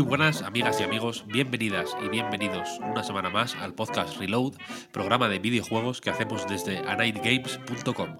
[0.00, 4.54] Muy buenas amigas y amigos, bienvenidas y bienvenidos una semana más al podcast Reload,
[4.92, 8.16] programa de videojuegos que hacemos desde anightgames.com.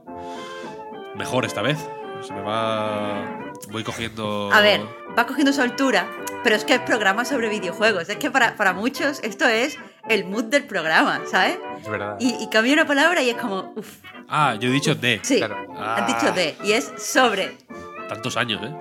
[1.16, 1.78] Mejor esta vez,
[2.20, 3.24] se me va...
[3.70, 4.50] voy cogiendo...
[4.52, 4.82] A ver,
[5.18, 6.06] va cogiendo su altura,
[6.44, 8.10] pero es que es programa sobre videojuegos.
[8.10, 11.58] Es que para, para muchos esto es el mood del programa, ¿sabes?
[11.80, 12.18] Es verdad.
[12.20, 14.02] Y, y cambia una palabra y es como, uff.
[14.28, 15.18] Ah, yo he dicho de.
[15.22, 15.56] Sí, Claro.
[15.78, 16.56] has dicho de.
[16.62, 17.56] Y es sobre.
[18.06, 18.74] Tantos años, ¿eh?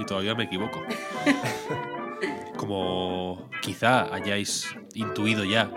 [0.00, 0.82] Y todavía me equivoco.
[2.56, 5.70] Como quizá hayáis intuido ya,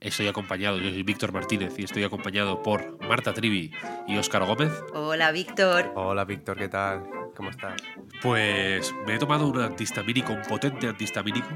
[0.00, 3.72] estoy acompañado, yo soy Víctor Martínez y estoy acompañado por Marta Trivi
[4.06, 4.72] y Óscar Gómez.
[4.94, 5.92] Hola, Víctor.
[5.94, 7.04] Hola Víctor, ¿qué tal?
[7.34, 7.80] ¿Cómo estás?
[8.20, 11.48] Pues me he tomado un antihistamínico, un potente antihistamínico.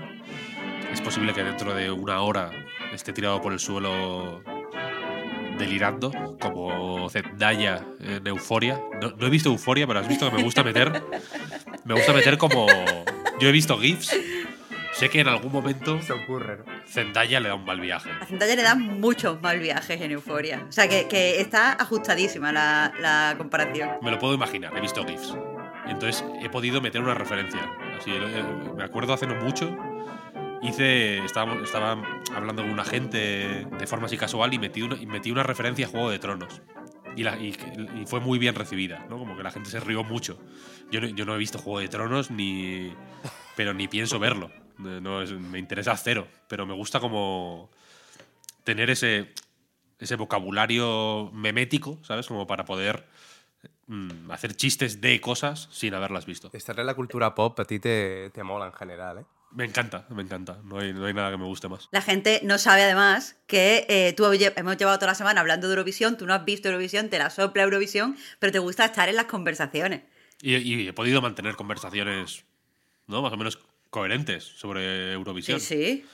[0.93, 2.51] Es posible que dentro de una hora
[2.93, 4.43] esté tirado por el suelo
[5.59, 8.81] delirando, como Zendaya en Euforia.
[9.03, 11.03] No, no he visto Euforia, pero has visto que me gusta meter.
[11.85, 12.67] Me gusta meter como.
[13.41, 14.17] Yo he visto GIFs.
[14.93, 16.65] Sé que en algún momento Se ocurre, ¿no?
[16.87, 18.09] Zendaya le da un mal viaje.
[18.21, 20.65] A Zendaya le dan muchos mal viajes en Euforia.
[20.69, 23.91] O sea, que, que está ajustadísima la, la comparación.
[24.03, 25.37] Me lo puedo imaginar, he visto GIFs.
[25.87, 27.61] Entonces he podido meter una referencia.
[27.99, 28.45] Así, eh,
[28.77, 29.77] me acuerdo hace no mucho.
[30.63, 31.19] Hice.
[31.25, 32.03] Estaba, estaba
[32.35, 35.87] hablando con un agente de forma así casual y metí una, y metí una referencia
[35.87, 36.63] a Juego de Tronos.
[37.17, 37.55] Y, la- y-
[38.01, 39.19] y fue muy bien recibida, ¿no?
[39.19, 40.39] Como que la gente se rió mucho.
[40.91, 42.93] Yo no, yo no he visto Juego de Tronos ni.
[43.57, 44.51] Pero ni pienso verlo.
[44.79, 46.29] No, es- me interesa cero.
[46.49, 47.71] Pero me gusta como.
[48.65, 49.33] tener ese.
[49.99, 52.27] ese vocabulario memético, ¿sabes?
[52.27, 53.07] Como para poder
[53.87, 56.51] mm, hacer chistes de cosas sin haberlas visto.
[56.53, 59.25] Estar en la cultura pop a ti te, te mola en general, ¿eh?
[59.53, 60.59] Me encanta, me encanta.
[60.65, 61.89] No hay, no hay nada que me guste más.
[61.93, 65.73] La gente no sabe además que eh, tú hemos llevado toda la semana hablando de
[65.75, 69.17] Eurovisión, tú no has visto Eurovisión, te la sopla Eurovisión, pero te gusta estar en
[69.17, 70.03] las conversaciones.
[70.41, 72.45] Y, y he podido mantener conversaciones,
[73.07, 73.23] ¿no?
[73.23, 73.59] Más o menos
[73.91, 75.61] coherentes sobre Eurovisión.
[75.61, 76.05] Sí, sí.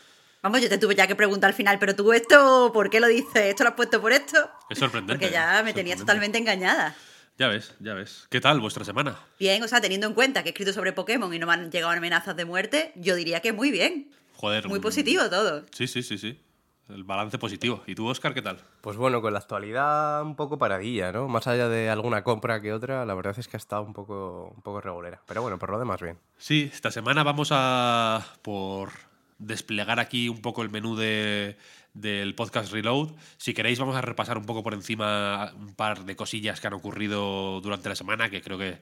[0.43, 3.07] Vamos, yo te tuve ya que preguntar al final, pero tú esto, ¿por qué lo
[3.07, 3.45] dices?
[3.45, 4.51] ¿Esto lo has puesto por esto?
[4.71, 5.15] Es sorprendente.
[5.15, 6.97] Porque ya me tenías totalmente engañada.
[7.39, 8.27] Ya ves, ya ves.
[8.29, 9.19] ¿Qué tal vuestra semana?
[9.39, 11.71] Bien, o sea, teniendo en cuenta que he escrito sobre Pokémon y no me han
[11.71, 14.11] llegado amenazas de muerte, yo diría que muy bien.
[14.37, 14.69] Joder.
[14.69, 15.65] Muy mm, positivo todo.
[15.71, 16.39] Sí, sí, sí, sí.
[16.89, 17.83] El balance positivo.
[17.87, 18.59] ¿Y tú, Oscar, qué tal?
[18.81, 21.29] Pues bueno, con la actualidad un poco paradilla, ¿no?
[21.29, 24.53] Más allá de alguna compra que otra, la verdad es que ha estado un poco,
[24.55, 25.23] un poco regulera.
[25.27, 26.19] Pero bueno, por lo demás bien.
[26.37, 28.91] Sí, esta semana vamos a por
[29.39, 31.57] desplegar aquí un poco el menú de,
[31.95, 33.11] del podcast Reload.
[33.37, 36.75] Si queréis, vamos a repasar un poco por encima un par de cosillas que han
[36.75, 38.81] ocurrido durante la semana, que creo que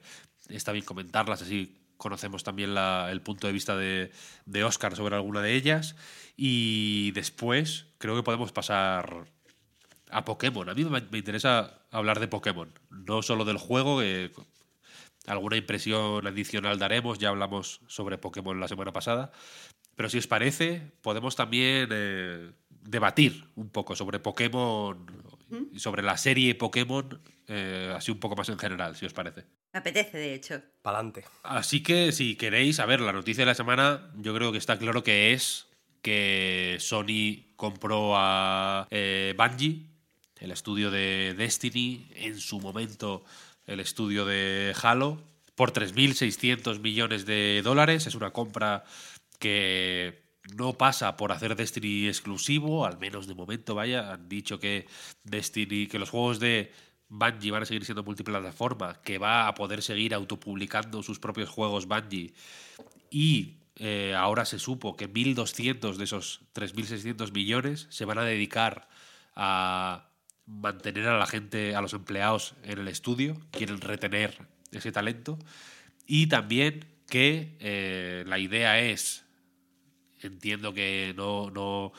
[0.49, 4.11] está bien comentarlas, así conocemos también la- el punto de vista de,
[4.47, 5.95] de Oscar sobre alguna de ellas.
[6.35, 9.25] Y después creo que podemos pasar
[10.09, 10.67] a Pokémon.
[10.67, 14.31] A mí me, interesa hablar de Pokémon, no solo del juego, que
[15.27, 19.31] alguna impresión adicional daremos, ya hablamos sobre Pokémon la semana pasada,
[19.95, 25.05] pero si os parece, podemos también eh, debatir un poco sobre Pokémon
[25.77, 27.21] sobre la serie Pokémon,
[27.53, 29.43] eh, así un poco más en general, si os parece.
[29.73, 30.61] Me apetece, de hecho.
[30.81, 31.25] Pa'lante.
[31.43, 34.79] Así que si queréis, a ver, la noticia de la semana, yo creo que está
[34.79, 35.67] claro que es
[36.01, 39.85] que Sony compró a eh, Bungie,
[40.39, 43.25] el estudio de Destiny, en su momento
[43.65, 45.21] el estudio de Halo,
[45.55, 48.07] por 3.600 millones de dólares.
[48.07, 48.85] Es una compra
[49.39, 50.23] que
[50.55, 54.13] no pasa por hacer Destiny exclusivo, al menos de momento, vaya.
[54.13, 54.87] Han dicho que
[55.25, 56.71] Destiny, que los juegos de
[57.11, 61.85] Bungie van a seguir siendo multiplataforma, que va a poder seguir autopublicando sus propios juegos
[61.85, 62.33] Bungie.
[63.09, 68.87] Y eh, ahora se supo que 1.200 de esos 3.600 millones se van a dedicar
[69.35, 70.09] a
[70.45, 75.37] mantener a la gente, a los empleados en el estudio, quieren retener ese talento.
[76.07, 79.25] Y también que eh, la idea es,
[80.21, 81.91] entiendo que no, no,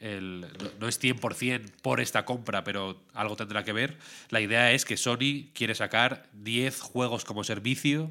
[0.00, 3.96] el- no, no es 100% por esta compra, pero algo tendrá que ver.
[4.30, 8.10] La idea es que Sony quiere sacar 10 juegos como servicio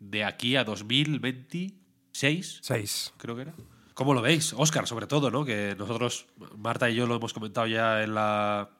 [0.00, 3.12] de aquí a 2026, Seis.
[3.16, 3.54] creo que era.
[3.94, 4.52] ¿Cómo lo veis?
[4.56, 5.44] Oscar, sobre todo, ¿no?
[5.44, 6.26] Que nosotros,
[6.56, 8.70] Marta y yo lo hemos comentado ya en la,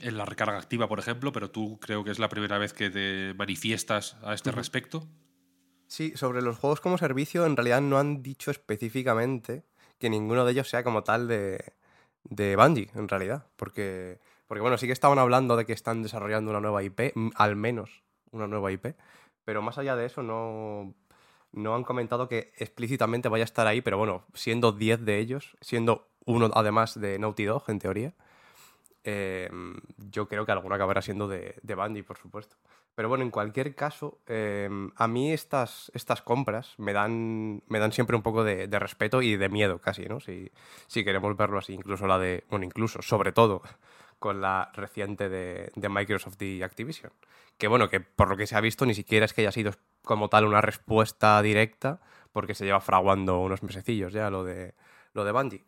[0.00, 2.90] en la recarga activa, por ejemplo, pero tú creo que es la primera vez que
[2.90, 5.06] te manifiestas a este respecto.
[5.86, 9.64] Sí, sobre los juegos como servicio, en realidad no han dicho específicamente
[9.98, 11.72] que ninguno de ellos sea como tal de,
[12.28, 13.46] de Bungie, en realidad.
[13.56, 17.56] Porque, porque, bueno, sí que estaban hablando de que están desarrollando una nueva IP, al
[17.56, 18.94] menos una nueva IP,
[19.44, 20.94] pero más allá de eso no,
[21.52, 25.56] no han comentado que explícitamente vaya a estar ahí, pero bueno, siendo 10 de ellos,
[25.60, 28.14] siendo uno además de Naughty Dog, en teoría,
[29.04, 29.48] eh,
[29.96, 32.56] yo creo que alguno acabará siendo de, de Bungie, por supuesto.
[32.98, 37.92] Pero bueno, en cualquier caso, eh, a mí estas, estas compras me dan, me dan
[37.92, 40.18] siempre un poco de, de respeto y de miedo casi, ¿no?
[40.18, 40.50] Si,
[40.88, 43.62] si, queremos verlo así, incluso la de, bueno, incluso, sobre todo,
[44.18, 47.12] con la reciente de, de Microsoft y Activision.
[47.56, 49.74] Que bueno, que por lo que se ha visto ni siquiera es que haya sido
[50.02, 52.00] como tal una respuesta directa,
[52.32, 54.74] porque se lleva fraguando unos mesecillos ya lo de,
[55.12, 55.64] lo de Bungie.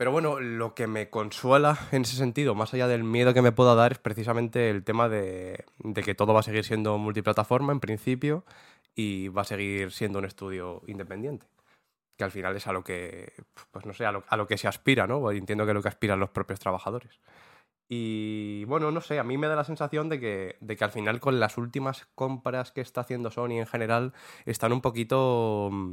[0.00, 3.52] Pero bueno, lo que me consuela en ese sentido, más allá del miedo que me
[3.52, 5.66] pueda dar, es precisamente el tema de,
[6.02, 8.46] que todo va a seguir siendo multiplataforma en principio
[8.94, 11.46] y va a seguir siendo un estudio independiente.
[12.16, 13.34] Que al final es a lo que,
[13.72, 15.30] pues no sé, a lo que se aspira, ¿no?
[15.32, 17.20] Entiendo que es lo que aspiran los propios trabajadores.
[17.86, 20.92] Y bueno, no sé, a mí me da la sensación de que, de que al
[20.92, 24.14] final con las últimas compras que está haciendo Sony en general
[24.46, 25.92] están un poquito mm,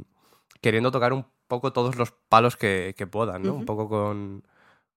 [0.60, 3.52] queriendo tocar un poco todos los palos que, que puedan, ¿no?
[3.52, 3.58] Uh -huh.
[3.60, 4.44] Un poco con,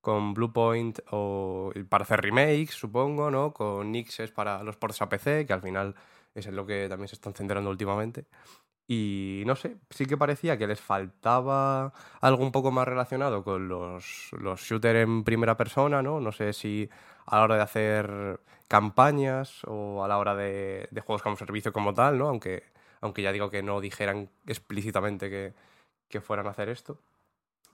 [0.02, 3.54] con Bluepoint o para hacer remakes, supongo, ¿no?
[3.54, 5.96] Con Nixes para los ports a PC, que al final
[6.34, 8.25] es en lo que también se están centrando últimamente.
[8.88, 13.69] Y no sé, sí que parecía que les faltaba algo un poco más relacionado con
[13.69, 16.19] los, los shooters en primera persona, ¿no?
[16.19, 16.90] No sé si
[17.25, 21.72] a la hora de hacer campañas o a la hora de, de juegos como servicio
[21.72, 22.28] como tal, ¿no?
[22.28, 22.63] Aunque,
[23.01, 25.53] aunque ya digo que no dijeran explícitamente que,
[26.07, 27.01] que fueran a hacer esto.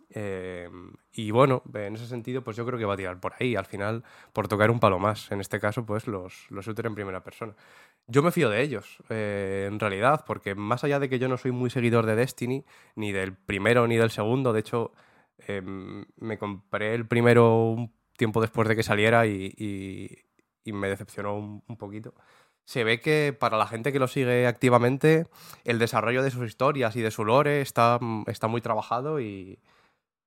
[0.09, 0.69] Eh,
[1.11, 3.65] y bueno, en ese sentido, pues yo creo que va a tirar por ahí, al
[3.65, 4.03] final,
[4.33, 5.31] por tocar un palo más.
[5.31, 7.55] En este caso, pues los, los shooters en primera persona.
[8.07, 11.37] Yo me fío de ellos, eh, en realidad, porque más allá de que yo no
[11.37, 12.65] soy muy seguidor de Destiny,
[12.95, 14.93] ni del primero ni del segundo, de hecho,
[15.47, 21.35] eh, me compré el primero un tiempo después de que saliera y, y, me decepcionó
[21.35, 22.13] un poquito
[22.67, 25.25] se ve que para la gente que lo sigue activamente,
[25.63, 27.97] el desarrollo de sus historias y de su lore está,
[28.27, 29.57] está muy trabajado y,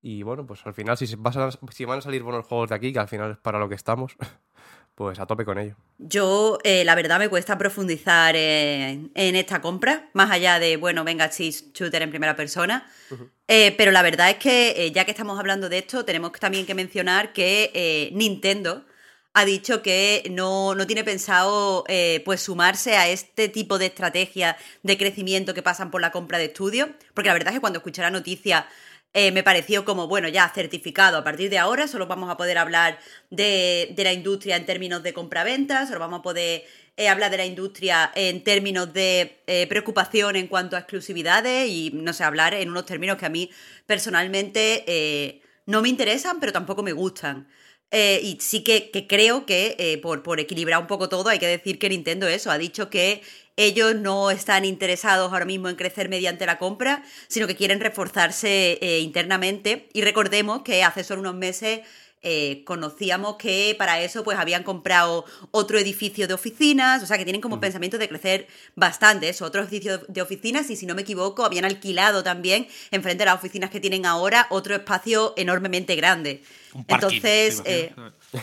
[0.01, 2.77] y, bueno, pues al final, si, vas a, si, van a salir buenos juegos de
[2.77, 4.17] aquí, que al final es para lo que estamos,
[4.95, 5.77] pues a tope con ello.
[5.99, 11.05] Yo, eh, la verdad, me cuesta profundizar en, en, esta compra, más allá de, bueno,
[11.05, 12.91] venga, cheese shooter en primera persona.
[13.11, 13.31] Uh -huh.
[13.49, 16.65] eh, pero la verdad es que, eh, ya que estamos hablando de esto, tenemos también
[16.65, 18.87] que mencionar que Nintendo
[19.33, 24.57] ha dicho que no, no tiene pensado eh, pues sumarse a este tipo de estrategia
[24.83, 27.79] de crecimiento que pasan por la compra de estudios, porque la verdad es que cuando
[27.79, 28.67] escuché la noticia
[29.13, 32.59] eh, me pareció como, bueno, ya certificado, a partir de ahora solo vamos a poder
[32.59, 32.99] hablar
[33.31, 36.65] de, de la industria en términos de compra-venta, solo vamos a poder
[36.97, 42.13] eh, hablar de la industria en términos de preocupación en cuanto a exclusividades y, no
[42.13, 43.51] sé, hablar en unos términos que a mí
[43.87, 47.49] personalmente no me interesan, pero tampoco me gustan.
[47.93, 51.49] Eh, y sí que, creo que eh, por, por, equilibrar un poco todo hay que
[51.49, 53.21] decir que Nintendo eso ha dicho que
[53.57, 58.79] ellos no están interesados ahora mismo en crecer mediante la compra, sino que quieren reforzarse
[58.81, 59.89] eh, internamente.
[59.93, 61.81] Y recordemos que hace solo unos meses
[62.23, 67.25] eh, conocíamos que para eso pues habían comprado otro edificio de oficinas, o sea que
[67.25, 67.63] tienen como uh -huh.
[67.63, 71.65] pensamiento de crecer bastante eso, otro edificio de oficinas y si no me equivoco habían
[71.65, 76.43] alquilado también enfrente de las oficinas que tienen ahora otro espacio enormemente grande.
[76.75, 77.93] Un parking, Entonces, eh...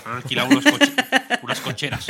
[0.05, 0.91] han alquilado unos coche,
[1.43, 2.07] unas cocheras.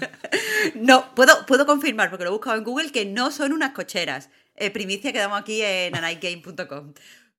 [0.74, 4.28] no, puedo, puedo confirmar porque lo he buscado en Google que no son unas cocheras.
[4.56, 6.92] Eh, primicia que damos aquí en anightgame.com.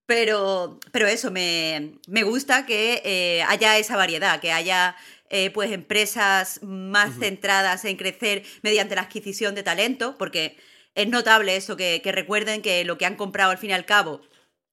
[0.05, 4.95] Pero, pero eso, me, me gusta que eh, haya esa variedad, que haya
[5.29, 7.19] eh, pues empresas más uh -huh.
[7.19, 10.57] centradas en crecer mediante la adquisición de talento, porque
[10.95, 13.85] es notable eso, que, que recuerden que lo que han comprado al fin y al
[13.85, 14.21] cabo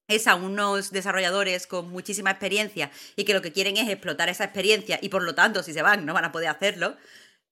[0.09, 4.45] es a unos desarrolladores con muchísima experiencia y que lo que quieren es explotar esa
[4.45, 6.97] experiencia y por lo tanto si se van no van a poder hacerlo.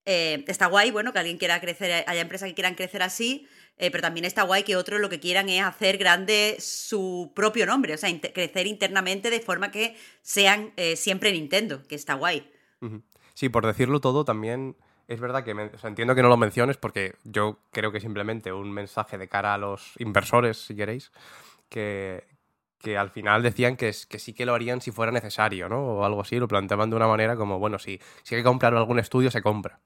[0.06, 3.46] Eh, está guay, bueno, que alguien quiera crecer, haya empresas que quieran crecer así,
[3.78, 7.66] eh, pero también está guay que otros lo que quieran es hacer grande su propio
[7.66, 12.50] nombre, o sea, crecer internamente de forma que sean eh, siempre Nintendo, que está guay.
[13.34, 14.76] Sí, por decirlo todo, también
[15.08, 18.72] es verdad que me, entiendo que no lo menciones porque yo creo que simplemente un
[18.72, 21.12] mensaje de cara a los inversores, si queréis,
[21.68, 22.24] que,
[22.78, 25.84] que al final decían que, que, sí que lo harían si fuera necesario, ¿no?
[25.84, 28.74] O algo así, lo planteaban de una manera como, bueno, si, si hay que comprar
[28.74, 29.80] algún estudio, se compra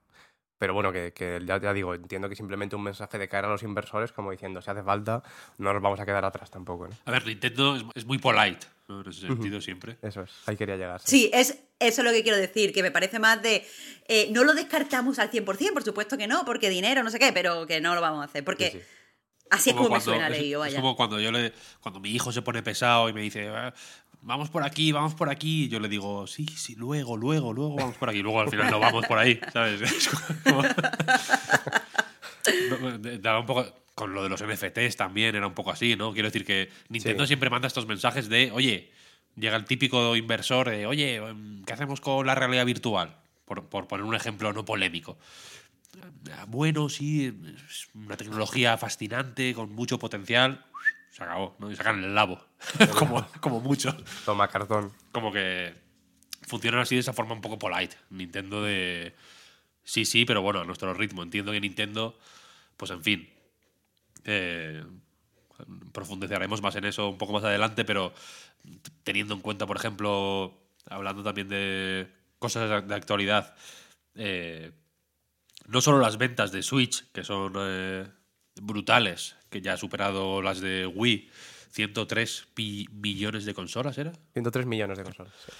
[0.61, 3.47] Pero bueno, que, que ya, ya digo, entiendo que simplemente un mensaje de caer a
[3.47, 5.23] los inversores, como diciendo, si hace falta,
[5.57, 6.87] no nos vamos a quedar atrás tampoco.
[6.87, 6.95] ¿no?
[7.05, 9.01] A ver, Nintendo es, es muy polite, ¿no?
[9.01, 9.97] En ese sentido siempre.
[10.03, 10.99] Eso es, ahí quería llegar.
[10.99, 11.17] sí.
[11.17, 13.65] Sí, es, eso es lo que quiero decir, que me parece más de...
[14.07, 17.33] eh, no lo descartamos al 100%, por supuesto que no, porque dinero, no sé qué,
[17.33, 18.85] pero que no lo vamos a hacer, porque Sí, sí.
[19.51, 20.81] Así es como me cuando- suena es- leído, es vaya.
[20.81, 23.73] como cuando yo le, cuando mi hijo se pone pesado y me dice, "Ah,
[24.21, 27.97] vamos por aquí, vamos por aquí, yo le digo, sí, sí, luego, luego, luego vamos
[27.97, 28.21] por aquí.
[28.21, 29.81] Luego al final no vamos por ahí, ¿sabes?
[29.91, 30.09] Es
[30.43, 30.63] como-
[32.81, 35.95] No, de- daba un poco con lo de los NFTs también era un poco así,
[35.95, 36.13] ¿no?
[36.13, 37.29] Quiero decir que Nintendo Sí.
[37.29, 38.89] siempre manda estos mensajes de, oye,
[39.35, 43.15] llega el típico inversor de, oye, em, ¿qué hacemos con la realidad virtual?
[43.45, 45.17] Por, por poner un ejemplo no polémico.
[46.47, 47.33] Bueno, sí,
[47.69, 50.65] es una tecnología fascinante, con mucho potencial.
[51.11, 51.69] Se acabó, ¿no?
[51.71, 52.41] Y sacan el labo,
[52.97, 53.95] como, como mucho.
[54.25, 54.91] Toma cartón.
[55.11, 55.73] Como que
[56.43, 57.95] funcionan así de esa forma un poco polite.
[58.09, 59.13] Nintendo de...
[59.83, 61.23] Sí, sí, pero bueno, a nuestro ritmo.
[61.23, 62.17] Entiendo que Nintendo,
[62.77, 63.29] pues en fin,
[64.23, 64.83] eh,
[65.91, 68.13] profundizaremos más en eso un poco más adelante, pero
[69.03, 70.57] teniendo en cuenta, por ejemplo,
[70.89, 72.07] hablando también de
[72.39, 73.55] cosas de- de actualidad,
[74.15, 74.71] eh,
[75.71, 78.07] no solo las ventas de Switch, que son eh,
[78.61, 81.29] brutales, que ya ha superado las de Wii,
[81.71, 84.11] 103 pi- millones de consolas, ¿era?
[84.33, 85.33] 103 millones de consolas.
[85.45, 85.51] sí.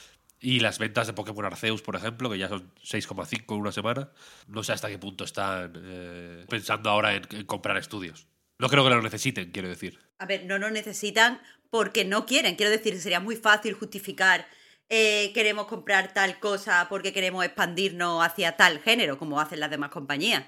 [0.43, 4.09] Y las ventas de Pokémon Arceus, por ejemplo, que ya son 6,5 en una semana.
[4.47, 8.25] No sé hasta qué punto están eh, pensando ahora en, en comprar estudios.
[8.57, 9.99] No creo que lo necesiten, quiero decir.
[10.17, 11.39] A ver, no lo necesitan
[11.69, 12.55] porque no quieren.
[12.55, 14.47] Quiero decir, sería muy fácil justificar
[14.93, 19.89] eh, queremos comprar tal cosa porque queremos expandirnos hacia tal género, como hacen las demás
[19.89, 20.43] compañías.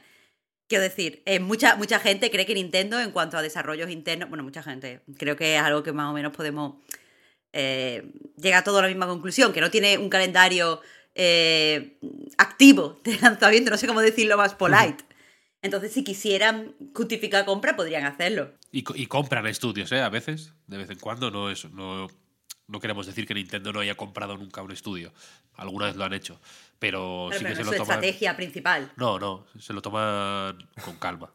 [0.68, 4.44] Quiero decir, eh, mucha, mucha gente cree que Nintendo, en cuanto a desarrollos internos, bueno,
[4.44, 6.76] mucha gente, creo que es algo que más o menos podemos
[7.54, 10.82] eh, llegar a todos a la misma conclusión, que no tiene un calendario
[11.16, 11.98] eh,
[12.38, 15.06] activo de lanzamiento, no sé cómo decirlo más polite.
[15.62, 18.52] Entonces, si quisieran justificar compra, podrían hacerlo.
[18.72, 20.02] Y compran estudios, ¿eh?
[20.02, 21.32] A veces, de vez en cuando.
[21.32, 22.10] No, es, no,
[22.68, 25.12] no queremos decir que Nintendo no haya comprado nunca un estudio.
[25.56, 26.40] Alguna vez lo han hecho.
[26.80, 27.96] Pero Pero sí no que se es lo su toman.
[28.00, 28.92] estrategia principal.
[28.96, 31.30] No, no, se lo toman con calma.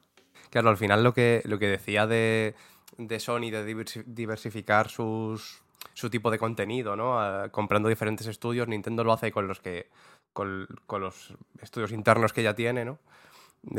[0.50, 2.54] Claro, al final lo que, lo que decía de,
[2.96, 5.60] de Sony de diversi- diversificar sus,
[5.94, 7.20] su tipo de contenido, ¿no?
[7.20, 9.88] Ah, comprando diferentes estudios, Nintendo lo hace con los que
[10.32, 12.98] con, con los estudios internos que ya tiene, ¿no?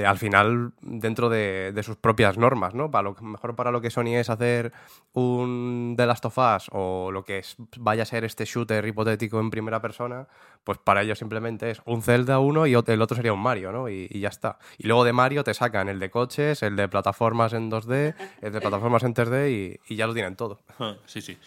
[0.05, 2.91] Al final, dentro de, sus propias normas, ¿no?
[2.91, 4.71] Para lo, mejor para lo que Sony es hacer
[5.13, 9.39] un The Last of Us o lo que es, vaya a ser este shooter hipotético
[9.39, 10.27] en primera persona,
[10.63, 13.89] pues para ellos simplemente es un Zelda uno y el otro sería un Mario, ¿no?
[13.89, 14.59] Y, ya está.
[14.77, 18.51] Y luego de Mario te sacan el de coches, el de plataformas en 2D, el
[18.51, 20.59] de plataformas en 3D y, y ya lo tienen todo.
[20.79, 21.37] Ah, Sí, sí.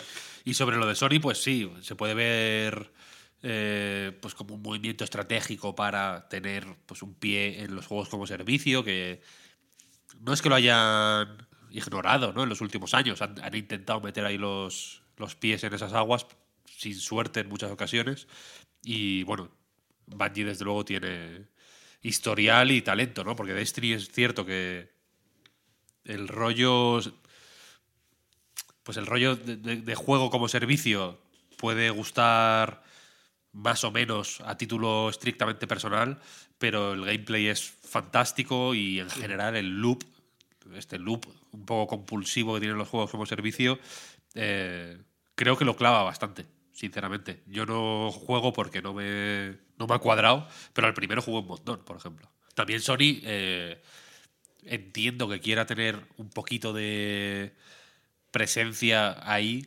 [0.44, 2.90] Y sobre lo de Sony, pues sí, se puede ver
[3.42, 8.26] eh, pues como un movimiento estratégico para tener pues un pie en los juegos como
[8.26, 9.20] servicio, que
[10.20, 12.42] no es que lo hayan ignorado ¿no?
[12.42, 16.26] en los últimos años, han, han intentado meter ahí los, los pies en esas aguas,
[16.66, 18.28] sin suerte en muchas ocasiones,
[18.84, 19.50] y bueno,
[20.06, 21.46] Bungie desde luego tiene
[22.02, 23.36] historial y talento, ¿no?
[23.36, 24.90] Porque Destiny es cierto que
[26.04, 27.00] el rollo
[28.82, 31.20] pues el rollo de, juego como servicio
[31.56, 32.81] puede gustar
[33.52, 36.18] más o menos a título estrictamente personal,
[36.58, 40.04] pero el gameplay es fantástico y en general el loop,
[40.74, 43.78] este loop un poco compulsivo que tienen los juegos como servicio,
[44.34, 44.98] eh,
[45.34, 47.42] creo que lo clava bastante, sinceramente.
[47.46, 51.46] Yo no juego porque no me, no me ha cuadrado, pero al primero jugué un
[51.46, 52.30] montón, por ejemplo.
[52.54, 53.82] También Sony eh,
[54.64, 57.54] entiendo que quiera tener un poquito de
[58.30, 59.66] presencia ahí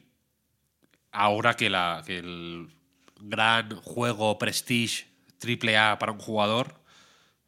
[1.11, 2.74] ahora que, la, que el
[3.19, 5.07] gran juego prestige
[5.37, 6.75] triple A para un jugador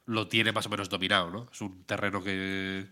[0.06, 1.50] lo tiene más o menos dominado, ¿no?
[1.52, 2.86] Es un terreno que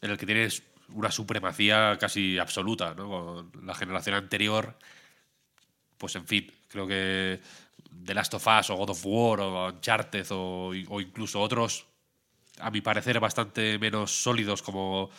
[0.00, 3.50] en el que tienes una supremacía casi absoluta, ¿no?
[3.62, 4.76] La generación anterior,
[5.98, 7.40] pues en fin, creo que
[8.04, 11.86] The Last of Us o God of War o Uncharted o, o incluso otros,
[12.60, 15.10] a mi parecer, bastante menos sólidos como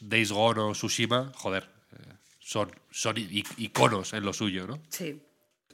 [0.00, 4.78] Days Gone o Tsushima, joder, eh, son, son iconos en lo suyo, ¿no?
[4.88, 5.20] Sí.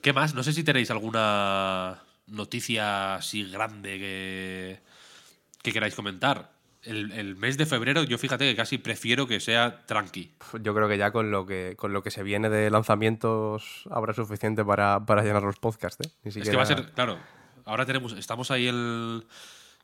[0.03, 0.35] ¿Qué más?
[0.35, 4.81] No sé si tenéis alguna noticia así grande que,
[5.63, 6.53] que queráis comentar.
[6.83, 10.33] El, el mes de febrero, yo fíjate que casi prefiero que sea tranqui.
[10.63, 14.15] Yo creo que ya con lo que, con lo que se viene de lanzamientos habrá
[14.15, 16.11] suficiente para, para llenar los podcasts, ¿eh?
[16.25, 17.19] Ni Es que va a ser, claro,
[17.67, 19.27] ahora tenemos, estamos ahí el.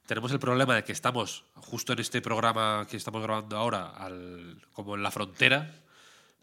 [0.06, 4.62] Tenemos el problema de que estamos justo en este programa que estamos grabando ahora, al,
[4.72, 5.74] como en la frontera,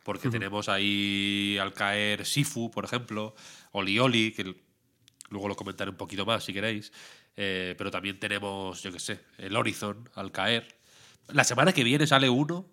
[0.03, 3.35] porque tenemos ahí al caer Sifu, por ejemplo,
[3.71, 4.55] Oli Oli, que
[5.29, 6.91] luego lo comentaré un poquito más si queréis.
[7.35, 10.77] Eh, pero también tenemos, yo qué sé, el Horizon al caer.
[11.29, 12.67] La semana que viene sale uno.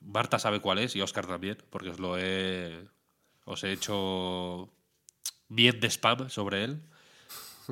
[0.00, 2.88] Marta sabe cuál es y Oscar también, porque os lo he.
[3.44, 4.68] Os he hecho
[5.48, 6.82] bien de spam sobre él.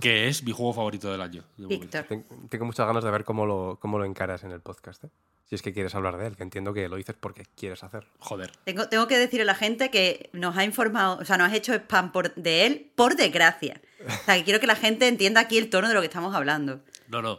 [0.00, 1.42] Que es mi juego favorito del año.
[1.56, 1.66] de.
[1.66, 2.04] Víctor.
[2.04, 5.04] Ten- Tengo muchas ganas de ver cómo lo, cómo lo encaras en el podcast.
[5.04, 5.08] ¿eh?
[5.48, 8.10] Si es que quieres hablar de él, que entiendo que lo dices porque quieres hacerlo.
[8.18, 8.50] Joder.
[8.64, 11.56] Tengo, tengo que decirle a la gente que nos ha informado, o sea, nos ha
[11.56, 13.80] hecho spam por, de él, por desgracia.
[14.04, 16.34] O sea, que quiero que la gente entienda aquí el tono de lo que estamos
[16.34, 16.80] hablando.
[17.08, 17.38] No, no.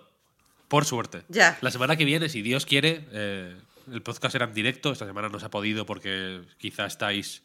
[0.69, 1.23] Por suerte.
[1.27, 1.57] Ya.
[1.59, 3.57] La semana que viene, si Dios quiere, eh,
[3.91, 4.93] el podcast será en directo.
[4.93, 7.43] Esta semana no se ha podido porque quizá estáis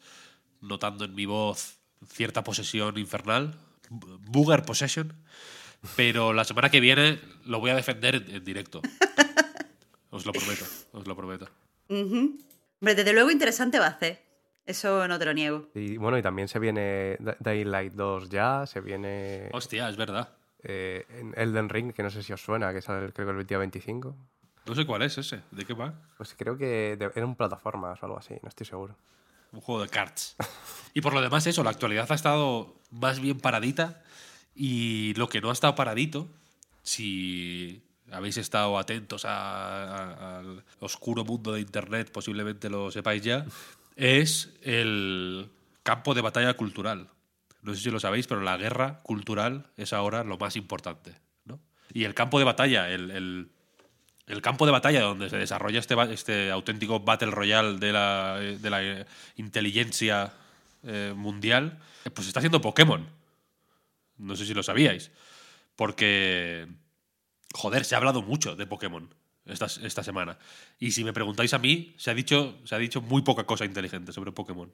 [0.61, 1.77] notando en mi voz
[2.07, 3.55] cierta posesión infernal.
[3.89, 5.13] Booger possession.
[5.97, 8.81] Pero la semana que viene lo voy a defender en, en directo.
[10.13, 11.47] Os lo prometo, os lo prometo.
[11.89, 12.37] Ujú.
[12.79, 14.21] Hombre, desde luego interesante va a ser.
[14.65, 15.67] Eso no te lo niego.
[15.75, 20.29] Y bueno, y también se viene Da- Daylight 2 ya, se viene Hostia, es verdad.
[20.63, 23.45] eh, en Elden Ring, que no sé si os suena, que sale creo que el
[23.47, 24.15] día 25.
[24.65, 25.41] No sé cuál es ese.
[25.51, 25.93] ¿De qué va?
[26.17, 28.95] Pues creo que de- eran plataformas o algo así, no estoy seguro.
[29.51, 30.35] Un juego de cards.
[30.93, 34.01] Y por lo demás, eso, la actualidad ha estado más bien paradita.
[34.55, 36.27] Y lo que no ha estado paradito,
[36.83, 43.45] si habéis estado atentos a- a- al oscuro mundo de Internet, posiblemente lo sepáis ya,
[43.95, 45.49] es el
[45.83, 47.09] campo de batalla cultural.
[47.61, 51.15] No sé si lo sabéis, pero la guerra cultural es ahora lo más importante.
[51.45, 51.59] ¿no?
[51.93, 53.49] Y el campo de batalla, el, el-
[54.25, 58.69] el campo de batalla donde se desarrolla este, este auténtico Battle Royale de la, de
[58.69, 59.05] la eh,
[59.35, 60.31] inteligencia
[60.83, 61.77] eh, mundial,
[62.13, 63.05] pues está siendo Pokémon.
[64.17, 65.11] No sé si lo sabíais.
[65.75, 66.67] Porque,
[67.53, 69.13] joder, se ha hablado mucho de Pokémon
[69.45, 70.37] esta, esta semana.
[70.79, 73.65] Y si me preguntáis a mí, se ha, dicho, se ha dicho muy poca cosa
[73.65, 74.71] inteligente sobre Pokémon.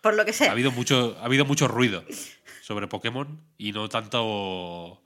[0.00, 0.52] Por lo que Ha sea.
[0.52, 2.04] habido mucho, ha habido mucho ruido
[2.62, 5.02] sobre Pokémon y no tanto.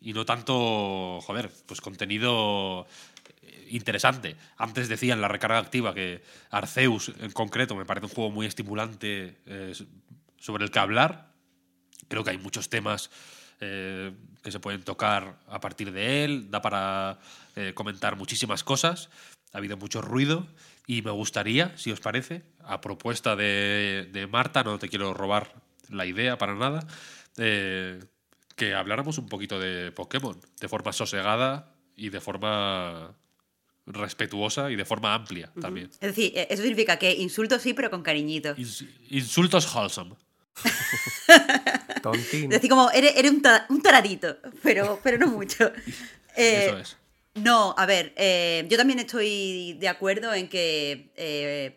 [0.00, 1.20] Y no tanto.
[1.20, 2.86] Joder, pues contenido
[3.70, 4.36] interesante.
[4.56, 8.46] Antes decía en la recarga activa que Arceus, en concreto, me parece un juego muy
[8.46, 9.72] estimulante eh,
[10.38, 11.32] sobre el que hablar.
[12.08, 13.10] Creo que hay muchos temas
[13.60, 14.12] eh,
[14.42, 16.50] que se pueden tocar a partir de él.
[16.50, 17.18] Da para
[17.56, 19.10] eh, comentar muchísimas cosas.
[19.52, 20.46] Ha habido mucho ruido.
[20.86, 25.54] Y me gustaría, si os parece, a propuesta de, de Marta, no te quiero robar
[25.88, 26.84] la idea para nada,
[27.36, 28.00] eh,
[28.56, 33.14] que habláramos un poquito de Pokémon, de forma sosegada y de forma
[33.86, 35.90] respetuosa y de forma amplia también.
[36.00, 38.56] Es decir, eh, eso significa que insulto sí, pero con cariñito.
[38.56, 40.16] Ins- insultos wholesome.
[42.02, 42.44] Tontín.
[42.44, 45.70] Es decir, como eres, eres un, ta- un taradito, pero, pero no mucho.
[46.36, 46.96] Eh, Eso es.
[47.34, 51.74] No, a ver, eh, yo también estoy de acuerdo en que eh,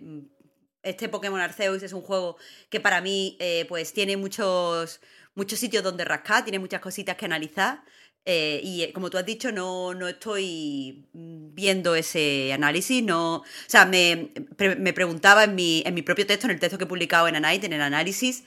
[0.84, 2.38] este Pokémon Arceus es un juego
[2.70, 5.00] que para mí eh, pues tiene muchos,
[5.34, 7.84] muchos sitios donde rascar, tiene muchas cositas que analizar.
[8.26, 13.04] eh, y eh, como tú has dicho, no, no estoy viendo ese análisis.
[13.04, 16.60] No, o sea, me, pre- me preguntaba en mi, en mi propio texto, en el
[16.60, 18.44] texto que he publicado en Anite, en el análisis,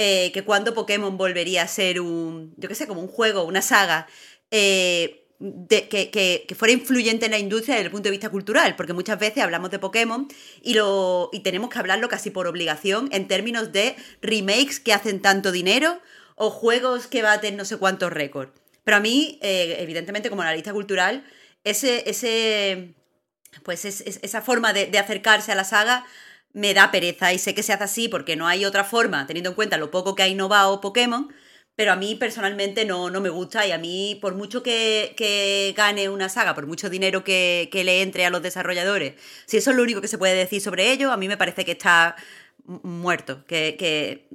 [0.00, 3.62] eh, que cuando Pokémon volvería a ser un, yo qué sé, como un juego, una
[3.62, 4.06] saga,
[4.52, 5.24] eh,
[5.68, 9.18] que, que- fuera influyente en la industria desde el punto de vista cultural, porque muchas
[9.18, 10.26] veces hablamos de Pokémon
[10.62, 15.20] y, lo, y tenemos que hablarlo casi por obligación en términos de remakes que hacen
[15.22, 16.00] tanto dinero
[16.36, 18.52] o juegos que baten no sé cuántos récords.
[18.84, 21.24] Pero a mí, eh, evidentemente, como analista cultural,
[21.64, 22.94] ese, ese,
[23.64, 26.04] pues es- es- esa forma de acercarse a la saga
[26.52, 29.50] me da pereza y sé que se hace así porque no hay otra forma, teniendo
[29.50, 31.32] en cuenta lo poco que ha innovado Pokémon,
[31.76, 35.72] pero a mí personalmente no, no me gusta y a mí, por mucho que, que
[35.76, 39.14] gane una saga, por mucho dinero que, que le entre a los desarrolladores,
[39.46, 41.64] si eso es lo único que se puede decir sobre ello, a mí me parece
[41.64, 42.16] que está
[42.64, 44.26] mu- muerto, que, que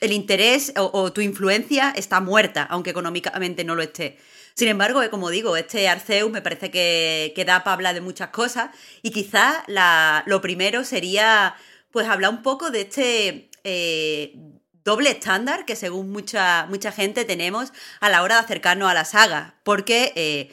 [0.00, 4.18] el interés o tu influencia está muerta, aunque económicamente no lo esté.
[4.58, 8.00] Sin embargo, eh, como digo, este Arceus me parece que, que da para hablar de
[8.00, 8.70] muchas cosas
[9.02, 11.54] y quizá la- lo primero sería
[11.92, 14.34] pues hablar un poco de este eh,
[14.82, 19.04] doble estándar que según mucha, mucha gente tenemos a la hora de acercarnos a la
[19.04, 20.12] saga, porque...
[20.16, 20.50] eh,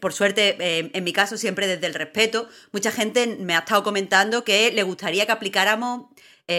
[0.00, 0.56] por suerte,
[0.96, 4.82] en mi caso, siempre desde el respeto, mucha gente me ha estado comentando que le
[4.82, 6.06] gustaría que aplicáramos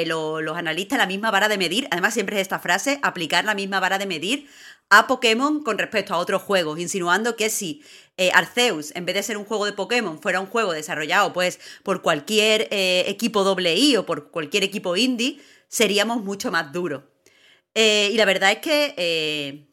[0.06, 1.89] lo- los analistas la misma vara de medir.
[1.91, 4.48] Además, siempre es esta frase, aplicar la misma vara de medir
[4.89, 7.84] a Pokémon con respecto a otros juegos, insinuando que si
[8.17, 11.60] eh, Arceus, en vez de ser un juego de Pokémon, fuera un juego desarrollado pues
[11.84, 17.04] por cualquier eh, equipo I o por cualquier equipo indie, seríamos mucho más duros.
[17.75, 19.67] Eh, y la verdad es que,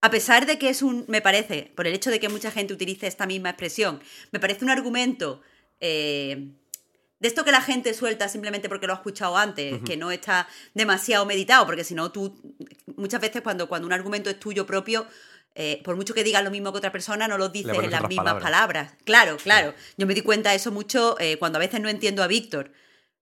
[0.00, 2.72] a pesar de que es un, me parece, por el hecho de que mucha gente
[2.72, 4.00] utilice esta misma expresión,
[4.32, 5.42] me parece un argumento
[7.24, 10.46] de esto que la gente suelta simplemente porque lo ha escuchado antes, que no está
[10.74, 12.38] demasiado meditado, porque si no tú
[12.96, 15.06] muchas veces cuando, cuando un argumento es tuyo propio,
[15.54, 18.06] eh, por mucho que digas lo mismo que otra persona, no lo dices en las
[18.08, 18.42] mismas palabras.
[18.42, 18.92] palabras.
[19.04, 19.72] Claro, claro.
[19.96, 22.72] Yo me di cuenta de eso mucho eh, cuando a veces no entiendo a Víctor.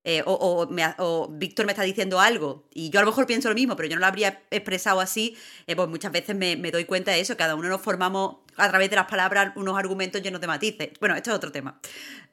[0.05, 3.77] Eh, o, Víctor me está diciendo algo y yo a lo mejor pienso lo mismo,
[3.77, 5.37] pero yo no lo habría expresado así,
[5.69, 8.91] eh, pues muchas veces me, doy cuenta de eso, cada uno nos formamos a través
[8.91, 10.91] de las palabras unos argumentos llenos de matices.
[10.99, 11.81] Bueno, esto es otro tema.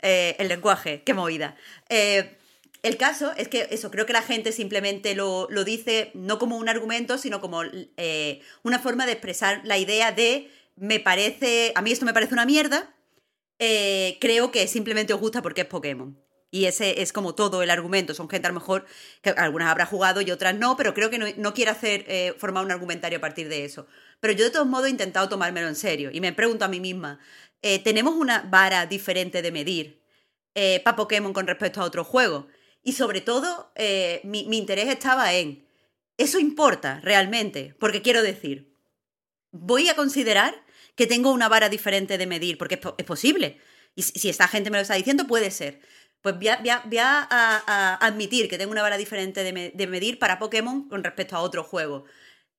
[0.02, 1.56] Eh, el lenguaje, qué movida.
[1.90, 6.58] El caso es que eso, creo que la gente simplemente lo, lo dice no como
[6.58, 7.62] un argumento, sino como
[8.64, 12.46] una forma de expresar la idea de me parece, a mí esto me parece una
[12.46, 12.96] mierda,
[13.58, 16.18] creo que simplemente os gusta porque es Pokémon.
[16.52, 18.14] Y ese es como todo el argumento.
[18.14, 18.86] Son gente a lo mejor
[19.22, 22.66] que algunas habrá jugado y otras no, pero creo que no, no hacer, eh, formar
[22.66, 23.88] un argumentario a partir de eso.
[24.20, 26.80] Pero yo de todos modos he intentado tomármelo en serio y me pregunto a mí
[26.80, 27.20] misma,
[27.62, 30.00] eh, ¿tenemos una vara diferente de medir
[30.84, 32.46] para Pokémon con respecto a otros juegos?
[32.84, 35.66] Y sobre todo, eh, mi, mi interés estaba en,
[36.18, 37.76] ¿eso importa realmente?
[37.80, 38.74] Porque quiero decir,
[39.52, 40.64] voy a considerar
[40.96, 43.60] que tengo una vara diferente de medir, porque es, po- es posible.
[43.96, 45.82] Y si esta gente me lo está diciendo, puede ser.
[46.22, 50.90] Pues voy a, admitir que tengo una vara diferente de, me- de medir para Pokémon
[50.90, 52.06] con respecto a otro juego.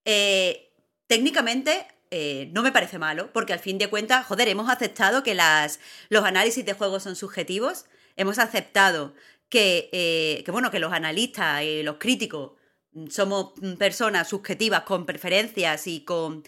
[0.05, 0.73] Eh,
[1.07, 5.35] técnicamente eh, no me parece malo, porque al fin de cuentas, joder, hemos aceptado que
[5.35, 7.85] las, los análisis de juegos son subjetivos,
[8.17, 9.13] hemos aceptado
[9.49, 12.53] que, eh, que, bueno, que los analistas y los críticos
[13.09, 16.43] somos mm, personas subjetivas con preferencias y con,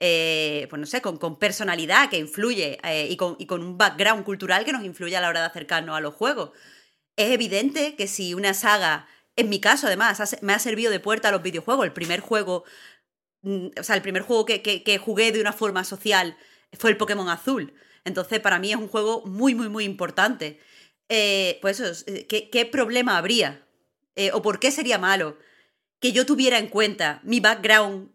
[0.00, 3.78] eh, pues no sé, con, con personalidad que influye eh, y, con, y con un
[3.78, 6.50] background cultural que nos influye a la hora de acercarnos a los juegos.
[7.16, 11.28] Es evidente que si una saga, en mi caso además, me ha servido de puerta
[11.28, 12.64] a los videojuegos, el primer juego,
[13.42, 16.36] mm, o sea, el primer juego que, que- jugué de una forma social
[16.78, 17.74] fue el Pokémon Azul.
[18.04, 20.60] Entonces, para mí es un juego muy, muy, muy importante.
[21.08, 23.66] Eh, pues eso, ¿qué, problema habría?
[24.32, 25.38] ¿O por qué sería malo
[26.00, 28.10] que yo tuviera en cuenta mi background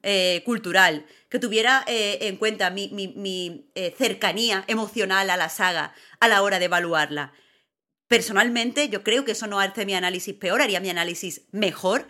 [0.46, 5.94] cultural, que tuviera eh, en cuenta mi, mi- mi, eh, cercanía emocional a la saga
[6.20, 7.34] a la hora de evaluarla?
[8.08, 12.08] Personalmente, yo creo que eso no hace mi análisis peor, haría mi análisis mejor.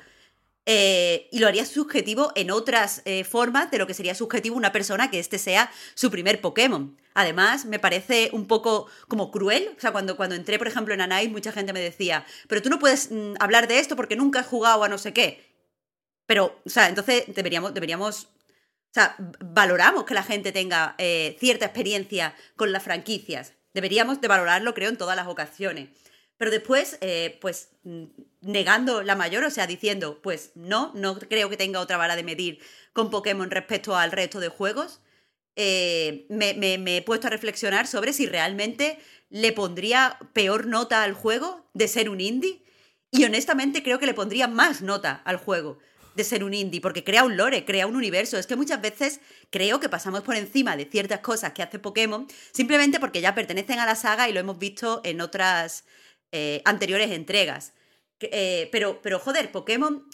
[0.65, 5.10] eh, y lo haría subjetivo en otras formas de lo que sería subjetivo una persona
[5.10, 6.95] que este sea su primer Pokémon.
[7.15, 9.73] Además, me parece un poco como cruel.
[9.77, 12.69] O sea, cuando, cuando entré, por ejemplo, en Anais, mucha gente me decía, pero tú
[12.69, 15.43] no puedes mm, hablar de esto porque nunca has jugado a no sé qué.
[16.27, 18.27] Pero, o sea, entonces deberíamos, deberíamos
[18.91, 23.54] o sea, valoramos que la gente tenga eh, cierta experiencia con las franquicias.
[23.73, 25.89] Deberíamos de valorarlo, creo, en todas las ocasiones.
[26.38, 28.06] Pero después, eh, pues, mm,
[28.41, 32.23] negando la mayor, o sea, diciendo, pues no, no creo que tenga otra vara de
[32.23, 32.60] medir
[32.93, 35.02] con Pokémon respecto al resto de juegos,
[35.56, 38.97] eh, me- me he puesto a reflexionar sobre si realmente
[39.30, 42.63] le pondría peor nota al juego de ser un indie.
[43.12, 45.80] Y honestamente creo que le pondría más nota al juego
[46.19, 48.38] de ser un indie, porque crea un lore, crea un universo.
[48.38, 52.27] Es que muchas veces creo que pasamos por encima de ciertas cosas que hace Pokémon
[52.51, 55.86] simplemente porque ya pertenecen a la saga y lo hemos visto en otras
[56.32, 57.73] eh, anteriores entregas.
[58.19, 60.08] Eh, pero, pero joder, Pokémon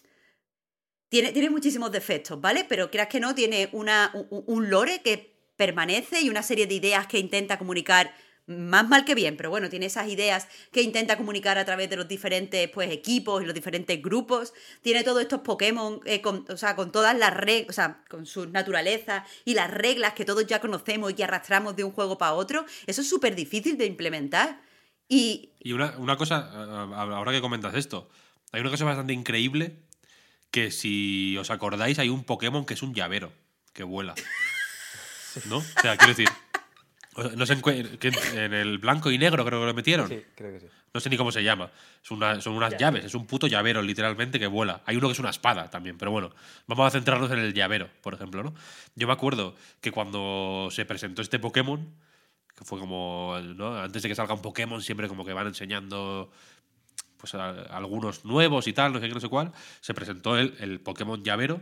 [1.10, 2.66] tiene, tiene muchísimos defectos, ¿vale?
[2.70, 6.76] Pero creas que no, tiene una, un, un lore que permanece y una serie de
[6.76, 8.14] ideas que intenta comunicar
[8.48, 11.96] más mal que bien, pero bueno, tiene esas ideas que intenta comunicar a través de
[11.96, 14.54] los diferentes pues, equipos y los diferentes grupos.
[14.82, 17.80] Tiene todos estos Pokémon, eh, con, o sea, con todas las reglas,
[18.10, 22.18] con sus naturalezas y las reglas que todos ya conocemos y arrastramos de un juego
[22.18, 22.66] para otro.
[22.86, 24.62] Eso es súper difícil de implementar.
[25.08, 26.52] Y Y una, una cosa,
[26.94, 28.10] ahora que comentas esto,
[28.52, 29.78] hay una cosa bastante increíble
[30.52, 33.34] que si os acordáis hay un Pokémon que es un llavero,
[33.74, 34.16] que vuela.
[35.50, 35.58] ¿No?
[35.58, 36.30] O sea, quiero decir,
[37.16, 38.10] no encue- que
[38.46, 40.08] en el blanco y negro creo que lo metieron.
[40.10, 40.66] Sí, creo que sí.
[40.94, 41.70] No sé ni cómo se llama.
[42.04, 44.82] Es una- son unas llaves, es un puto llavero literalmente que vuela.
[44.86, 46.32] Hay uno que es una espada también, pero bueno,
[46.68, 48.54] vamos a centrarnos en el llavero, por ejemplo, ¿no?
[48.96, 51.94] Yo me acuerdo que cuando se presentó este Pokémon,
[52.58, 53.78] que fue como, ¿no?
[53.78, 56.32] Antes de que salga un Pokémon, siempre como que van enseñando
[57.18, 59.52] pues a- algunos nuevos y tal, no sé qué, no sé cuál,
[59.82, 61.62] se presentó el, el Pokémon llavero.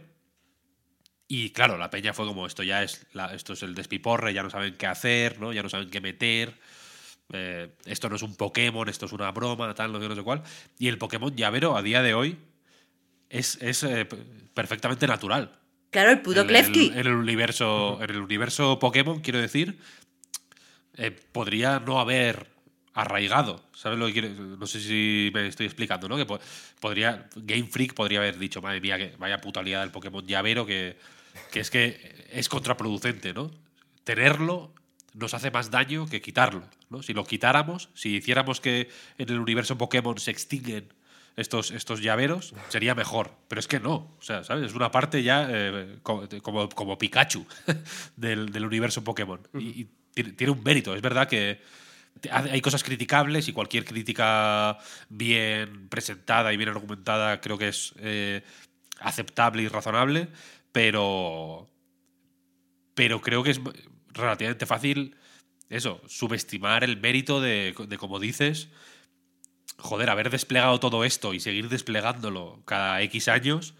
[1.28, 4.44] Y claro, la peña fue como, esto ya es, la- esto es el despiporre, ya
[4.44, 5.52] no saben qué hacer, ¿no?
[5.54, 6.54] Ya no saben qué meter.
[7.32, 10.22] eh, esto no es un Pokémon, esto es una broma, tal, no sé, no sé
[10.22, 10.44] cuál.
[10.78, 12.38] Y el Pokémon llavero a día de hoy
[13.30, 14.06] es, es eh,
[14.54, 15.58] perfectamente natural.
[15.90, 16.90] claro, el puto En Klefki.
[16.90, 19.80] En el universo, en el universo Pokémon, quiero decir,
[20.98, 22.48] eh, podría no haber
[22.94, 23.64] arraigado.
[23.74, 24.30] ¿Sabes lo que quiero?
[24.30, 26.18] No sé si me estoy explicando, ¿no?
[26.18, 26.40] Que po-
[26.80, 27.28] podría.
[27.36, 30.98] Game Freak podría haber dicho, madre mía, que vaya puta liada el Pokémon llavero, que,
[31.52, 33.52] que es que es contraproducente, ¿no?
[34.04, 34.74] Tenerlo
[35.14, 36.64] nos hace más daño que quitarlo.
[36.90, 37.04] ¿no?
[37.04, 40.92] Si lo quitáramos, si hiciéramos que en el universo Pokémon se extinguen
[41.36, 43.32] estos, estos llaveros, sería mejor.
[43.48, 44.16] Pero es que no.
[44.20, 44.66] O sea, ¿sabes?
[44.66, 47.46] Es una parte ya eh, como, como, como, Pikachu
[48.16, 49.40] del, del, universo Pokémon.
[49.60, 50.96] Y, tiene un mérito.
[50.96, 51.60] Es verdad que
[52.32, 54.78] hay cosas criticables y cualquier crítica
[55.10, 58.44] bien presentada y bien argumentada creo que es eh,
[59.00, 60.30] aceptable y razonable,
[60.72, 61.68] pero,
[62.94, 63.62] pero creo que es
[64.14, 65.16] relativamente fácil
[65.70, 68.70] eso, subestimar el mérito de, de como dices,
[69.78, 73.74] joder, haber desplegado todo esto y seguir desplegándolo cada X años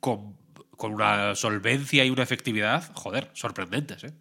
[0.00, 0.36] con,
[0.78, 4.12] una solvencia y una efectividad, joder, sorprendentes, ¿eh?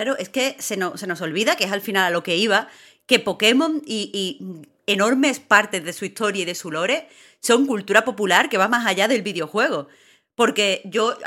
[0.00, 2.68] Claro, es que se, se nos olvida, que es al final a lo que iba,
[3.04, 4.40] que Pokémon y,
[4.86, 7.06] enormes partes de su historia y de su lore
[7.40, 9.88] son cultura popular que va más allá del videojuego.
[10.34, 11.18] Porque yo,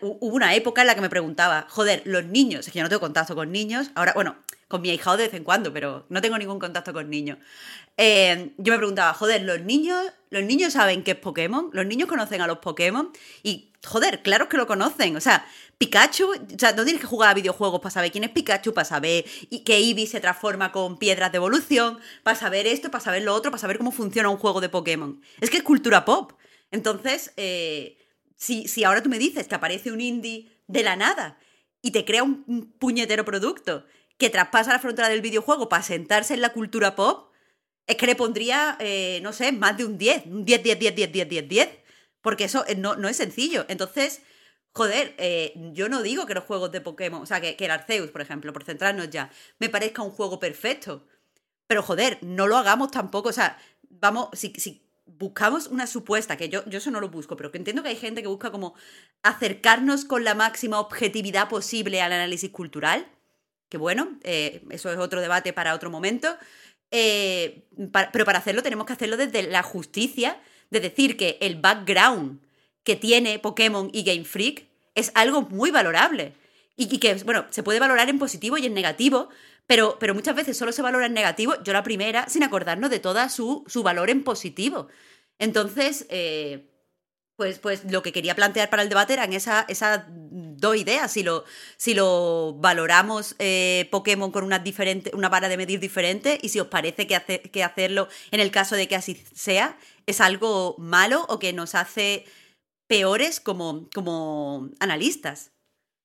[0.00, 2.88] hubo una época en la que me preguntaba, joder, los niños, es que yo no
[2.88, 4.36] tengo contacto con niños, ahora, bueno,
[4.72, 7.36] con mi ahijado de vez en cuando, pero no tengo ningún contacto con niños.
[7.98, 12.08] Eh, yo me preguntaba, joder, los niños, los niños saben qué es Pokémon, los niños
[12.08, 15.14] conocen a los Pokémon y, joder, claro que lo conocen.
[15.14, 18.30] O sea, Pikachu, o sea, no tienes que jugar a videojuegos para saber quién es
[18.30, 19.26] Pikachu, para saber
[19.66, 23.50] que Eevee se transforma con piedras de evolución, para saber esto, para saber lo otro,
[23.50, 25.20] para saber cómo funciona un juego de Pokémon.
[25.42, 26.32] Es que es cultura pop.
[26.70, 27.98] Entonces, eh,
[28.36, 31.38] si, si ahora tú me dices que aparece un indie de la nada
[31.82, 33.84] y te crea un puñetero producto
[34.22, 37.32] que traspasa la frontera del videojuego para sentarse en la cultura pop,
[37.88, 40.94] es que le pondría, eh, no sé, más de un 10, un 10, 10, 10,
[40.94, 41.68] 10, 10, 10, 10,
[42.20, 43.66] porque eso eh, no, no es sencillo.
[43.68, 44.22] Entonces,
[44.70, 47.72] joder, eh, yo no digo que los juegos de Pokémon, o sea, que, que el
[47.72, 51.04] Arceus, por ejemplo, por centrarnos ya, me parezca un juego perfecto.
[51.66, 53.58] Pero joder, no lo hagamos tampoco, o sea,
[53.90, 57.58] vamos, si, si buscamos una supuesta, que yo, yo eso no lo busco, pero que
[57.58, 58.76] entiendo que hay gente que busca como
[59.24, 63.10] acercarnos con la máxima objetividad posible al análisis cultural,
[63.72, 66.36] que bueno, eso es otro debate para otro momento.
[66.90, 67.64] Eh,
[68.12, 72.42] pero para hacerlo tenemos que hacerlo desde la justicia, de decir que el background
[72.84, 76.34] que tiene Pokémon y Game Freak es algo muy valorable.
[76.76, 79.30] Y, que, bueno, se puede valorar en positivo y en negativo,
[79.66, 82.98] pero, pero muchas veces solo se valora en negativo, yo la primera, sin acordarnos de
[82.98, 84.88] todo su, su valor en positivo.
[85.38, 86.71] Entonces, eh,
[87.42, 91.10] pues, pues lo que quería plantear para el debate eran esas esa dos ideas.
[91.10, 91.44] Si lo,
[91.76, 96.60] si lo valoramos eh, Pokémon con una, diferente, una vara de medir diferente y si
[96.60, 99.76] os parece que, que hacerlo en el caso de que así sea
[100.06, 102.26] es algo malo o que nos hace
[102.86, 105.50] peores como, como analistas.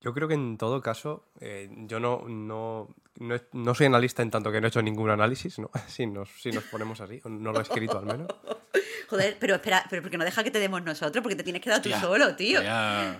[0.02, 2.88] Yo creo que en todo caso, eh, yo no, no,
[3.20, 5.72] no, soy analista en tanto que no he hecho ningún análisis, ¿no?
[5.88, 8.28] Si nos, si nos ponemos así, no lo he escrito al menos.
[9.10, 11.70] Joder, pero espera, pero porque no deja que te demos nosotros, porque te tienes que
[11.70, 12.60] dar tú solo, tío.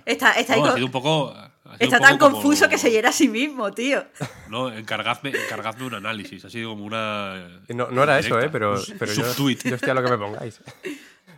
[0.06, 1.34] Está, está, un poco,
[1.80, 4.04] está tan confuso que se llena a sí mismo, tío.
[4.50, 7.62] No, encargadme, encargadme un análisis, ha sido como una...
[7.70, 8.50] No, no era eso, ¿eh?
[8.52, 10.60] Pero, pero yo, yo estoy a lo que me pongáis.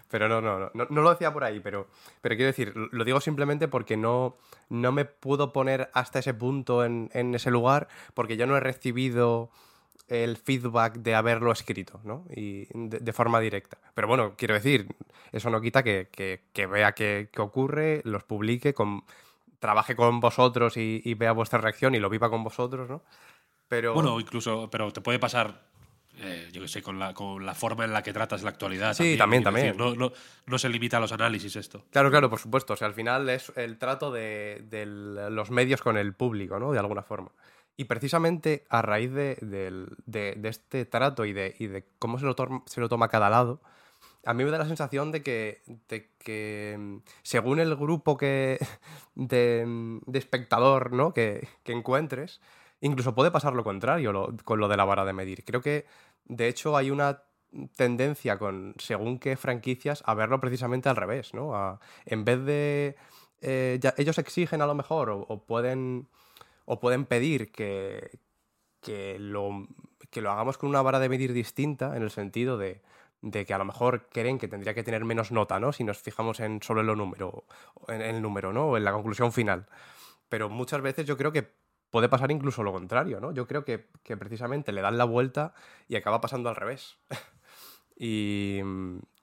[0.09, 1.87] Pero no, no, no, no, lo decía por ahí, pero,
[2.21, 4.37] pero quiero decir, lo digo simplemente porque no,
[4.69, 8.59] no me puedo poner hasta ese punto en, en ese lugar, porque yo no he
[8.59, 9.51] recibido
[10.09, 12.25] el feedback de haberlo escrito, ¿no?
[12.35, 13.77] Y de, forma directa.
[13.93, 14.87] Pero bueno, quiero decir,
[15.31, 16.09] eso no quita que,
[16.55, 19.03] vea qué ocurre, los publique, con,
[19.59, 23.03] trabaje con vosotros y, vea vuestra reacción y lo viva con vosotros, ¿no?
[23.67, 23.93] Pero...
[23.93, 25.68] Bueno, incluso, pero te puede pasar,
[26.21, 28.93] eh, yo qué sé, con la, con la forma en la que tratas la actualidad.
[28.93, 29.77] Sí, también, también.
[29.77, 30.11] no, no,
[30.45, 31.85] no, se limita a los análisis esto.
[31.91, 32.73] Claro, claro, por supuesto.
[32.73, 36.71] O sea, al final es el trato de, de los medios con el público, ¿no?
[36.71, 37.31] De alguna forma.
[37.79, 39.37] Y precisamente a raíz de,
[40.43, 43.61] este trato y de, de cómo se lo, se lo, toma cada lado,
[44.25, 45.61] a mí me da la sensación de que,
[46.17, 48.59] que mm, según el grupo que,
[49.15, 51.13] de, espectador ¿no?
[51.13, 52.41] que, encuentres,
[52.81, 55.45] incluso puede pasar lo contrario con lo de la vara de medir.
[55.45, 55.85] Creo que,
[56.29, 57.23] de hecho, hay una
[57.75, 61.79] tendencia con según qué franquicias a verlo precisamente al revés, ¿no?
[62.05, 62.95] en vez de...
[63.41, 66.09] Eh, ellos exigen a lo mejor o pueden
[66.71, 68.19] o pueden pedir que,
[68.79, 69.67] que, lo,
[70.11, 72.83] que lo hagamos con una vara de medir distinta, en el sentido de,
[73.31, 75.73] que a lo mejor creen que tendría que tener menos nota, ¿no?
[75.73, 77.45] Si nos fijamos en solo el número,
[77.87, 78.67] en el número, ¿no?
[78.67, 79.65] O en la conclusión final.
[80.29, 81.51] Pero muchas veces yo creo que
[81.91, 83.31] puede pasar incluso lo contrario, ¿no?
[83.31, 85.53] Yo creo que, que precisamente le dan la vuelta
[85.87, 86.97] y acaba pasando al revés.
[87.97, 88.59] y,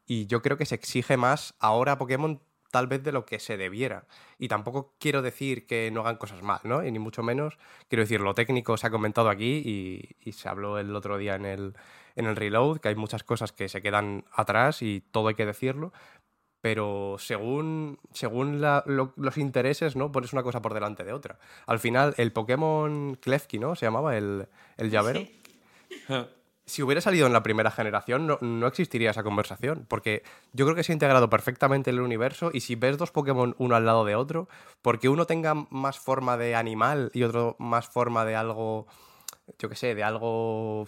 [0.07, 3.57] y, yo creo que se exige más ahora Pokémon tal vez de lo que se
[3.57, 4.07] debiera.
[4.39, 6.85] Y tampoco quiero decir que no hagan cosas mal, ¿no?
[6.85, 7.59] Y ni mucho menos.
[7.89, 11.47] Quiero decir, lo técnico se ha comentado aquí y, se habló el otro día en
[11.47, 11.75] el,
[12.17, 15.47] en el reload, que hay muchas cosas que se quedan atrás y todo hay que
[15.47, 15.93] decirlo.
[16.67, 20.11] Pero según, según los intereses, ¿no?
[20.11, 21.39] Pones una cosa por delante de otra.
[21.65, 23.77] Al final, el Pokémon Klefki, ¿no?
[23.77, 25.21] Se llamaba el, el llavero.
[26.67, 29.87] si hubiera salido en la primera generación, no, no, existiría esa conversación.
[29.87, 30.25] Porque
[30.55, 32.51] yo creo que se ha integrado perfectamente en el universo.
[32.53, 34.49] Y si ves dos Pokémon uno al lado de otro,
[34.83, 38.89] porque uno tenga más forma de animal y otro más forma de algo.
[39.61, 40.85] Yo qué sé, de algo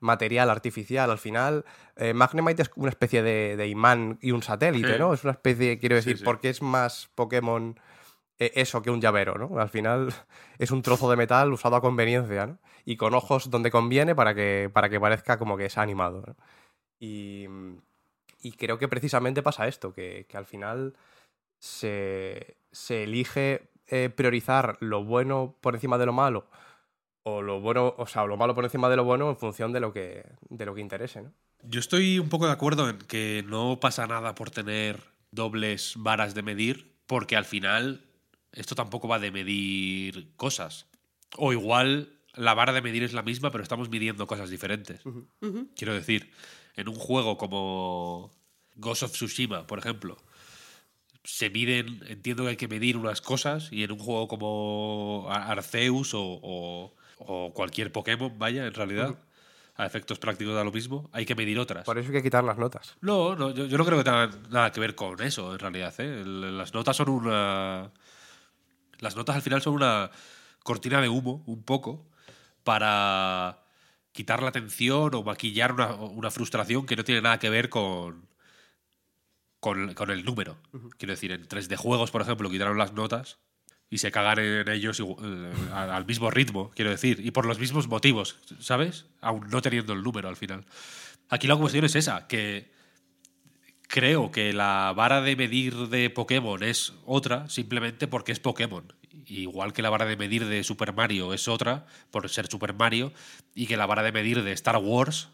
[0.00, 1.10] material, artificial.
[1.10, 1.64] Al final,
[1.96, 5.12] eh, Magnemite es una especie de, imán y un satélite, ¿no?
[5.14, 7.78] Es una especie, quiero decir, porque es más Pokémon
[8.38, 9.58] eh, eso que un llavero, ¿no?
[9.58, 10.12] Al final
[10.58, 12.58] es un trozo de metal usado a conveniencia, ¿no?
[12.84, 16.24] Y con ojos donde conviene para que, para que parezca como que es animado.
[16.26, 16.36] ¿no?
[16.98, 17.46] Y,
[18.40, 20.96] y, creo que precisamente pasa esto, que, que al final
[21.58, 26.48] se, se elige eh, priorizar lo bueno por encima de lo malo
[27.36, 29.80] o lo bueno, o sea, lo malo por encima de lo bueno en función de
[29.80, 31.32] lo que, de lo que interese, ¿no?
[31.62, 36.34] Yo estoy un poco de acuerdo en que no pasa nada por tener dobles varas
[36.34, 38.04] de medir, porque al final
[38.52, 40.86] esto tampoco va de medir cosas.
[41.36, 45.02] O igual la vara de medir es la misma, pero estamos midiendo cosas diferentes.
[45.74, 46.32] Quiero decir,
[46.76, 48.30] en un juego como
[48.76, 50.16] Ghost of Tsushima, por ejemplo,
[51.24, 56.14] se miden, entiendo que hay que medir unas cosas, y en un juego como Arceus
[56.14, 56.97] o o
[57.54, 59.16] cualquier Pokémon, vaya, en realidad.
[59.76, 61.84] A efectos prácticos da lo mismo, hay que medir otras.
[61.84, 62.96] Por eso hay que quitar las notas.
[63.00, 65.94] No, no yo, no creo que tenga nada que ver con eso, en realidad.
[65.98, 66.24] ¿eh?
[66.26, 67.92] Las notas son una.
[68.98, 70.10] Las notas al final son una
[70.64, 72.10] cortina de humo, un poco,
[72.64, 73.62] para
[74.10, 78.26] quitar la atención o maquillar una, frustración que no tiene nada que ver con,
[79.60, 80.58] con, el número.
[80.98, 83.38] Quiero decir, en 3D juegos, por ejemplo, quitaron las notas
[83.90, 88.36] y se cagan ellos eh, al mismo ritmo, quiero decir, y por los mismos motivos,
[88.60, 89.06] ¿sabes?
[89.20, 90.64] Aún no teniendo el número al final.
[91.30, 92.70] Aquí la cuestión es esa, que
[93.88, 98.92] creo que la vara de medir de Pokémon es otra simplemente porque es Pokémon.
[99.26, 103.12] Igual que la vara de medir de Super Mario es otra por ser Super Mario
[103.54, 105.28] y que la vara de medir de Star Wars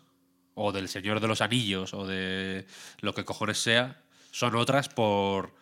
[0.55, 2.67] o del Señor de los Anillos o de
[3.01, 5.55] lo que cojones sea son otras por...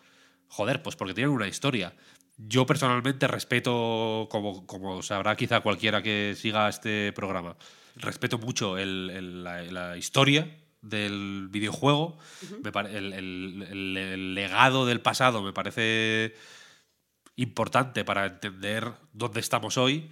[0.47, 1.93] Joder, pues porque tienen una historia.
[2.47, 7.55] Yo personalmente respeto, como, como sabrá quizá cualquiera que siga este programa,
[7.95, 12.17] respeto mucho la, historia del videojuego,
[12.91, 16.35] el, legado del pasado me parece
[17.35, 20.09] importante para entender dónde estamos hoy.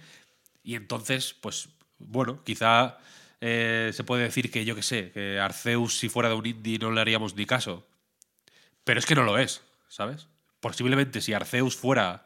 [0.62, 1.68] Y entonces, pues
[1.98, 2.98] bueno, quizá
[3.40, 6.78] eh, se puede decir que yo que sé, que Arceus si fuera de un indie
[6.78, 7.86] no le haríamos ni caso,
[8.84, 10.28] pero es que no lo es, ¿sabes?
[10.62, 12.24] Posiblemente si Arceus fuera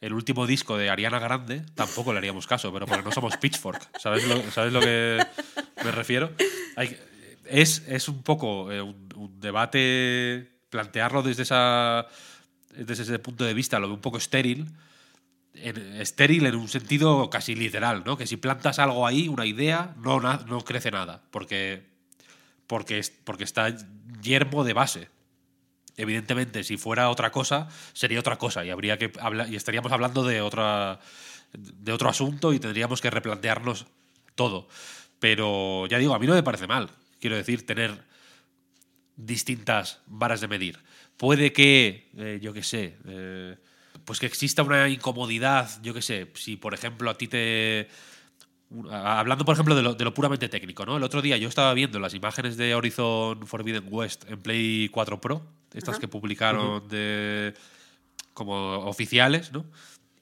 [0.00, 3.98] el último disco de Ariana Grande, tampoco le haríamos caso, pero porque no somos Pitchfork.
[3.98, 5.24] ¿Sabes lo, ¿sabes lo que
[5.82, 6.32] me refiero?
[7.46, 12.06] es, es, un poco eh, un, debate, plantearlo desde, esa,
[12.76, 14.66] desde ese punto de vista, lo veo un poco estéril.
[15.54, 18.18] estéril en un sentido casi literal, ¿no?
[18.18, 21.86] Que si plantas algo ahí, una idea, no, no crece nada, porque,
[22.66, 23.74] porque, porque está
[24.20, 25.15] yermo de base.
[25.96, 29.10] Evidentemente, si fuera otra cosa, sería otra cosa y habría que
[29.48, 31.00] y estaríamos hablando de otra
[31.52, 33.86] de otro asunto y tendríamos que replantearnos
[34.34, 34.68] todo.
[35.18, 38.04] Pero ya digo, a mí no me parece mal, quiero decir, tener
[39.16, 40.78] distintas varas de medir.
[41.16, 43.56] Puede que, eh, yo qué sé, eh,
[44.04, 47.88] pues que exista una incomodidad, yo qué sé, si por ejemplo a ti te
[48.90, 50.96] Hablando, por ejemplo, de lo, puramente técnico, ¿no?
[50.96, 55.20] El otro día yo estaba viendo las imágenes de Horizon Forbidden West en Play 4
[55.20, 55.42] Pro,
[55.76, 57.54] estas que publicaron de
[58.34, 58.54] como
[58.86, 59.64] oficiales, ¿no?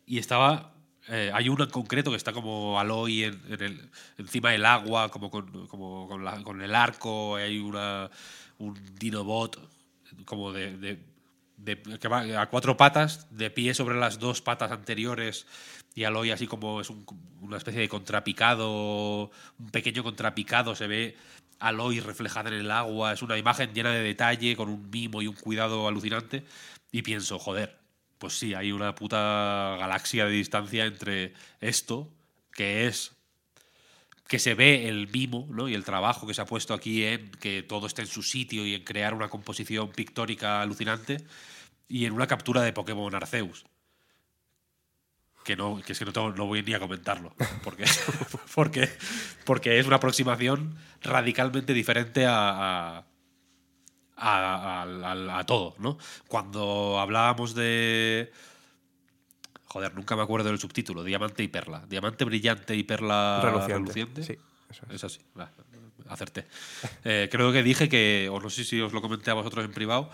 [0.06, 0.72] Y estaba.
[1.08, 5.30] Eh, hay una en concreto que está como Aloy en, el, encima del agua, como
[5.30, 8.10] con, como con, el arco, hay una,
[8.58, 9.60] un Dinobot
[10.24, 10.98] como de
[11.64, 15.46] que va a cuatro patas, de pie sobre las dos patas anteriores
[15.94, 16.90] y Aloy así como es
[17.40, 21.16] una especie de contrapicado, un pequeño contrapicado, se ve
[21.58, 25.26] Aloy reflejada en el agua, es una imagen llena de detalle, con un mimo y
[25.26, 26.44] un cuidado alucinante,
[26.92, 27.78] y pienso, joder,
[28.18, 32.10] pues sí, hay una puta galaxia de distancia entre esto,
[32.52, 33.12] que es
[34.26, 35.68] que se ve el mimo ¿no?
[35.68, 38.66] y el trabajo que se ha puesto aquí en que todo esté en su sitio
[38.66, 41.18] y en crear una composición pictórica alucinante
[41.88, 43.66] y en una captura de Pokémon Arceus.
[45.44, 47.84] Que, no, que es que no, no voy ni a comentarlo, porque,
[48.54, 48.88] porque,
[49.44, 53.04] porque es una aproximación radicalmente diferente a,
[54.16, 55.98] a, a, todo, ¿no?
[56.28, 58.32] Cuando hablábamos de...
[59.66, 61.84] Joder, nunca me acuerdo del subtítulo, Diamante y Perla.
[61.88, 64.22] Diamante brillante y Perla reluciente.
[64.22, 64.38] Sí,
[64.70, 65.04] eso es.
[65.04, 65.20] así,
[66.08, 66.46] acerté.
[67.04, 69.72] Eh, creo que dije que, o no sé si os lo comenté a vosotros en
[69.72, 70.10] privado,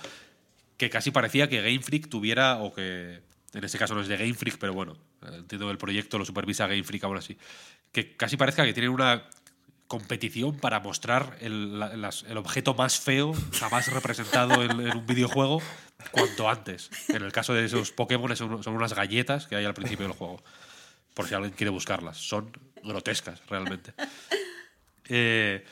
[0.77, 3.21] que casi parecía que Game Freak tuviera, o que
[3.53, 6.67] en este caso no es de Game Freak, pero bueno, entiendo el proyecto lo supervisa
[6.67, 7.37] Game Freak ahora sí,
[7.93, 9.25] que casi parezca que tienen una
[9.91, 11.83] competición para mostrar el,
[12.29, 15.61] el, objeto más feo jamás representado en, un videojuego
[16.13, 16.91] cuanto antes.
[17.09, 20.15] En el caso de esos Pokémon son, son unas galletas que hay al principio del
[20.15, 20.41] juego.
[21.13, 22.19] Por si alguien quiere buscarlas.
[22.19, 22.53] Son
[22.85, 23.93] grotescas, realmente.
[25.13, 25.65] Eh,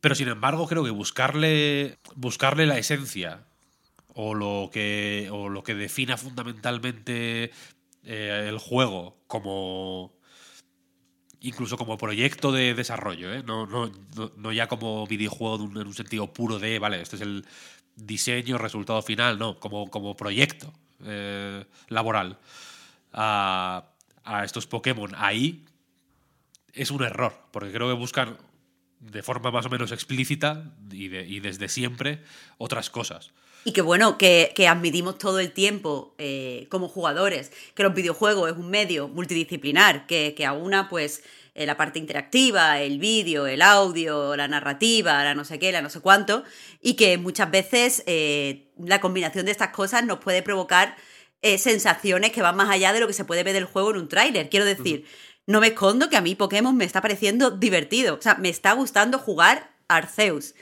[0.00, 3.44] pero sin embargo, creo que buscarle, buscarle la esencia
[4.14, 7.50] o lo que, o lo que defina fundamentalmente
[8.04, 10.14] eh, el juego como
[11.40, 13.42] incluso como proyecto de desarrollo, ¿eh?
[13.44, 13.92] no, no,
[14.36, 17.44] no, ya como videojuego en un sentido puro de, vale, este es el
[17.96, 20.72] diseño, resultado final, no, como, como proyecto
[21.04, 22.38] eh, laboral
[23.12, 23.90] a,
[24.24, 25.66] a, estos Pokémon ahí
[26.72, 28.38] es un error, porque creo que buscan
[29.00, 32.24] de forma más o menos explícita y, y desde siempre
[32.56, 33.32] otras cosas.
[33.64, 38.56] Y que bueno, que, admitimos todo el tiempo eh, como jugadores que los videojuegos es
[38.56, 41.22] un medio multidisciplinar, que, que aúna pues
[41.54, 45.80] eh, la parte interactiva, el vídeo, el audio, la narrativa, la no sé qué, la
[45.80, 46.44] no sé cuánto,
[46.82, 50.96] y que muchas veces eh, la combinación de estas cosas nos puede provocar
[51.58, 54.08] sensaciones que van más allá de lo que se puede ver del juego en un
[54.08, 54.48] tráiler.
[54.48, 55.04] Quiero decir,
[55.46, 58.72] no me escondo que a mí Pokémon me está pareciendo divertido, o sea, me está
[58.72, 60.54] gustando jugar Arceus.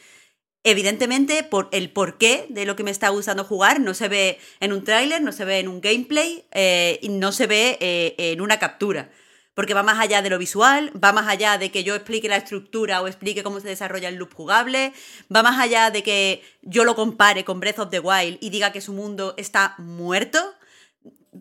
[0.64, 4.72] Evidentemente, por el porqué de lo que me está gustando jugar no se ve en
[4.72, 8.40] un tráiler, no se ve en un gameplay eh, y no se ve eh, en
[8.40, 9.10] una captura.
[9.54, 12.36] Porque va más allá de lo visual, va más allá de que yo explique la
[12.36, 14.92] estructura o explique cómo se desarrolla el loop jugable,
[15.34, 18.72] va más allá de que yo lo compare con Breath of the Wild y diga
[18.72, 20.38] que su mundo está muerto.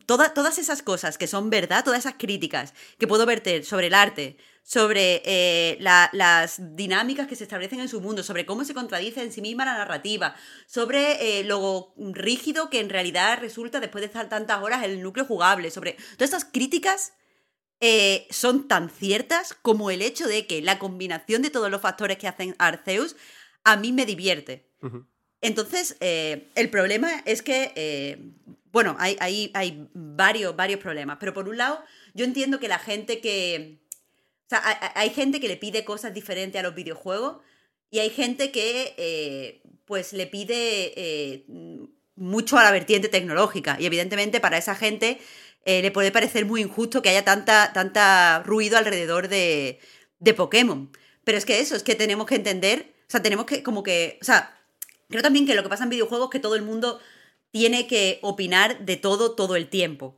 [0.08, 4.38] todas esas cosas que son verdad, todas esas críticas que puedo verter sobre el arte,
[4.64, 9.32] sobre eh, las dinámicas que se establecen en su mundo, sobre cómo se contradice en
[9.32, 10.36] sí misma la narrativa,
[10.68, 15.26] sobre eh, lo rígido que en realidad resulta después de estar tantas horas el núcleo
[15.26, 17.14] jugable, sobre todas estas críticas
[17.80, 22.18] eh, son tan ciertas como el hecho de que la combinación de todos los factores
[22.18, 23.16] que hacen Arceus
[23.64, 24.70] a mí me divierte.
[25.42, 28.18] Entonces, el problema es que,
[28.72, 31.84] bueno, hay, hay varios, varios problemas, pero por un lado,
[32.14, 33.82] yo entiendo que la gente que,
[34.52, 37.38] sea, hay, gente que le pide cosas diferentes a los videojuegos
[37.90, 41.46] y hay gente que eh, pues le pide eh,
[42.16, 43.78] mucho a la vertiente tecnológica.
[43.80, 45.20] Y evidentemente para esa gente
[45.66, 49.80] eh, le puede parecer muy injusto que haya tanta, tanta ruido alrededor de,
[50.36, 50.92] Pokémon.
[51.24, 54.18] Pero es que eso, es que tenemos que entender, o sea, tenemos que como que,
[54.22, 54.58] o sea,
[55.10, 57.00] creo también que lo que pasa en videojuegos es que todo el mundo
[57.52, 60.18] tiene que opinar de todo todo el tiempo.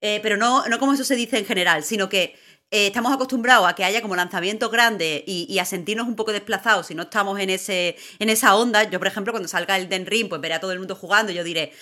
[0.00, 2.36] pero no, no como eso se dice en general, sino que
[2.70, 6.88] eh, estamos acostumbrados a que haya como lanzamientos grandes y, a sentirnos un poco desplazados
[6.88, 8.82] si no estamos en, ese, en esa onda.
[8.84, 11.30] Yo, por ejemplo, cuando salga el Den Ring, pues veré a todo el mundo jugando
[11.30, 11.72] y yo diré,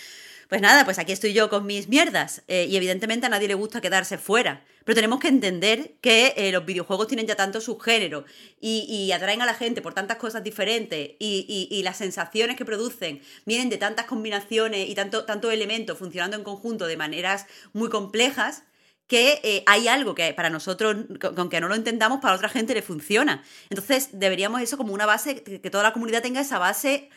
[0.49, 2.43] pues nada, pues aquí estoy yo con mis mierdas.
[2.49, 4.63] Eh, y evidentemente a nadie le gusta quedarse fuera.
[4.85, 8.27] Pero tenemos que entender que eh, los videojuegos tienen ya tanto subgénero
[8.61, 12.67] y, y, atraen a la gente por tantas cosas diferentes y, y, las sensaciones que
[12.67, 17.89] producen vienen de tantas combinaciones y tanto, tanto elementos funcionando en conjunto de maneras muy
[17.89, 18.65] complejas
[19.07, 20.97] que eh, hay algo que para nosotros,
[21.37, 23.43] aunque no lo entendamos, para otra gente le funciona.
[23.69, 27.11] Entonces, deberíamos eso como una base, que, toda la comunidad tenga esa base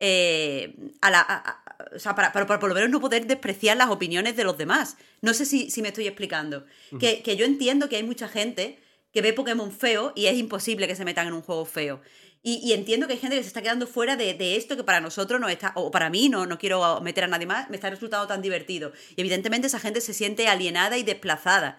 [0.00, 1.62] eh, a la,
[1.94, 4.96] o sea, para, para, por lo menos no poder despreciar las opiniones de los demás.
[5.20, 6.64] No sé si, si me estoy explicando.
[6.98, 8.78] que, que, yo entiendo que hay mucha gente
[9.12, 12.00] que ve Pokémon feo y es imposible que se metan en un juego feo.
[12.48, 15.40] Y, entiendo que hay gente que se está quedando fuera de, esto que para nosotros
[15.40, 18.28] no está, o para mí no, no quiero meter a nadie más, me está resultando
[18.28, 18.92] tan divertido.
[19.16, 21.76] Y evidentemente esa gente se siente alienada y desplazada.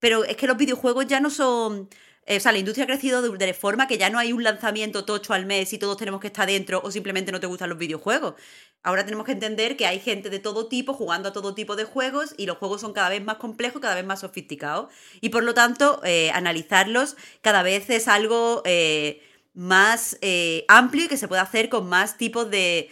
[0.00, 1.88] Pero es que los videojuegos ya no son...
[2.26, 5.04] Eh, o sea, la industria ha crecido de, forma que ya no hay un lanzamiento
[5.04, 7.78] tocho al mes y todos tenemos que estar dentro o simplemente no te gustan los
[7.78, 8.34] videojuegos.
[8.82, 11.84] Ahora tenemos que entender que hay gente de todo tipo jugando a todo tipo de
[11.84, 14.92] juegos y los juegos son cada vez más complejos, cada vez más sofisticados.
[15.20, 18.62] Y por lo tanto, eh, analizarlos cada vez es algo...
[18.64, 19.22] Eh,
[19.54, 22.90] más eh, amplio y que se pueda hacer con más tipos de,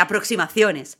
[0.00, 0.98] aproximaciones.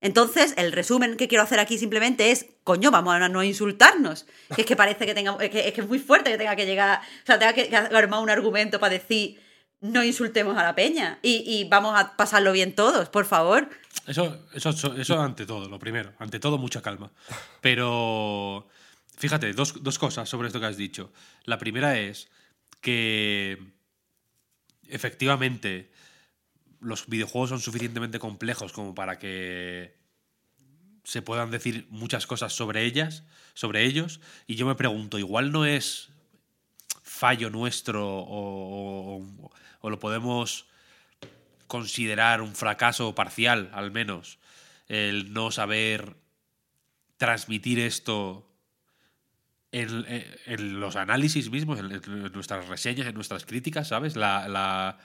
[0.00, 4.26] Entonces, el resumen que quiero hacer aquí simplemente es, coño, vamos a no insultarnos.
[4.54, 6.66] Que es que parece que tenga, que, es que es muy fuerte que tenga que
[6.66, 9.40] llegar, o sea, tenga que, armar un argumento para decir,
[9.80, 13.68] no insultemos a la peña y, vamos a pasarlo bien todos, por favor.
[14.06, 16.12] Eso, eso, eso ante todo, lo primero.
[16.18, 17.10] Ante todo, mucha calma.
[17.60, 18.68] Pero,
[19.16, 21.12] fíjate, dos, dos cosas sobre esto que has dicho.
[21.44, 22.28] La primera es
[22.80, 23.58] que
[24.94, 25.90] efectivamente
[26.80, 29.96] los videojuegos son suficientemente complejos como para que
[31.02, 33.24] se puedan decir muchas cosas sobre ellas,
[33.54, 36.10] sobre ellos, y yo me pregunto, igual no es
[37.02, 39.22] fallo nuestro o,
[39.82, 40.66] lo podemos
[41.66, 44.38] considerar un fracaso parcial, al menos,
[44.88, 46.16] el no saber
[47.18, 48.50] transmitir esto
[49.80, 50.04] en,
[50.46, 51.88] en los análisis mismos, en,
[52.32, 54.16] nuestras reseñas, en nuestras críticas, ¿sabes?
[54.16, 54.98] La, la-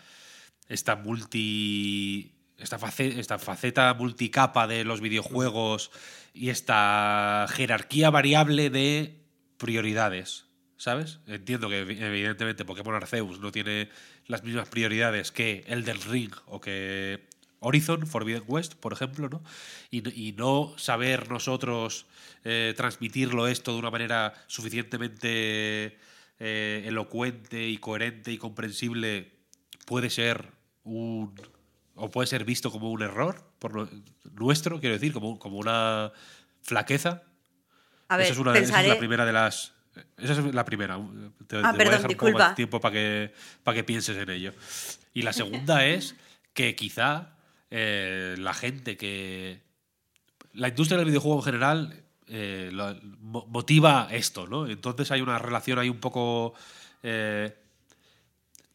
[0.68, 2.36] esta multi.
[2.58, 5.92] Esta faceta, esta faceta multicapa de los videojuegos
[6.34, 9.24] y esta jerarquía variable de
[9.58, 10.46] prioridades,
[10.76, 11.20] ¿sabes?
[11.26, 13.88] Entiendo que evi- evidentemente Pokémon Arceus no tiene
[14.28, 17.29] las mismas prioridades que Elden Ring o que
[17.62, 19.42] Horizon Forbidden West, por ejemplo, ¿no?
[19.92, 22.06] Y, no- y no saber nosotros
[22.46, 25.98] eh, transmitirlo esto de una manera suficientemente
[26.40, 29.32] eh, elocuente y coherente y comprensible
[29.86, 30.52] puede ser
[30.84, 31.34] un
[31.96, 33.90] o puede ser visto como un error por lo-
[34.34, 36.12] nuestro, quiero decir, como, como una
[36.62, 37.24] flaqueza.
[38.08, 38.88] A ver, esa, es una, esa es pensaré.
[38.88, 39.74] la primera de las.
[40.18, 40.98] Esa es la primera.
[41.46, 43.34] Te, te voy a dejar un poco más tiempo para que,
[43.64, 44.54] para que pienses en ello.
[45.14, 46.16] Y la segunda es
[46.54, 47.36] que quizá
[47.72, 49.62] eh, la gente que.
[50.54, 52.72] La industria del videojuego en general eh,
[53.22, 54.68] motiva esto, ¿no?
[54.68, 56.54] Entonces hay una relación ahí un poco
[57.02, 57.56] eh,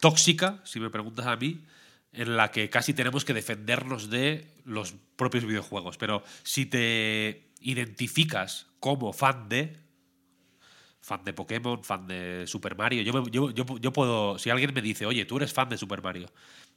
[0.00, 1.64] tóxica, si me preguntas a mí,
[2.12, 5.96] en la que casi tenemos que defendernos de los propios videojuegos.
[5.98, 9.76] Pero si te identificas como fan de,
[11.00, 15.36] fan de Pokémon, fan de Super Mario, yo puedo, si alguien me dice, oye, tú
[15.36, 16.28] eres fan de Super Mario,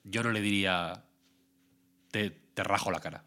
[0.03, 1.03] yo no le diría,
[2.53, 3.23] te, rajo la cara.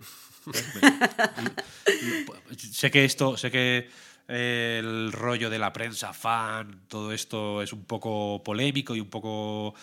[2.57, 3.89] sé que esto, sé que
[4.29, 9.11] eh, el rollo de la prensa fan, todo esto es un poco polémico y un
[9.11, 9.75] poco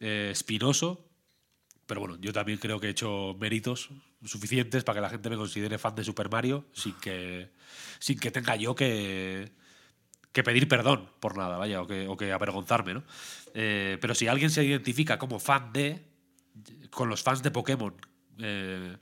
[0.00, 1.04] eh, espinoso,
[1.86, 3.90] pero bueno, yo también creo que he hecho méritos
[4.24, 7.50] suficientes para que la gente me considere fan de Super Mario sin que,
[7.98, 9.52] sin que tenga yo que,
[10.32, 13.04] que pedir perdón por nada, vaya, o que, o que avergonzarme, ¿no?
[13.54, 16.02] Eh, pero si alguien se identifica como fan de,
[16.90, 17.94] con los fans de Pokémon,
[18.40, 18.96] eh,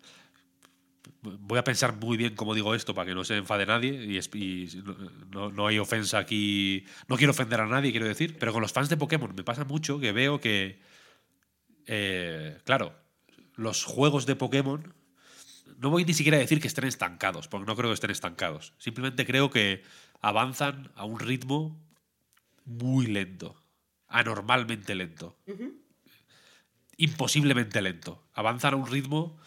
[1.23, 4.17] voy a pensar muy bien cómo digo esto para que no se enfade nadie y,
[4.19, 4.95] es- y no,
[5.31, 6.85] no- no hay ofensa aquí.
[7.09, 9.65] No quiero ofender a nadie, quiero decir, pero con los fans de Pokémon me pasa
[9.65, 10.81] mucho que veo que,
[11.87, 12.95] eh, claro,
[13.55, 14.95] los juegos de Pokémon,
[15.79, 18.73] no voy ni siquiera a decir que estén estancados, porque no creo que estén estancados.
[18.79, 19.83] Simplemente creo que
[20.21, 21.81] avanzan a un ritmo
[22.65, 23.61] muy lento,
[24.09, 25.37] anormalmente lento,
[26.97, 28.22] imposiblemente lento.
[28.35, 29.39] Avanzan a un ritmo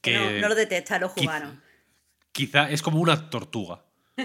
[0.00, 1.60] que no, no lo detecta Quiz- humano.
[2.32, 3.82] quizá es como una tortuga.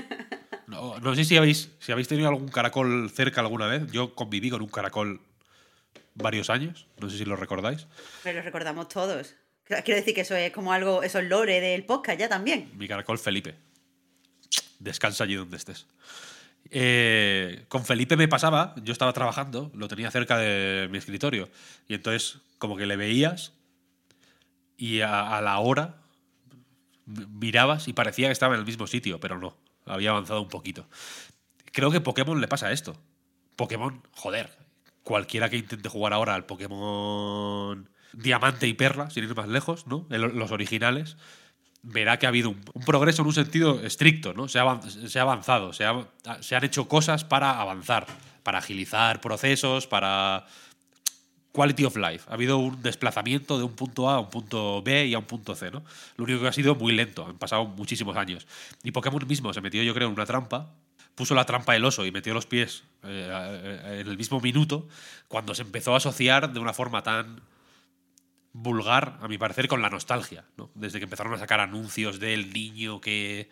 [0.67, 3.83] No, no sé si habéis, si habéis tenido algún caracol cerca alguna vez.
[3.91, 5.21] Yo conviví con un caracol
[6.15, 6.87] varios años.
[6.99, 7.85] No sé si lo recordáis.
[8.23, 9.35] Pero lo recordamos todos.
[9.63, 12.71] Quiero decir que eso es como algo, eso es lore del podcast ya también.
[12.75, 13.53] Mi caracol Felipe.
[14.79, 15.85] Descansa allí donde estés.
[16.71, 21.49] Eh, con Felipe me pasaba, yo estaba trabajando, lo tenía cerca de mi escritorio.
[21.87, 23.53] Y entonces, como que le veías
[24.77, 25.97] y a, a la hora
[27.05, 29.55] mirabas y parecía que estaba en el mismo sitio, pero no,
[29.85, 30.87] había avanzado un poquito.
[31.71, 32.95] Creo que Pokémon le pasa esto.
[33.55, 34.49] Pokémon, joder,
[35.03, 40.05] cualquiera que intente jugar ahora al Pokémon Diamante y Perla, sin ir más lejos, ¿no?
[40.09, 41.17] Los originales,
[41.85, 44.47] verá que ha habido un, progreso en un sentido estricto, ¿no?
[44.47, 44.63] Se ha,
[45.21, 46.07] avanzado, se, ha-
[46.41, 48.07] se han hecho cosas para avanzar,
[48.43, 50.45] para agilizar procesos, para
[51.51, 52.25] quality of life.
[52.29, 55.25] Ha habido un desplazamiento de un punto A a un punto B y a un
[55.25, 55.83] punto C, ¿no?
[56.17, 58.45] Lo único que ha sido muy lento, han pasado muchísimos años.
[58.83, 60.73] Y Pokémon mismo se metió, yo creo, en una trampa,
[61.13, 64.87] puso la trampa del oso y metió los pies eh, eh, en el mismo minuto,
[65.27, 67.41] cuando se empezó a asociar de una forma tan
[68.57, 70.69] vulgar, a mi parecer, con la nostalgia, ¿no?
[70.75, 73.49] Desde que empezaron a sacar anuncios del niño que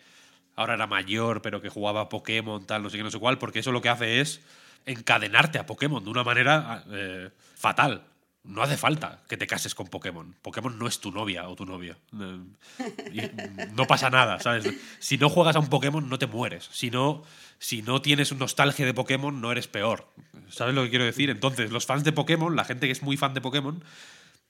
[0.56, 3.58] ahora era mayor, pero que jugaba Pokémon, tal, no sé qué, no sé cuál, porque
[3.58, 4.40] eso lo que hace es
[4.86, 8.04] encadenarte a Pokémon de una manera eh, fatal.
[8.44, 10.34] No hace falta que te cases con Pokémon.
[10.42, 11.96] Pokémon no es tu novia o tu novio.
[12.18, 14.68] Eh, no pasa nada, ¿sabes?
[14.98, 16.68] Si no juegas a un Pokémon, no te mueres.
[16.72, 17.24] Si no,
[17.58, 20.08] si no tienes nostalgia de Pokémon, no eres peor.
[20.48, 21.30] ¿Sabes lo que quiero decir?
[21.30, 23.82] Entonces, los fans de Pokémon, la gente que es muy fan de Pokémon,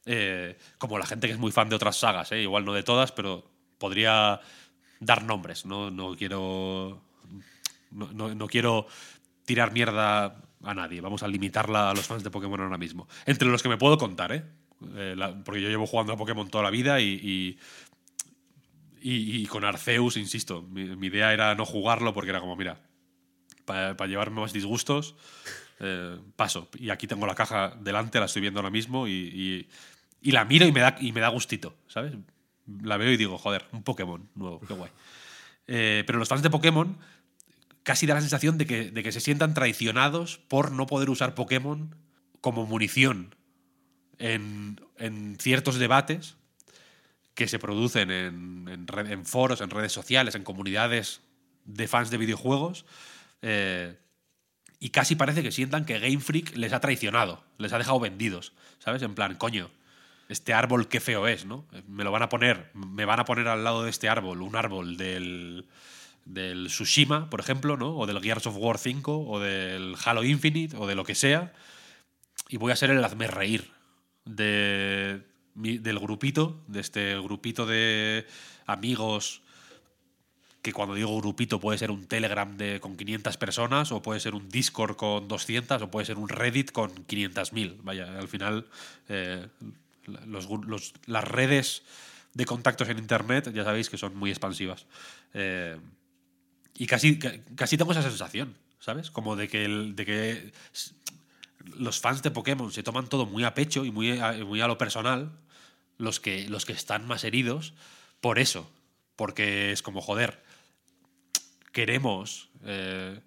[0.06, 2.42] eh, como la gente que es muy fan de otras sagas, ¿eh?
[2.42, 4.40] igual no de todas, pero podría
[5.00, 5.66] dar nombres.
[5.66, 7.02] No, no quiero.
[7.90, 8.86] No, no- quiero
[9.44, 11.00] tirar mierda a nadie.
[11.00, 13.08] Vamos a limitarla a los fans de Pokémon ahora mismo.
[13.24, 14.44] Entre los que me puedo contar, ¿eh?
[14.96, 17.58] Eh, porque yo llevo jugando a Pokémon toda la vida y.
[19.00, 22.80] y con Arceus, insisto, mi, idea era no jugarlo porque era como, mira,
[23.64, 25.14] para llevarme más disgustos,
[25.80, 26.68] eh, paso.
[26.78, 29.68] Y aquí tengo la caja delante, la estoy viendo ahora mismo y-
[30.24, 32.14] y la miro y me, da, y me da gustito, ¿sabes?
[32.82, 34.90] La veo y digo, joder, un Pokémon nuevo, qué guay.
[35.66, 36.98] Eh, pero los fans de Pokémon
[37.82, 41.34] casi da la sensación de que, de que se sientan traicionados por no poder usar
[41.34, 41.94] Pokémon
[42.40, 43.34] como munición
[44.18, 46.36] en, en ciertos debates
[47.34, 51.20] que se producen en, en foros, en redes sociales, en comunidades
[51.66, 52.86] de fans de videojuegos,
[53.42, 53.98] eh,
[54.80, 58.54] y casi parece que sientan que Game Freak les ha traicionado, les ha dejado vendidos,
[58.78, 59.02] ¿sabes?
[59.02, 59.70] En plan, coño,
[60.28, 61.66] este árbol qué feo es, ¿no?
[61.86, 64.56] Me lo van a poner, me van a poner al lado de este árbol, un
[64.56, 65.66] árbol del,
[66.24, 67.96] del Tsushima, por ejemplo, ¿no?
[67.96, 71.52] O del Gears of War 5, o del Halo Infinite, o de lo que sea,
[72.48, 73.70] y voy a ser el hazme reír
[74.24, 75.22] de,
[75.54, 78.26] del grupito, de este grupito de
[78.66, 79.42] amigos
[80.62, 84.34] que cuando digo grupito puede ser un Telegram de, con 500 personas, o puede ser
[84.34, 87.80] un Discord con 200, o puede ser un Reddit con 500.000.
[87.82, 88.66] Vaya, al final
[89.10, 89.46] eh,
[91.06, 91.82] las redes
[92.34, 94.86] de contactos en Internet ya sabéis que son muy expansivas.
[95.32, 95.78] Eh,
[96.76, 99.10] y casi, casi tengo esa sensación, ¿sabes?
[99.10, 100.52] Como de que, de que
[101.76, 104.66] los fans de Pokémon se toman todo muy a pecho y muy a, muy a
[104.66, 105.32] lo personal,
[105.96, 107.74] los que, los que están más heridos,
[108.20, 108.70] por eso.
[109.16, 110.42] Porque es como, joder,
[111.72, 112.48] queremos.
[112.64, 113.20] Eh,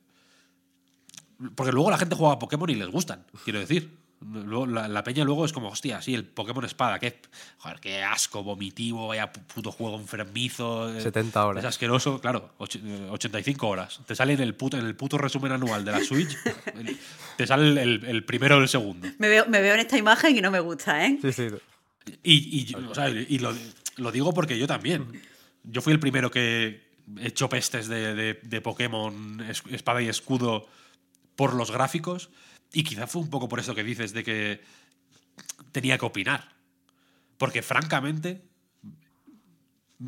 [1.56, 3.96] porque luego la gente juega a Pokémon y les gustan, quiero decir.
[4.20, 7.22] La, peña luego es como, hostia, sí, el Pokémon Espada, qué,
[7.57, 10.99] joder, qué asco, vomitivo, vaya puto juego enfermizo.
[10.99, 11.63] 70 horas.
[11.63, 13.99] Es asqueroso, claro, 85 horas.
[14.05, 16.36] Te sale en el puto, en el puto resumen anual de la Switch,
[17.38, 19.07] te sale el, primero o el segundo.
[19.20, 21.18] Me veo, me veo en esta imagen y no me gusta, ¿eh?
[21.22, 21.47] Sí, sí.
[22.24, 22.76] Y,
[23.30, 23.53] y, lo,
[23.97, 25.22] lo digo porque yo también.
[25.63, 26.88] Yo fui el primero que,
[27.20, 30.68] hecho pestes de, de, Pokémon Espada y Escudo
[31.36, 32.30] por los gráficos.
[32.74, 34.61] Y quizá fue un poco por eso que dices de que
[35.72, 36.55] tenía que opinar.
[37.38, 38.41] Porque francamente,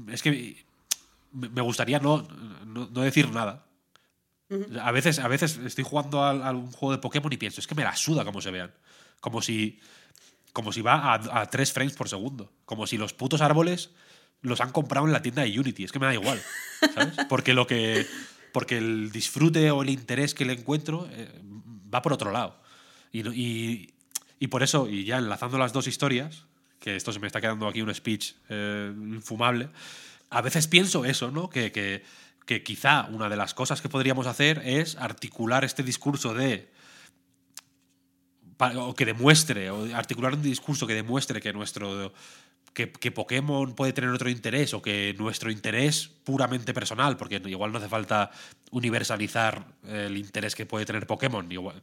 [0.07, 0.65] es que
[1.31, 2.27] me gustaría no,
[2.65, 3.65] no, decir nada.
[4.81, 7.75] A veces, a veces estoy jugando a, un juego de Pokémon y pienso, es que
[7.75, 8.73] me la suda como se vean.
[9.19, 9.79] Como si,
[10.53, 12.51] como si va a, a 3 frames por segundo.
[12.65, 13.91] Como si los putos árboles
[14.41, 15.83] los han comprado en la tienda de Unity.
[15.83, 16.41] Es que me da igual,
[16.93, 17.15] ¿sabes?
[17.29, 18.05] Porque lo que.
[18.51, 21.29] Porque el disfrute o el interés que le encuentro eh,
[21.93, 22.55] va por otro lado.
[23.11, 23.89] Y,
[24.39, 26.45] y, por eso, y ya enlazando las dos historias,
[26.79, 29.69] que esto se me está quedando aquí un speech eh, infumable,
[30.29, 31.49] a veces pienso eso, ¿no?
[31.49, 32.03] Que, que,
[32.45, 36.69] que quizá una de las cosas que podríamos hacer es articular este discurso de
[38.59, 42.11] o que demuestre, o articular un discurso que demuestre que nuestro
[42.73, 47.77] que, Pokémon puede tener otro interés o que nuestro interés puramente personal, porque igual no
[47.79, 48.31] hace falta
[48.71, 51.51] universalizar el interés que puede tener Pokémon.
[51.51, 51.81] Igual,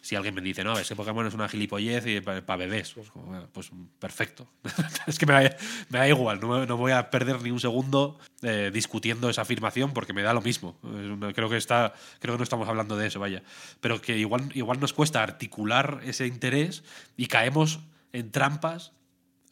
[0.00, 3.10] si alguien me dice, no, ese Pokémon es una gilipollez para bebés, pues,
[3.52, 4.46] pues, perfecto.
[5.06, 5.56] es que me
[5.88, 10.22] da, igual, no, voy a perder ni un segundo eh, discutiendo esa afirmación porque me
[10.22, 10.76] da lo mismo.
[11.34, 13.42] Creo que, está, creo no estamos hablando de eso, vaya.
[13.80, 16.84] Pero que igual, igual nos cuesta articular ese interés
[17.16, 17.80] y caemos
[18.12, 18.92] en trampas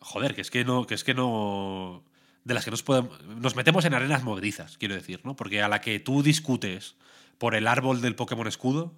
[0.03, 2.05] joder, que es que no, que es que no,
[2.45, 5.37] de las que nos podemos, nos metemos en arenas movedizas, quiero decir, ¿no?
[5.37, 6.97] Porque a la que tú discutes
[7.39, 8.95] por el árbol del Pokémon escudo,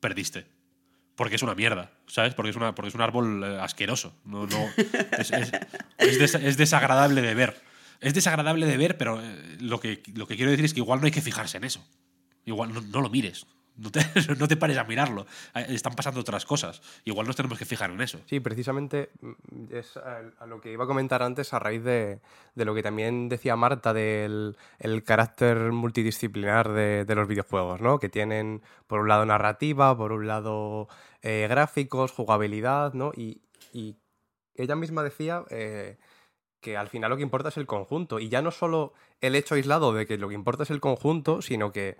[0.00, 0.46] perdiste.
[1.14, 2.34] Porque es una mierda, ¿sabes?
[2.34, 4.14] Porque es, una, porque es un árbol eh, asqueroso.
[4.24, 4.68] No, no,
[5.98, 7.62] es, desagradable de ver.
[8.00, 11.00] Es desagradable de ver, pero eh, lo, que, lo que quiero decir es que igual
[11.00, 11.86] no hay que fijarse en eso.
[12.46, 13.46] Igual no lo mires.
[14.38, 15.26] No te, pares a mirarlo.
[15.54, 16.82] Están pasando otras cosas.
[17.04, 18.20] Igual nos tenemos que fijar en eso.
[18.26, 22.20] Sí, precisamente mm, es a, lo que iba a comentar antes a raíz de,
[22.54, 27.98] de lo que también decía Marta del el carácter multidisciplinar de, de, los videojuegos, ¿no?
[27.98, 30.88] Que tienen por un lado narrativa, por un lado
[31.22, 33.12] eh, gráficos, jugabilidad, ¿no?
[33.16, 33.42] Y,
[33.72, 33.96] y
[34.54, 35.96] ella misma decía eh,
[36.60, 38.18] que al final lo que importa es el conjunto.
[38.18, 41.42] Y ya no solo el hecho aislado de que lo que importa es el conjunto,
[41.42, 41.96] sino que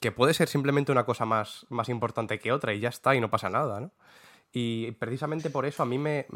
[0.00, 3.20] que puede ser simplemente una cosa más, más importante que otra y ya está y
[3.20, 3.92] no pasa nada, ¿no?
[4.58, 6.26] Y precisamente por eso a mí me,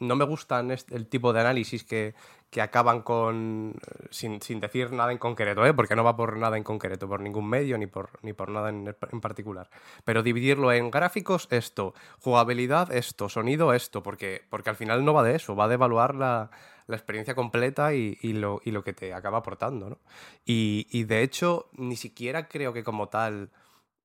[0.00, 2.14] no me gustan el tipo de análisis que,
[2.58, 3.74] acaban con.
[4.10, 5.74] Sin, decir nada en concreto, ¿eh?
[5.74, 8.70] porque no va por nada en concreto, por ningún medio ni por, ni por nada
[8.70, 9.68] en, en, particular.
[10.06, 15.22] Pero dividirlo en gráficos, esto, jugabilidad, esto, sonido, esto, porque, porque al final no va
[15.22, 16.50] de eso, va de evaluar la,
[16.88, 19.98] la experiencia completa y, lo, y, lo, que te acaba aportando, ¿no?
[20.44, 23.50] Y, de hecho, ni siquiera creo que como tal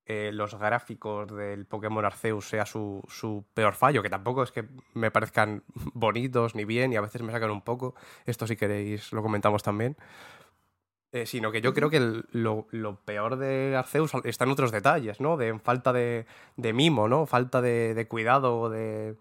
[0.06, 4.68] eh, los gráficos del Pokémon Arceus sea su, su, peor fallo, que tampoco es que
[4.94, 5.64] me parezcan
[5.94, 7.96] bonitos ni bien y a veces me sacan un poco.
[8.26, 9.96] Esto si queréis lo comentamos también.
[11.14, 12.00] Eh, sino que yo creo que
[12.32, 15.38] lo, lo, peor de Arceus está en otros detalles, ¿no?
[15.38, 16.26] De falta de,
[16.58, 17.28] de mimo, ¿no?
[17.28, 19.16] Falta de, de cuidado, de,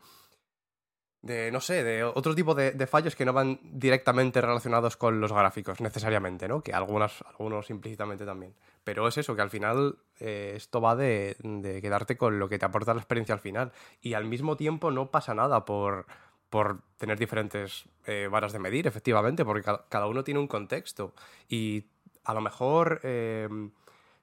[1.22, 5.32] de, no sé, de otro tipo de, fallos que no van directamente relacionados con los
[5.32, 6.62] gráficos necesariamente, ¿no?
[6.62, 8.54] Que algunas, algunos implícitamente también.
[8.82, 11.36] Pero es eso, que al final eh, esto va de,
[11.80, 13.72] quedarte con lo que te aporta la experiencia al final.
[14.00, 16.06] Y al mismo tiempo no pasa nada por,
[16.50, 21.14] por tener diferentes eh, varas de medir, efectivamente, porque cada, uno tiene un contexto.
[21.48, 21.86] Y
[22.24, 23.00] a lo mejor...
[23.04, 23.48] Eh,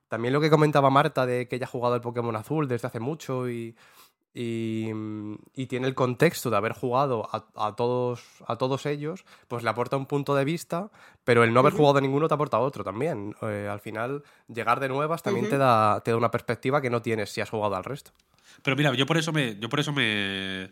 [0.10, 3.00] también lo que comentaba Marta de que ella ha jugado el Pokémon Azul desde hace
[3.00, 3.76] mucho y,
[4.42, 4.90] y,
[5.56, 9.70] y tiene el contexto de haber jugado a, a todos, a todos ellos, pues le
[9.70, 10.90] aporta un punto de vista,
[11.24, 13.36] pero el no haber jugado a ninguno te aporta otro también.
[13.42, 17.02] Eh, al final, llegar de nuevas también te, da, te da una perspectiva que no
[17.02, 18.12] tienes si has jugado al resto.
[18.64, 19.58] Pero mira, yo por eso me.
[19.60, 20.70] Yo por eso me.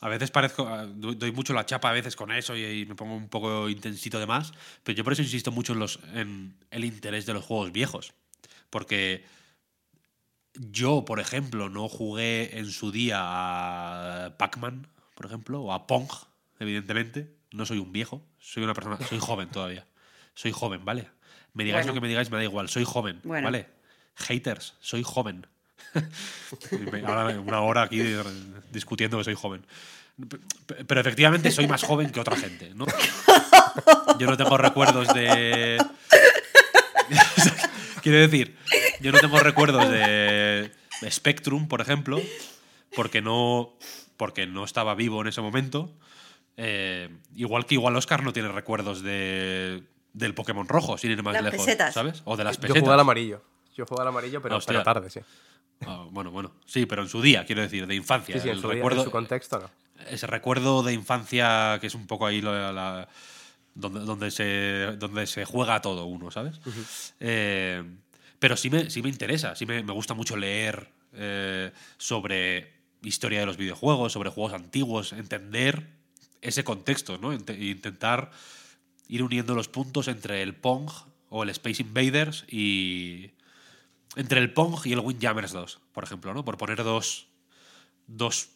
[0.00, 0.64] A veces parezco.
[0.88, 3.68] do- Doy mucho la chapa a veces con eso y, y me pongo un poco
[3.68, 4.52] intensito de más.
[4.84, 8.12] Pero yo por eso insisto mucho en, los, en el interés de los juegos viejos.
[8.70, 9.24] Porque
[10.58, 16.08] yo, por ejemplo, no jugué en su día a Pac-Man, por ejemplo, o a Pong,
[16.60, 17.34] evidentemente.
[17.52, 18.98] No soy un viejo, soy una persona.
[19.08, 19.86] Soy joven todavía.
[20.34, 21.08] Soy joven, ¿vale?
[21.54, 21.92] Me digáis Bueno.
[21.92, 22.68] lo que me digáis, me da igual.
[22.68, 23.46] Soy joven, Bueno.
[23.46, 23.66] ¿vale?
[24.16, 25.46] Haters, soy joven.
[27.06, 28.02] Ahora una hora aquí
[28.70, 29.64] discutiendo que soy joven.
[30.86, 32.84] Pero efectivamente soy más joven que otra gente, ¿no?
[34.18, 35.82] Yo no tengo recuerdos de.
[38.02, 38.56] Quiero decir,
[39.00, 40.27] yo no tengo recuerdos de
[41.08, 42.20] Spectrum, por ejemplo,
[42.94, 43.74] porque no,
[44.16, 45.92] porque no estaba vivo en ese momento.
[46.56, 51.34] Eh, igual que igual Oscar no tiene recuerdos de, del Pokémon rojo, sin ir más
[51.34, 51.94] Las lejos, pesetas.
[51.94, 52.22] ¿sabes?
[52.24, 52.82] O de las Yo pesetas.
[52.82, 53.42] jugué al amarillo.
[53.76, 55.20] Yo jugué al amarillo, pero, pero tarde, sí.
[55.86, 56.50] Ah, bueno, bueno.
[56.66, 58.34] Sí, pero en su día, quiero decir, de infancia.
[58.34, 59.70] Sí, sí, en El su, día, en recuerdo, su contexto no.
[60.10, 63.08] ese recuerdo de infancia que es un poco ahí la-
[63.76, 66.60] donde, donde, se, donde se juega todo uno, ¿sabes?
[67.20, 67.84] Eh,
[68.38, 72.72] pero sí me, sí me interesa, sí me, me gusta mucho leer eh, sobre
[73.02, 75.86] historia de los videojuegos, sobre juegos antiguos, entender
[76.40, 77.32] ese contexto, ¿no?
[77.32, 78.30] Int- intentar
[79.08, 80.90] ir uniendo los puntos entre el Pong
[81.30, 83.30] o el Space Invaders y...
[84.16, 86.44] Entre el Pong y el Windjammers 2, por ejemplo, ¿no?
[86.44, 87.28] Por poner dos,
[88.06, 88.48] dos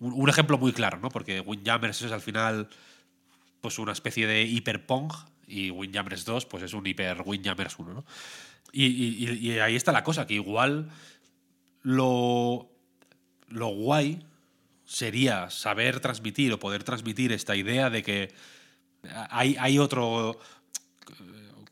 [0.00, 1.08] un, un ejemplo muy claro, ¿no?
[1.08, 2.68] Porque Windjammers es al final
[3.60, 5.12] pues una especie de hiper Pong
[5.46, 8.04] y Windjammers 2 pues es un hiper Windjammers 1, ¿no?
[8.72, 10.88] Y, ahí está la cosa, que igual
[11.82, 12.68] lo,
[13.48, 14.24] lo guay
[14.84, 18.32] sería saber transmitir o poder transmitir esta idea de que
[19.30, 20.38] hay, hay otro
[21.10, 21.14] eh,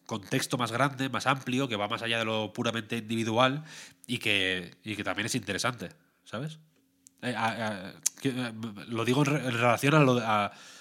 [0.07, 3.65] contexto más grande, más amplio, que va más allá de lo puramente individual
[4.07, 5.91] y que, y que también es interesante,
[6.25, 6.59] ¿sabes?
[7.23, 7.35] Eh,
[8.21, 8.53] que, eh,
[8.89, 10.21] lo digo en, re- en relación a lo-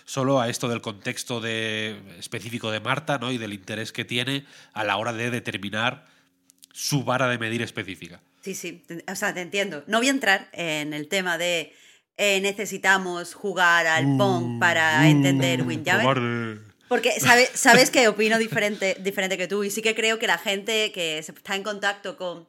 [0.06, 3.32] solo a esto del contexto de, específico de Marta ¿no?
[3.32, 6.06] y del interés que tiene a la hora de determinar
[6.72, 8.22] su vara de medir específica.
[8.42, 9.84] Sí, sí, o sea, te entiendo.
[9.88, 11.74] No voy a entrar en el tema de
[12.18, 16.04] eh, necesitamos jugar al Pong para entender Windjammer.
[16.04, 16.60] Cobarde.
[16.88, 20.38] Porque sabe- sabes que opino diferente, diferente que tú y sí que creo que la
[20.38, 22.48] gente que está en contacto con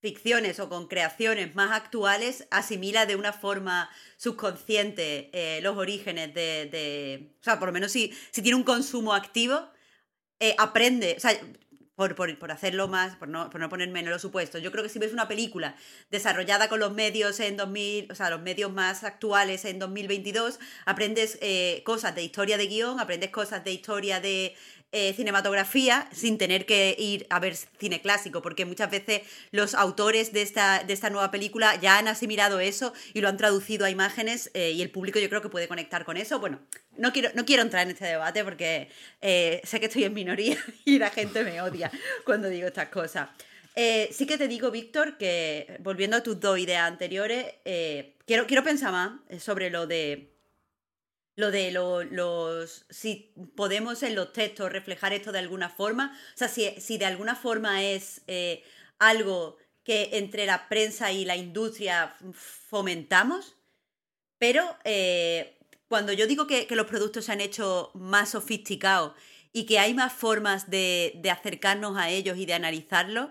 [0.00, 7.32] ficciones o con creaciones más actuales asimila de una forma subconsciente eh, los orígenes de,
[7.40, 9.70] O sea, por lo menos si, si tiene un consumo activo,
[10.40, 11.14] eh, aprende...
[11.16, 11.38] O sea,
[11.98, 14.62] por, por, por hacerlo más, por no, por no ponerme en los supuestos.
[14.62, 15.74] Yo creo que si ves una película
[16.12, 21.38] desarrollada con los medios en 2000, o sea, los medios más actuales en 2022, aprendes
[21.40, 24.54] eh, cosas de historia de guion, aprendes cosas de historia de
[24.90, 29.20] eh, cinematografía sin tener que ir a ver cine clásico, porque muchas veces
[29.50, 33.36] los autores de esta, de esta nueva película ya han asimilado eso y lo han
[33.36, 36.40] traducido a imágenes eh, y el público yo creo que puede conectar con eso.
[36.40, 36.60] Bueno,
[36.96, 38.88] no quiero, no quiero entrar en este debate porque
[39.20, 41.90] eh, sé que estoy en minoría y la gente me odia
[42.24, 43.28] cuando digo estas cosas.
[44.10, 47.46] Sí que te digo, Víctor, que volviendo a tus dos ideas anteriores,
[48.26, 50.37] quiero, quiero pensar más sobre lo de
[51.38, 56.38] lo de lo- los si podemos en los textos reflejar esto de alguna forma, o
[56.38, 58.64] sea, si, si de alguna forma es eh,
[58.98, 63.56] algo que entre la prensa y la industria fomentamos,
[64.38, 65.58] pero eh,
[65.88, 69.14] cuando yo digo que, que los productos se han hecho más sofisticados
[69.52, 73.30] y que hay más formas de, de acercarnos a ellos y de analizarlos,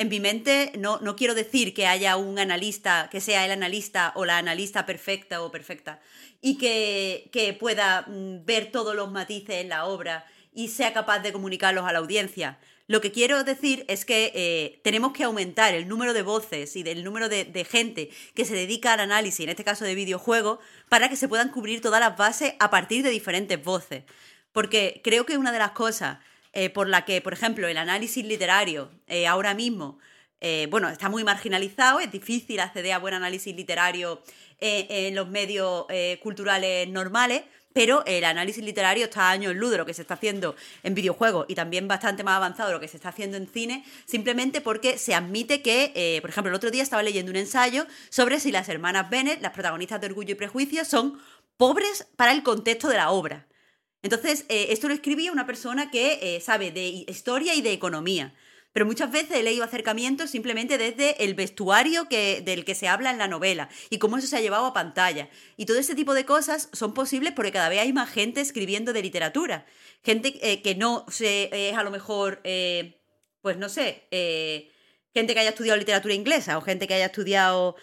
[0.00, 4.12] en mi mente no, no quiero decir que haya un analista, que sea el analista
[4.16, 6.00] o la analista perfecta o perfecta,
[6.40, 10.24] y que, que pueda mm, ver todos los matices en la obra
[10.54, 12.58] y sea capaz de comunicarlos a la audiencia.
[12.86, 16.82] Lo que quiero decir es que eh, tenemos que aumentar el número de voces y
[16.82, 20.60] del número de, de gente que se dedica al análisis, en este caso de videojuegos,
[20.88, 24.04] para que se puedan cubrir todas las bases a partir de diferentes voces.
[24.52, 26.20] Porque creo que una de las cosas
[26.52, 29.98] eh, por la que, por ejemplo, el análisis literario eh, ahora mismo,
[30.40, 34.22] eh, bueno, está muy marginalizado, es difícil acceder a buen análisis literario
[34.62, 35.86] en los medios
[36.22, 40.14] culturales normales, pero el análisis literario está a años luz de lo que se está
[40.14, 43.48] haciendo en videojuegos y también bastante más avanzado de lo que se está haciendo en
[43.48, 47.86] cine, simplemente porque se admite que, por ejemplo, el otro día estaba leyendo un ensayo
[48.10, 51.18] sobre si las hermanas Bennett, las protagonistas de Orgullo y Prejuicio, son
[51.56, 53.46] pobres para el contexto de la obra.
[54.02, 57.72] Entonces, eh, esto lo escribía una persona que eh, sabe de hi- historia y de
[57.72, 58.34] economía.
[58.72, 63.10] pero muchas veces he leído acercamientos simplemente desde el vestuario que, del que se habla
[63.10, 65.28] en la novela y cómo eso se ha llevado a pantalla.
[65.56, 68.92] Y todo ese tipo de cosas son posibles porque cada vez hay más gente escribiendo
[68.92, 69.66] de literatura.
[70.04, 72.40] Gente eh, que no es a lo mejor,
[73.42, 74.04] pues no sé,
[75.12, 77.74] gente que haya estudiado literatura inglesa o gente que haya estudiado,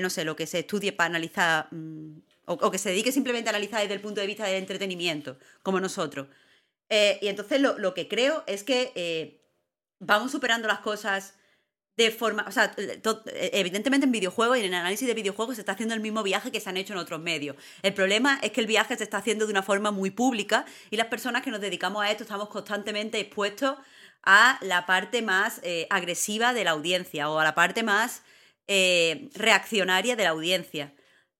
[0.00, 3.52] no sé, lo que se estudie para analizar, mm, o, que se dedique simplemente a
[3.52, 6.28] analizar desde el punto de vista del entretenimiento, como nosotros.
[6.88, 9.42] y entonces lo, lo, que creo es que
[9.98, 11.34] vamos superando las cosas
[11.96, 12.74] de forma, o sea,
[13.52, 16.52] evidentemente en videojuegos y en el análisis de videojuegos se está haciendo el mismo viaje
[16.52, 17.56] que se han hecho en otros medios.
[17.82, 20.96] El problema es que el viaje se está haciendo de una forma muy pública y
[20.96, 23.78] las personas que nos dedicamos a esto estamos constantemente expuestos
[24.22, 28.22] a la parte más eh, agresiva de la audiencia o a la parte más
[28.66, 30.92] eh, reaccionaria de la audiencia.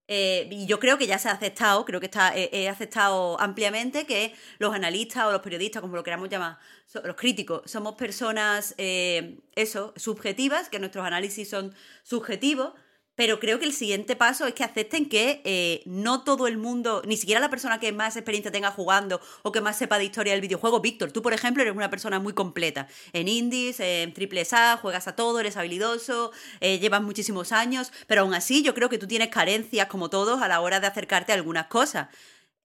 [0.07, 4.05] Eh, y yo creo que ya se ha aceptado, creo que está he aceptado ampliamente
[4.05, 6.57] que los analistas o los periodistas, como lo queramos llamar,
[7.03, 12.73] los críticos, somos personas, eh, eso, subjetivas, que nuestros análisis son subjetivos,
[13.17, 17.01] pero creo que el siguiente paso es que acepten que eh, no todo el mundo,
[17.05, 20.33] ni siquiera la persona que más experiencia tenga jugando o que más sepa de historia
[20.33, 22.87] del videojuego, Víctor, tú por ejemplo eres una persona muy completa.
[23.13, 28.21] En indies, en triple A, juegas a todo, eres habilidoso, eh, llevas muchísimos años, pero
[28.21, 31.31] aún así yo creo que tú tienes carencias como todos a la hora de acercarte
[31.31, 32.09] a algunas cosas.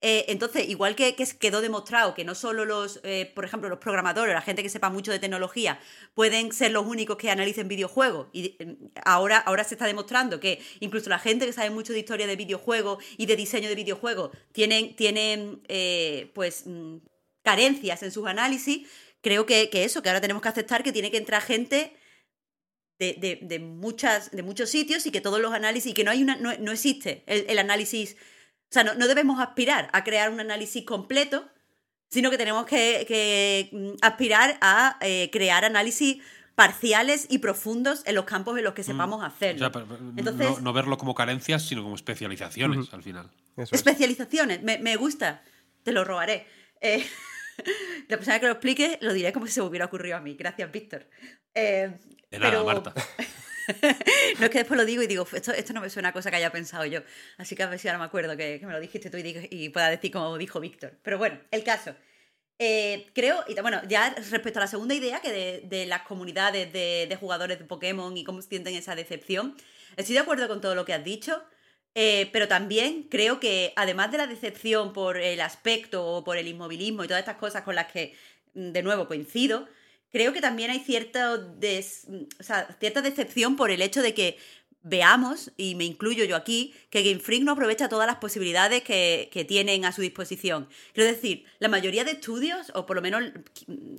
[0.05, 4.35] Eh, entonces, igual que, quedó demostrado que no solo los, eh, por ejemplo, los programadores,
[4.35, 5.79] la gente que sepa mucho de tecnología,
[6.13, 8.75] pueden ser los únicos que analicen videojuegos, y eh,
[9.05, 12.35] ahora, ahora se está demostrando que incluso la gente que sabe mucho de historia de
[12.35, 15.61] videojuegos y de diseño de videojuegos tienen, tienen
[16.33, 16.97] pues, mm,
[17.41, 18.85] carencias en sus análisis,
[19.21, 21.95] creo que, eso, que ahora tenemos que aceptar que tiene que entrar gente
[22.99, 26.35] de, muchas, de muchos sitios y que todos los análisis, y que no, hay una,
[26.35, 28.17] no, existe el análisis
[28.73, 31.47] o sea, no, debemos aspirar a crear un análisis completo,
[32.09, 36.23] sino que tenemos que, mm, aspirar a eh, crear análisis
[36.55, 38.85] parciales y profundos en los campos en los que mm.
[38.85, 39.71] sepamos hacerlo.
[40.17, 43.29] Entonces, no, verlo como carencias, sino como especializaciones al final.
[43.57, 45.43] especializaciones, me, gusta,
[45.83, 46.47] te lo robaré.
[46.81, 47.05] Eh,
[48.09, 50.33] la persona que lo explique lo diré como si se me hubiera ocurrido a mí.
[50.33, 51.07] Gracias, Víctor.
[51.53, 51.95] Eh,
[52.31, 52.91] nada, Marta.
[54.39, 56.29] no es que después lo digo y digo, esto, esto no me suena a cosa
[56.29, 57.01] que haya pensado yo.
[57.37, 59.89] Así que a ver si ahora me acuerdo que, me lo dijiste tú y, pueda
[59.89, 60.97] decir como dijo Víctor.
[61.03, 61.95] Pero bueno, el caso.
[62.59, 67.17] Eh, creo, y bueno, ya respecto a la segunda idea, que de, las comunidades de,
[67.19, 69.55] jugadores de Pokémon y cómo sienten esa decepción,
[69.97, 71.43] estoy de acuerdo con todo lo que has dicho,
[71.95, 76.47] eh, pero también creo que además de la decepción por el aspecto o por el
[76.47, 78.15] inmovilismo y todas estas cosas con las que
[78.53, 79.67] de nuevo coincido,
[80.13, 81.37] creo que también hay cierta,
[82.79, 84.37] cierta decepción por el hecho de que
[84.83, 89.45] veamos, y me incluyo yo aquí, que Game Freak no aprovecha todas las posibilidades que,
[89.47, 90.69] tienen a su disposición.
[90.93, 93.23] Quiero decir, la mayoría de estudios, o por lo menos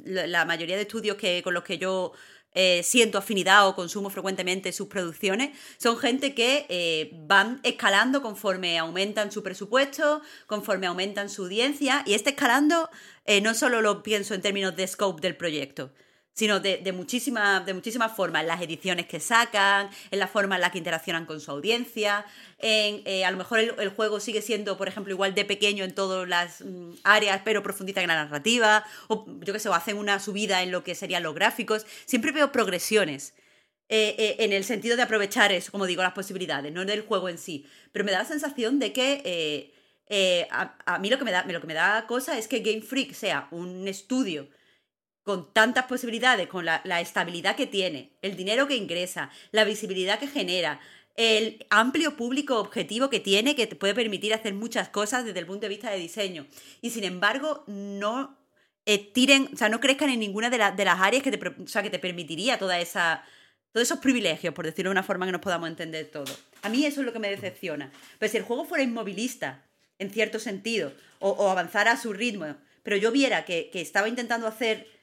[0.04, 2.12] la mayoría de estudios que, con los que yo
[2.52, 8.78] eh, siento afinidad o consumo frecuentemente sus producciones, son gente que eh, van escalando conforme
[8.78, 12.90] aumentan su presupuesto, conforme aumentan su audiencia, y este escalando
[13.24, 15.92] eh, no solo lo pienso en términos de scope del proyecto,
[16.34, 20.62] sino de, muchísimas de muchísimas formas, en las ediciones que sacan, en la forma en
[20.62, 22.26] la que interaccionan con su audiencia,
[22.58, 25.94] en eh, a lo mejor el, juego sigue siendo, por ejemplo, igual de pequeño en
[25.94, 30.18] todas las mm, áreas, pero profundiza en la narrativa, o yo qué sé, hacen una
[30.18, 31.86] subida en lo que serían los gráficos.
[32.04, 33.34] Siempre veo progresiones.
[33.90, 37.28] Eh, eh, en el sentido de aprovechar eso, como digo, las posibilidades, no del juego
[37.28, 37.66] en sí.
[37.92, 39.72] Pero me da la sensación de que
[40.50, 42.80] a, a, mí lo que, me da, lo que me da cosa es que Game
[42.80, 44.48] Freak sea un estudio
[45.24, 50.28] con tantas posibilidades, con la, estabilidad que tiene, el dinero que ingresa, la visibilidad que
[50.28, 50.80] genera,
[51.16, 55.46] el amplio público objetivo que tiene que te puede permitir hacer muchas cosas desde el
[55.46, 56.46] punto de vista de diseño.
[56.82, 58.36] Y sin embargo, no
[58.84, 61.66] eh, tiren, o sea, no crezcan en ninguna de, de las áreas que te, o
[61.66, 63.24] sea, que te permitiría toda esa,
[63.72, 66.36] todos esos privilegios, por decirlo de una forma que nos podamos entender todo.
[66.62, 67.90] A mí eso es lo que me decepciona.
[68.18, 69.64] Pero si el juego fuera inmovilista,
[69.98, 74.46] en cierto sentido, o, avanzara a su ritmo, pero yo viera que, que estaba intentando
[74.46, 74.93] hacer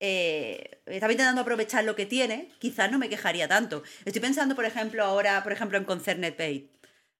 [0.00, 3.82] eh, estaba intentando aprovechar lo que tiene, quizás no me quejaría tanto.
[4.06, 6.70] Estoy pensando, por ejemplo, ahora, por ejemplo, en Concerned Pay.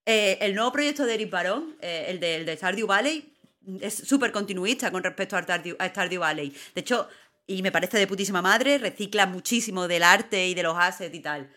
[0.07, 3.37] Eh, el nuevo proyecto de Eric Barón, eh, el, de, el de Stardew Valley,
[3.83, 6.57] es súper continuista con respecto a Stardew, Valley.
[6.75, 7.07] De hecho,
[7.47, 11.21] y me parece de putísima madre, recicla muchísimo del arte y de los assets y
[11.21, 11.51] tal.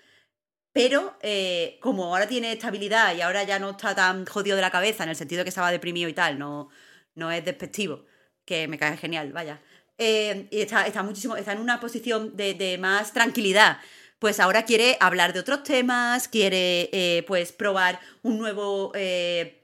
[0.73, 1.17] Pero
[1.79, 5.11] como ahora tiene estabilidad y ahora ya no está tan jodido de la cabeza, en
[5.11, 6.69] el sentido que estaba deprimido y tal, no,
[7.15, 8.05] no es despectivo,
[8.43, 9.61] que me cae genial, vaya.
[9.97, 13.77] Eh, y está, está, muchísimo, está en una posición de, más tranquilidad.
[14.19, 19.59] Pues ahora quiere hablar de otros temas, quiere eh, pues probar un nuevo, eh,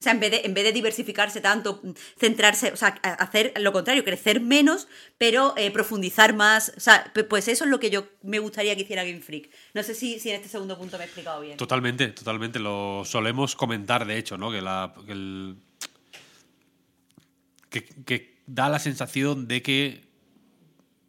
[0.00, 1.82] O sea, en vez, de, en vez de diversificarse tanto,
[2.18, 6.72] centrarse, o sea, hacer lo contrario, crecer menos, pero profundizar más.
[6.76, 9.50] O sea, pues eso es lo que yo me gustaría que hiciera Game Freak.
[9.74, 11.56] No sé si, si en este segundo punto me he explicado bien.
[11.58, 12.58] Totalmente, totalmente.
[12.58, 14.50] Lo solemos comentar, de hecho, ¿no?
[14.50, 14.94] Que, la,
[17.70, 20.08] que, da la sensación de que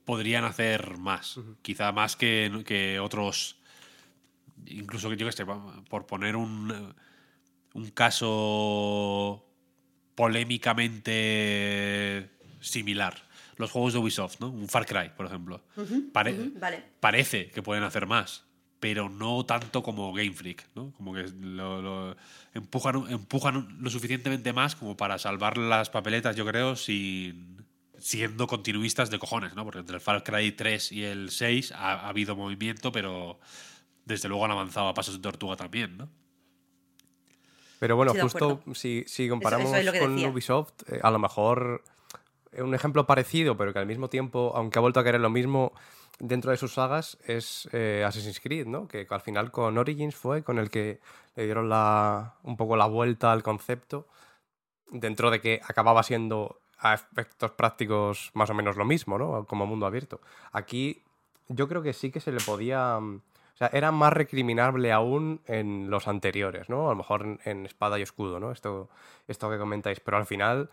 [0.06, 1.40] podrían hacer más.
[1.64, 3.58] Quizá más que, que otros.
[4.68, 5.46] Incluso que yo que sé,
[5.90, 6.94] por poner un
[7.74, 9.46] un caso
[10.16, 12.30] polémicamente
[12.60, 13.30] similar.
[13.58, 14.50] Los juegos de Ubisoft, ¿no?
[14.50, 15.64] Un Far Cry, por ejemplo.
[17.00, 18.46] Parece que pueden hacer más,
[18.80, 20.92] pero no tanto como Game Freak, ¿no?
[20.94, 22.16] Como que lo,
[22.54, 27.60] empujan, empujan lo suficientemente más como para salvar las papeletas, yo creo, sin
[27.98, 29.66] siendo continuistas de cojones, ¿no?
[29.66, 33.40] Porque entre el Far Cry 3 y el 6 ha, ha habido movimiento, pero
[34.06, 36.10] desde luego han avanzado a pasos de tortuga también, ¿no?
[37.80, 41.84] Pero bueno, justo si, comparamos con Ubisoft, eh, a lo mejor
[42.58, 45.72] un ejemplo parecido, pero que al mismo tiempo, aunque ha vuelto a querer lo mismo
[46.20, 48.88] dentro de sus sagas, es eh, Assassin's Creed, ¿no?
[48.88, 51.00] Que al final con Origins fue con el que
[51.36, 54.08] le dieron la, un poco la vuelta al concepto,
[54.92, 59.46] dentro de que acababa siendo a efectos prácticos más o menos lo mismo, ¿no?
[59.46, 60.22] Como mundo abierto.
[60.52, 61.04] Aquí
[61.48, 63.22] yo creo que sí que se le podía mm,
[63.54, 66.88] o sea, era más recriminable aún en los anteriores, ¿no?
[66.88, 68.54] A lo mejor en, Espada y Escudo, ¿no?
[68.54, 68.88] Esto,
[69.28, 70.00] esto que comentáis.
[70.00, 70.70] Pero al final,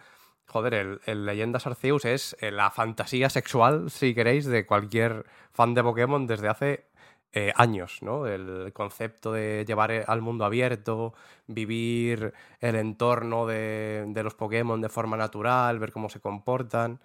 [0.47, 5.75] joder, el, el Leyendas Arceus es eh, la fantasía sexual, si queréis, de cualquier fan
[5.75, 6.87] de Pokémon desde hace
[7.33, 8.27] eh, años, ¿no?
[8.27, 11.15] El concepto de llevar eh, al mundo abierto,
[11.47, 17.01] vivir el entorno de, de los Pokémon de forma natural, ver cómo se comportan.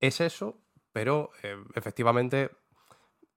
[0.00, 0.60] Es eso,
[0.92, 1.32] pero
[1.74, 2.50] efectivamente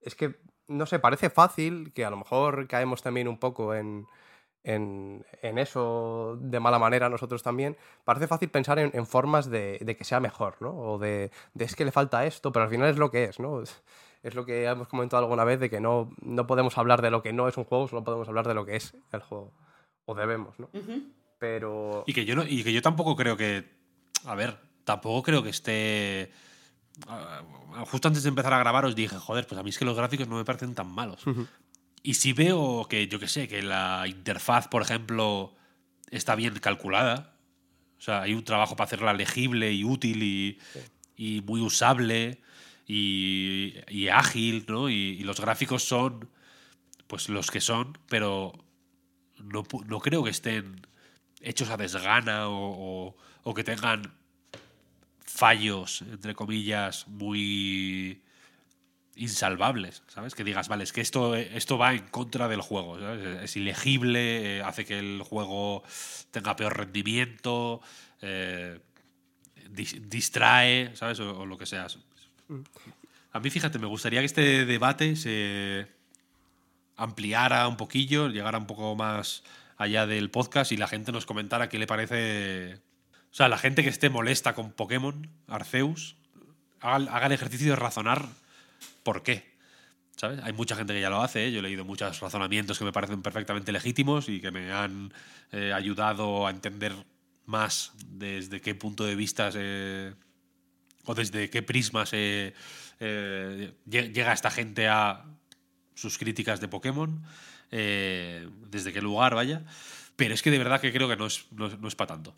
[0.01, 0.36] es que
[0.71, 4.07] no sé, parece fácil, que a lo mejor caemos también un poco en,
[4.64, 10.20] en, eso de mala manera nosotros también, parece fácil pensar en, formas de, que sea
[10.20, 10.72] mejor, ¿no?
[10.72, 13.62] O de, es que le falta esto, pero al final es lo que es, ¿no?
[13.62, 17.24] Es, lo que hemos comentado alguna vez de que no, no podemos hablar de lo
[17.24, 19.51] que no es un juego, solo podemos hablar de lo que es el juego.
[20.05, 20.70] O debemos, ¿no?
[21.39, 22.03] Pero...
[22.05, 23.66] Y que, yo no, y que yo tampoco creo que...
[24.26, 26.32] A ver, tampoco creo que esté
[27.07, 27.41] Ah,
[27.89, 29.95] justo antes de empezar a grabar os dije, joder, pues a mí es que los
[29.95, 31.24] gráficos no me parecen tan malos.
[32.04, 35.56] Y si veo que, yo que sé, que la interfaz, por ejemplo,
[36.10, 37.36] está bien calculada,
[37.99, 42.41] o sea, hay un trabajo para hacerla legible y útil y, muy usable
[42.88, 44.89] y, ágil, ¿no?
[44.89, 46.30] Y, los gráficos son,
[47.08, 48.54] pues los que son, pero
[49.38, 49.64] no,
[49.99, 50.88] creo que estén
[51.41, 53.16] hechos a desgana o
[53.56, 54.14] que tengan
[55.41, 58.22] fallos, entre comillas, muy
[59.22, 60.36] insalvables, ¿sabes?
[60.36, 62.97] Que digas, vale, es que esto, esto va en contra del juego,
[63.41, 65.84] Es ilegible, eh, hace que el juego
[66.32, 67.82] tenga peor rendimiento,
[68.22, 68.80] eh,
[69.69, 71.19] distrae, ¿sabes?
[71.19, 71.88] O, lo que sea.
[73.32, 75.88] A mí, fíjate, me gustaría que este debate se
[76.97, 79.43] ampliara un poquillo, llegara un poco más
[79.78, 82.82] allá del podcast y la gente nos comentara qué le parece
[83.32, 86.17] o sea, la gente que esté molesta con Pokémon, Arceus,
[86.82, 88.28] haga, el ejercicio de razonar
[89.04, 89.52] por qué.
[90.16, 90.39] ¿Sabes?
[90.43, 91.52] Hay mucha gente que ya lo hace, ¿eh?
[91.52, 95.12] yo he leído muchos razonamientos que me parecen perfectamente legítimos y que me han
[95.52, 96.93] eh, ayudado a entender
[97.45, 99.49] más desde qué punto de vista
[101.06, 102.54] o desde qué prisma se
[102.99, 105.26] eh, llega esta gente a
[105.95, 107.24] sus críticas de Pokémon,
[107.72, 109.64] desde qué lugar, vaya.
[110.16, 112.36] Pero es que de verdad que creo que no es, no es para tanto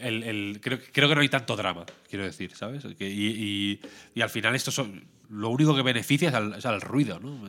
[0.00, 2.84] el, creo, creo, que no hay tanto drama, quiero decir, ¿sabes?
[3.00, 3.80] y,
[4.20, 7.46] al final esto son, lo único que beneficia es al, ruido, ¿no?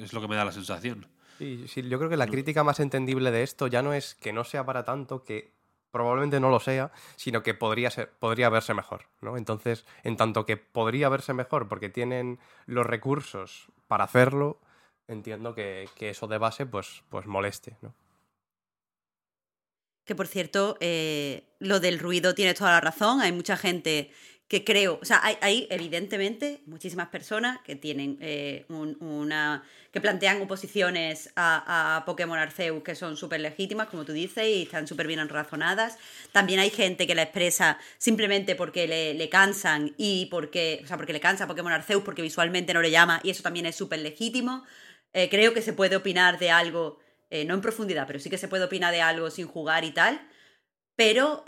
[0.00, 1.06] Es, lo que me da la sensación.
[1.38, 4.44] Sí, yo creo que la crítica más entendible de esto ya no es que no
[4.44, 5.52] sea para tanto, que
[5.90, 9.36] probablemente no lo sea, sino que podría, ser, podría verse mejor, ¿no?
[9.36, 14.60] Entonces, en tanto que podría verse mejor porque tienen los recursos para hacerlo,
[15.06, 17.94] entiendo que, que eso de base pues, pues moleste, ¿no?
[20.08, 23.20] Que por cierto, eh, lo del ruido tiene toda la razón.
[23.20, 24.10] Hay mucha gente
[24.48, 29.62] que creo, o sea, hay, evidentemente muchísimas personas que tienen eh, una.
[29.92, 34.86] que plantean oposiciones a, Pokémon Arceus que son súper legítimas, como tú dices, y están
[34.86, 35.98] súper bien razonadas.
[36.32, 40.80] También hay gente que la expresa simplemente porque le, cansan y porque.
[40.82, 43.66] O sea, porque le cansa Pokémon Arceus porque visualmente no le llama, y eso también
[43.66, 44.64] es súper legítimo.
[45.12, 48.38] Eh, creo que se puede opinar de algo eh, no en profundidad, pero sí que
[48.38, 50.26] se puede opinar de algo sin jugar y tal.
[50.96, 51.44] Pero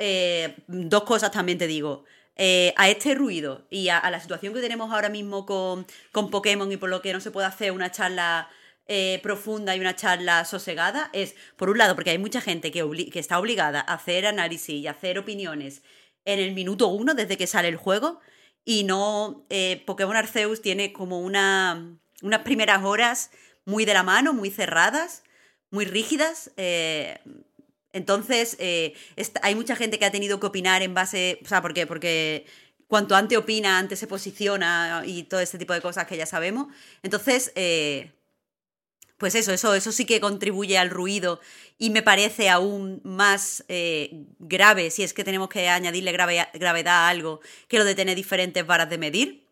[0.69, 2.05] dos cosas también te digo.
[2.37, 6.73] Eh, a este ruido y a, la situación que tenemos ahora mismo con, con, Pokémon
[6.73, 8.49] y por lo que no se puede hacer una charla
[8.93, 12.81] eh, profunda y una charla sosegada es, por un lado, porque hay mucha gente que,
[13.15, 15.83] está obligada a hacer análisis y hacer opiniones
[16.25, 18.19] en el minuto uno desde que sale el juego
[18.65, 23.31] y no eh, Pokémon Arceus tiene como una, unas primeras horas
[23.65, 25.23] muy de la mano, muy cerradas,
[25.71, 26.51] muy rígidas.
[27.93, 28.95] Entonces, eh,
[29.43, 31.41] hay mucha gente que ha tenido que opinar en base.
[31.45, 31.87] O sea, ¿por qué?
[31.87, 32.47] Porque
[32.87, 36.69] cuanto antes opina, antes se posiciona y todo este tipo de cosas que ya sabemos.
[37.03, 38.13] Entonces, eh,
[39.19, 41.41] pues eso, eso, eso sí que contribuye al ruido
[41.79, 47.05] y me parece aún más eh, grave, si es que tenemos que añadirle grave- gravedad
[47.05, 49.47] a algo, que lo de tener diferentes varas de medir.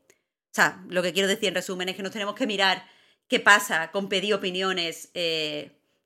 [0.50, 2.86] O sea, lo que quiero decir en resumen es que nos tenemos que mirar
[3.28, 5.10] qué pasa con pedir opiniones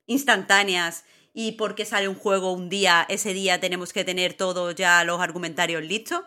[0.07, 5.03] instantáneas y porque sale un juego un día, ese día tenemos que tener todos ya
[5.03, 6.23] los argumentarios listos.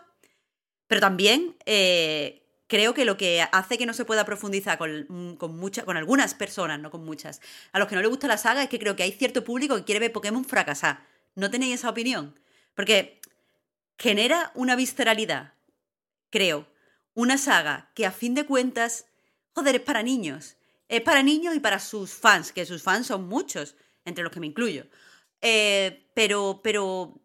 [0.87, 5.35] Pero también eh, creo que lo que hace que no se pueda profundizar con, mm,
[5.35, 7.41] con, con algunas personas, no con muchas,
[7.71, 9.75] a los que no les gusta la saga, es que creo que hay cierto público
[9.75, 11.05] que quiere ver Pokémon fracasar.
[11.35, 12.37] ¿No tenéis esa opinión?
[12.75, 13.21] Porque
[13.97, 15.53] genera una visceralidad,
[16.29, 16.67] creo.
[17.13, 19.05] Una saga que a fin de cuentas,
[19.53, 20.57] joder, es para niños.
[20.89, 23.75] Es para niños y para sus fans, que sus fans son muchos,
[24.07, 24.85] entre los que me incluyo.
[25.41, 27.21] Eh, pero, pero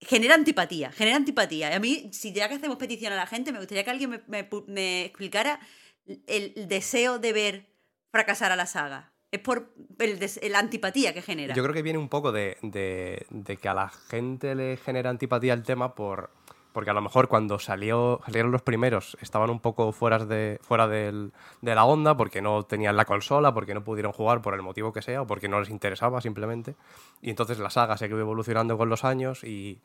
[0.00, 1.70] genera antipatía, genera antipatía.
[1.70, 4.10] Y a mí, si ya que hacemos petición a la gente, me gustaría que alguien
[4.26, 5.60] me, me explicara
[6.06, 7.66] el, el deseo de ver
[8.10, 9.12] fracasar a la saga.
[9.30, 11.54] Es por la antipatía que genera.
[11.54, 15.08] Yo creo que viene un poco de, de- de que a la gente le genera
[15.08, 16.30] antipatía el tema por,
[16.72, 20.88] porque a lo mejor cuando salió, salieron los primeros estaban un poco fuera, de, fuera
[20.88, 24.62] del- de la onda porque no tenían la consola, porque no pudieron jugar por el
[24.62, 26.74] motivo que sea o porque no les interesaba simplemente.
[27.20, 29.80] Y entonces la saga se ido evolucionando con los años y,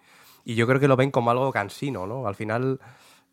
[0.46, 2.28] y yo creo que lo ven como algo cansino, ¿no?
[2.28, 2.80] Al final...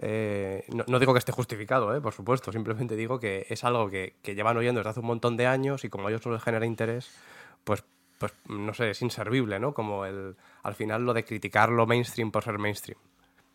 [0.00, 2.00] eh, no, no digo que esté justificado, ¿eh?
[2.00, 5.36] por supuesto, simplemente digo que es algo que, que llevan oyendo desde hace un montón
[5.36, 7.14] de años y como a ellos no les genera interés,
[7.62, 7.84] pues,
[8.18, 9.72] pues no sé, es inservible, ¿no?
[9.74, 12.98] Como el, al final lo de criticar lo mainstream por ser mainstream.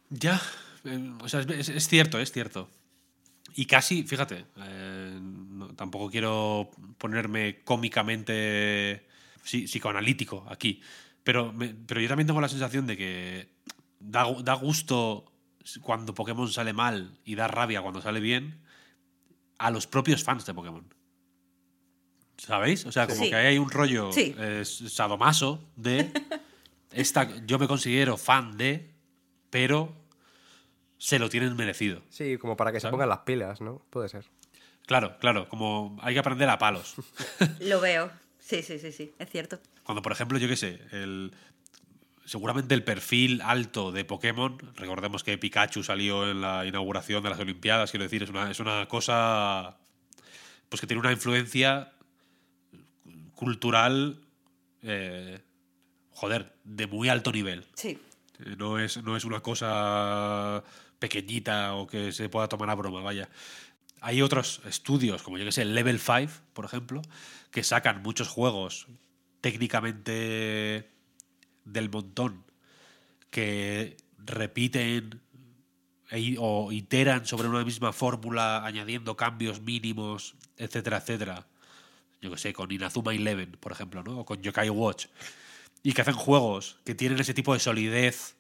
[0.10, 0.42] Ya,
[0.86, 2.70] eh, o sea, es, cierto, es cierto.
[3.56, 9.06] Y casi, fíjate, eh, no- tampoco quiero ponerme cómicamente
[9.44, 10.82] sí, psicoanalítico aquí,
[11.24, 13.50] pero, me- pero yo también tengo la sensación de que
[14.00, 15.26] da, da gusto
[15.82, 18.60] cuando Pokémon sale mal y da rabia cuando sale bien
[19.58, 20.86] a los propios fans de Pokémon.
[22.38, 22.86] ¿Sabéis?
[22.86, 23.30] O sea, como Sí.
[23.30, 24.34] que ahí hay un rollo Sí.
[24.38, 26.12] eh, sadomaso de
[26.92, 28.90] esta, yo me considero fan de,
[29.50, 29.94] pero
[30.98, 32.02] se lo tienen merecido.
[32.10, 33.82] Sí, como para que se pongan las pilas, ¿no?
[33.90, 34.26] Puede ser.
[34.86, 36.96] Claro, claro, como hay que aprender a palos.
[37.60, 38.12] Lo veo.
[38.40, 39.60] Sí, sí, sí, sí, es cierto.
[39.84, 41.32] Cuando, por ejemplo, yo qué sé, el,
[42.26, 47.40] seguramente el perfil alto de Pokémon, recordemos que Pikachu salió en la inauguración de las
[47.40, 49.78] Olimpiadas, quiero decir, es una, es una cosa
[50.70, 51.92] pues que tiene una influencia
[53.34, 54.22] cultural,
[54.84, 55.40] eh,
[56.12, 57.66] joder, de muy alto nivel.
[57.74, 58.00] Sí.
[58.40, 60.64] Eh, No es, no es una cosa
[61.00, 63.30] pequeñita o que se pueda tomar a broma, vaya.
[64.02, 67.02] Hay otros estudios, como yo que sé, Level 5, por ejemplo,
[67.52, 68.88] que sacan muchos juegos
[69.42, 70.90] técnicamente
[71.66, 72.44] del montón,
[73.30, 75.22] que repiten
[76.12, 81.48] e- o iteran sobre una misma fórmula, añadiendo cambios mínimos, etcétera, etcétera.
[82.22, 84.20] Yo que sé, con Inazuma Eleven, por ejemplo, ¿no?
[84.20, 85.08] O con Yokai Watch.
[85.84, 88.38] Y que hacen juegos que tienen ese tipo de solidez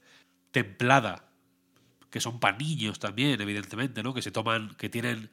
[0.51, 1.29] templada,
[2.09, 4.13] que son para niños también, evidentemente, ¿no?
[4.13, 5.31] Que se toman, que tienen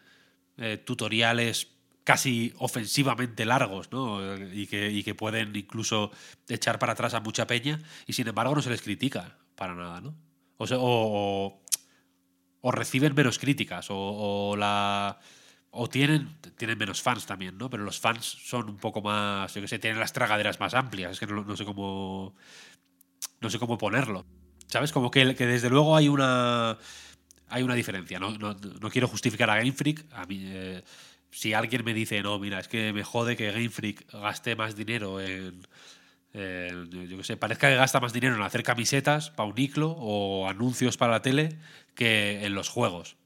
[0.58, 1.68] eh, tutoriales
[2.04, 4.20] casi ofensivamente largos, ¿no?
[4.52, 6.10] Y que, y que pueden incluso
[6.48, 10.00] echar para atrás a mucha peña, y sin embargo no se les critica para nada,
[10.00, 10.14] ¿no?
[10.58, 11.62] O, sea, o, o-
[12.60, 15.18] o reciben menos críticas, o la.
[15.78, 17.68] O tienen, tienen menos fans también, ¿no?
[17.68, 19.52] Pero los fans son un poco más.
[19.54, 21.12] Yo qué sé, tienen las tragaderas más amplias.
[21.12, 22.34] Es que no, sé cómo.
[23.40, 24.24] No sé cómo ponerlo.
[24.68, 24.90] ¿Sabes?
[24.90, 26.78] Como que, desde luego hay una.
[27.48, 28.18] Hay una diferencia.
[28.18, 30.06] No, no, no quiero justificar a Game Freak.
[30.12, 30.82] A mí, eh,
[31.30, 34.76] si alguien me dice, no, mira, es que me jode que Game Freak gaste más
[34.76, 35.60] dinero en.
[36.32, 39.90] en, yo qué sé, parezca que gasta más dinero en hacer camisetas para un iclo
[39.90, 41.58] o anuncios para la tele
[41.94, 43.16] que en los juegos.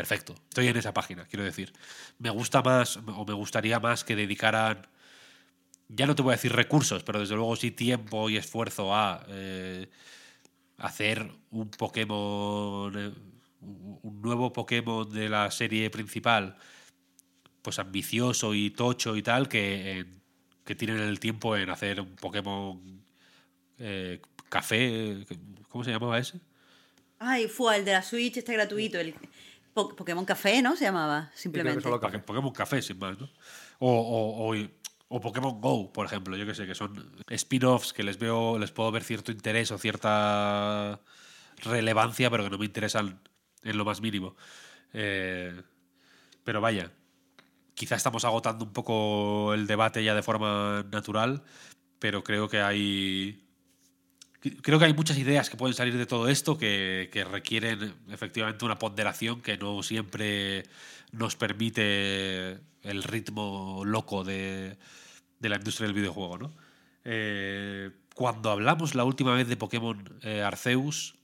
[0.00, 0.34] Perfecto.
[0.48, 1.72] Estoy en esa página, quiero decir.
[2.18, 4.88] Me gusta más, o me gustaría más que dedicaran
[5.92, 9.26] ya no te voy a decir recursos, pero desde luego sí tiempo y esfuerzo a
[9.28, 9.88] eh,
[10.78, 13.12] hacer un Pokémon, eh,
[13.60, 16.56] un nuevo Pokémon de la serie principal,
[17.60, 20.06] pues ambicioso y tocho y tal, que,
[20.64, 23.04] que tienen el tiempo en hacer un Pokémon
[23.78, 25.26] eh, café,
[25.68, 26.40] ¿cómo se llamaba ese?
[27.18, 28.98] Ay, fue el de la Switch, este gratuito.
[29.74, 30.76] Po- Pokémon Café, ¿no?
[30.76, 31.80] Se llamaba, simplemente.
[31.82, 33.28] solo Pokémon Café, sin más, ¿no?
[33.78, 34.68] O, o, o,
[35.08, 38.70] o Pokémon Go, por ejemplo, yo que sé, que son spin-offs que les veo, les
[38.72, 41.00] puedo ver cierto interés o cierta
[41.62, 43.20] relevancia, pero que no me interesan
[43.62, 44.36] en lo más mínimo.
[44.92, 45.62] Eh,
[46.44, 46.90] pero vaya,
[47.74, 51.42] quizá estamos agotando un poco el debate ya de forma natural,
[51.98, 53.46] pero creo que hay.
[54.62, 58.64] Creo que hay muchas ideas que pueden salir de todo esto que, que requieren efectivamente
[58.64, 60.64] una ponderación que no siempre
[61.12, 64.78] nos permite el ritmo loco de,
[65.40, 66.38] de la industria del videojuego.
[66.38, 66.52] ¿no?
[67.04, 71.16] Eh, cuando hablamos la última vez de Pokémon eh, Arceus,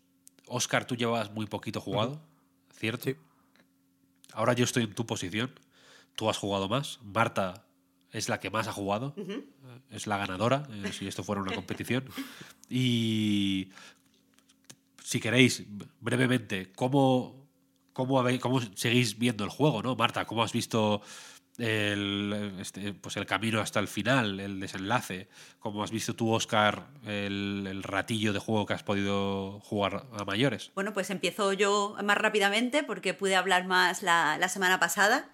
[0.46, 2.20] Oscar, tú llevabas muy poquito jugado,
[2.72, 3.04] ¿cierto?
[3.04, 3.16] Sí.
[4.32, 5.50] Ahora yo estoy en tu posición.
[6.14, 7.00] Tú has jugado más.
[7.02, 7.65] Marta
[8.12, 9.14] es la que más ha jugado.
[9.90, 12.04] Es la ganadora, eh, si esto fuera una competición.
[12.68, 13.70] Y
[15.02, 15.64] si queréis,
[16.00, 17.46] brevemente, ¿cómo,
[17.92, 19.94] cómo, habéis- cómo seguís viendo el juego, ¿no?
[19.94, 21.00] Marta, ¿cómo has visto
[21.58, 25.28] el, este, pues el camino hasta el final, el desenlace?
[25.60, 30.24] ¿Cómo has visto tú, Oscar, el, el ratillo de juego que has podido jugar a
[30.24, 30.72] mayores?
[30.74, 35.30] Bueno, pues empiezo yo más rápidamente porque pude hablar más la, la semana pasada.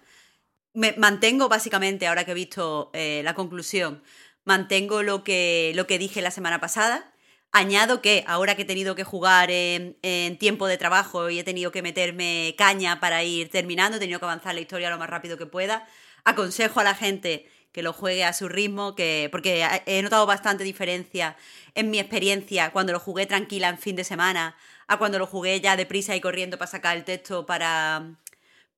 [0.73, 4.01] Me mantengo básicamente, ahora que he visto eh, la conclusión,
[4.43, 7.11] mantengo lo que, lo que dije la semana pasada.
[7.51, 11.43] Añado que ahora que he tenido que jugar en, en tiempo de trabajo y he
[11.43, 15.09] tenido que meterme caña para ir terminando, he tenido que avanzar la historia lo más
[15.09, 15.87] rápido que pueda,
[16.23, 20.63] aconsejo a la gente que lo juegue a su ritmo, que, porque he notado bastante
[20.63, 21.37] diferencia
[21.75, 24.55] en mi experiencia cuando lo jugué tranquila en fin de semana
[24.87, 28.15] a cuando lo jugué ya deprisa y corriendo para sacar el texto para,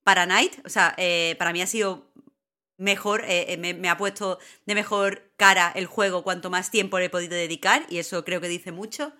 [0.06, 0.54] para Night.
[0.66, 2.14] O sea, eh, para mí ha sido
[2.78, 7.06] mejor, eh, eh, me, ha puesto de mejor cara el juego cuanto más tiempo le
[7.06, 9.14] he podido dedicar y eso creo que dice mucho.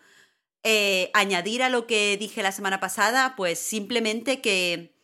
[1.14, 4.96] Añadir a lo que dije la semana pasada, pues simplemente que,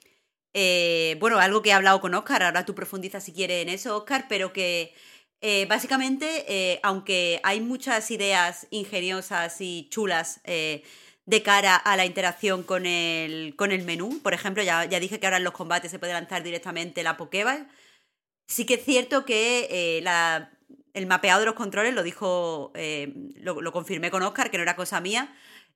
[1.19, 4.25] bueno, algo que he hablado con Oscar, ahora tú profundizas si quieres en eso, Oscar,
[4.27, 4.95] pero que
[5.69, 10.41] básicamente, aunque hay muchas ideas ingeniosas y chulas
[11.25, 15.19] de cara a la interacción con el, con el menú, por ejemplo, ya, ya dije
[15.19, 17.67] que ahora en los combates se puede lanzar directamente la Pokéball,
[18.47, 20.51] sí que es cierto que eh, la-
[20.93, 24.75] el mapeado de los controles lo dijo, eh, lo, confirmé con Oscar, que no era
[24.75, 25.33] cosa mía,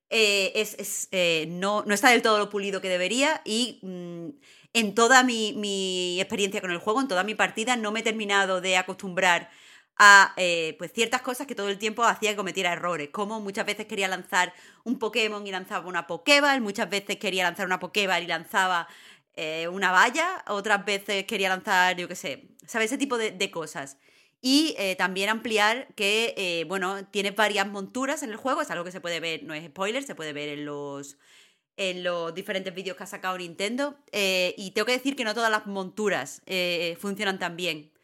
[0.10, 4.30] eh, es, es, no, no está del todo lo pulido que debería y mm,
[4.74, 8.04] en toda mi, mi experiencia con el juego, en toda mi partida, no me he
[8.04, 9.50] terminado de acostumbrar
[9.98, 13.66] a eh, pues ciertas cosas que todo el tiempo hacía que cometiera errores, como muchas
[13.66, 14.54] veces quería lanzar
[14.84, 18.88] un Pokémon y lanzaba una Pokéball, muchas veces quería lanzar una Pokéball y lanzaba
[19.36, 22.92] eh, una valla, otras veces quería lanzar, yo qué sé, ¿sabes?
[22.92, 23.98] Ese tipo de, cosas.
[24.42, 28.92] Y eh, también ampliar que, bueno, tiene varias monturas en el juego, es algo que
[28.92, 31.18] se puede ver, no es spoiler, se puede ver en los,
[31.78, 33.98] en los diferentes vídeos que ha sacado Nintendo.
[34.12, 36.42] y tengo que decir que no todas las monturas
[37.00, 37.95] funcionan tan bien.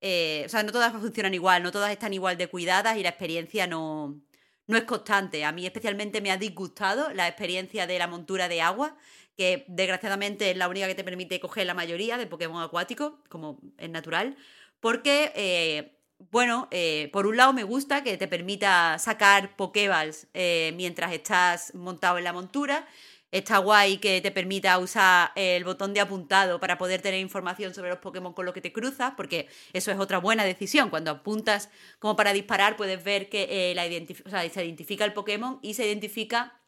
[0.00, 3.10] Eh, o sea, no todas funcionan igual, no todas están igual de cuidadas y la
[3.10, 4.20] experiencia no,
[4.66, 5.44] no es constante.
[5.44, 8.96] A mí especialmente me ha disgustado la experiencia de la montura de agua,
[9.36, 13.60] que desgraciadamente es la única que te permite coger la mayoría de Pokémon acuáticos, como
[13.78, 14.36] es natural,
[14.80, 15.98] porque, eh,
[16.30, 20.28] bueno, eh, por un lado me gusta que te permita sacar Pokéballs
[20.74, 22.86] mientras estás montado en la montura.
[23.32, 27.90] Está guay que te permita usar el botón de apuntado para poder tener información sobre
[27.90, 30.90] los Pokémon con los que te cruzas, porque eso es otra buena decisión.
[30.90, 31.70] Cuando apuntas
[32.00, 34.14] como para disparar, puedes ver que eh,
[34.50, 36.60] se identifica el Pokémon y se identifica,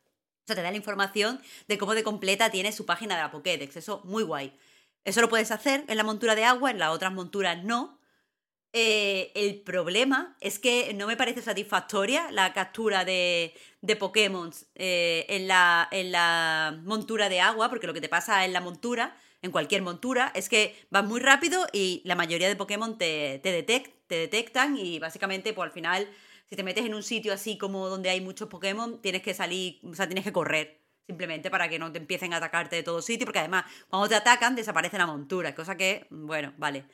[0.44, 3.32] o sea, te da la información de cómo de completa tiene su página de la
[3.32, 3.76] Pokédex.
[3.76, 4.56] Eso muy guay.
[5.04, 7.98] Eso lo puedes hacer en la montura de agua, en las otras monturas no.
[8.74, 15.26] Eh, el problema es que no me parece satisfactoria la captura de, de Pokémon eh,
[15.28, 19.14] en, la, en la montura de agua, porque lo que te pasa en la montura,
[19.42, 23.66] en cualquier montura, es que vas muy rápido y la mayoría de Pokémon te, te,
[23.66, 26.08] detec- te detectan y básicamente, pues al final,
[26.48, 29.80] si te metes en un sitio así como donde hay muchos Pokémon, tienes que salir,
[29.84, 30.80] o sea, tienes que correr.
[31.06, 34.14] Simplemente para que no te empiecen a atacarte de todo sitio, porque además, cuando te
[34.14, 36.84] atacan, desaparece la montura, cosa que, bueno, vale.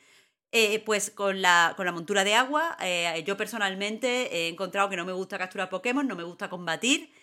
[0.51, 4.95] Eh, pues con la, con la montura de agua, eh, yo personalmente he encontrado que
[4.95, 7.13] no me gusta capturar Pokémon, no me gusta combatir,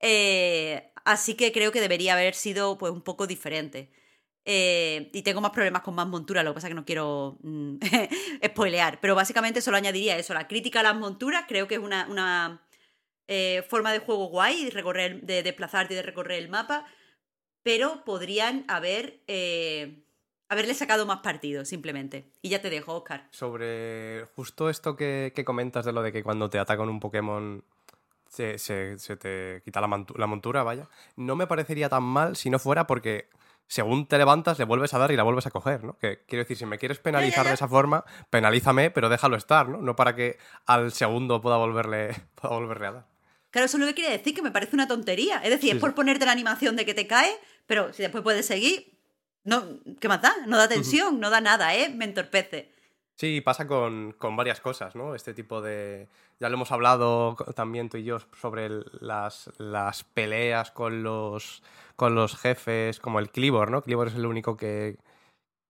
[0.00, 3.90] eh, así que creo que debería haber sido pues un poco diferente.
[4.44, 7.78] Y tengo más problemas con más monturas, lo que pasa es que no quiero mm,
[8.46, 12.06] spoilear, pero básicamente solo añadiría eso, la crítica a las monturas, creo que es una,
[12.08, 12.62] una
[13.68, 16.86] forma de juego guay, de, recorrer, de desplazarte y de recorrer el mapa,
[17.62, 19.22] pero podrían haber...
[20.48, 22.30] haberle sacado más partido, simplemente.
[22.42, 23.28] Y ya te dejo, Oscar.
[23.30, 27.62] Sobre justo esto que, que comentas de lo de que cuando te atacan un Pokémon
[28.28, 29.86] se, se- se te quita la,
[30.26, 30.88] montura, vaya.
[31.16, 33.28] No me parecería tan mal si no fuera porque
[33.66, 35.98] según te levantas le vuelves a dar y la vuelves a coger, ¿no?
[35.98, 37.50] Que quiero decir, si me quieres penalizar ya.
[37.50, 39.78] de esa forma, penalízame, pero déjalo estar, ¿no?
[39.82, 43.06] No para que al segundo pueda volverle, pueda volverle a dar.
[43.50, 45.36] Claro, eso es lo que quiere decir, que me parece una tontería.
[45.38, 45.96] Es decir, Sí, es por sí.
[45.96, 47.30] ponerte la animación de que te cae,
[47.66, 48.97] pero si después puedes seguir,
[49.44, 49.62] no,
[50.00, 50.32] ¿qué más da?
[50.46, 51.88] No da tensión, no da nada, ¿eh?
[51.88, 52.72] Me entorpece.
[53.16, 55.14] Sí, pasa con, con varias cosas, ¿no?
[55.16, 56.08] Este tipo de...
[56.38, 61.62] Ya lo hemos hablado también tú y yo sobre el- las, las peleas con los,
[61.96, 63.82] con los jefes, como el Clibor, ¿no?
[63.82, 64.98] Clibor es el único que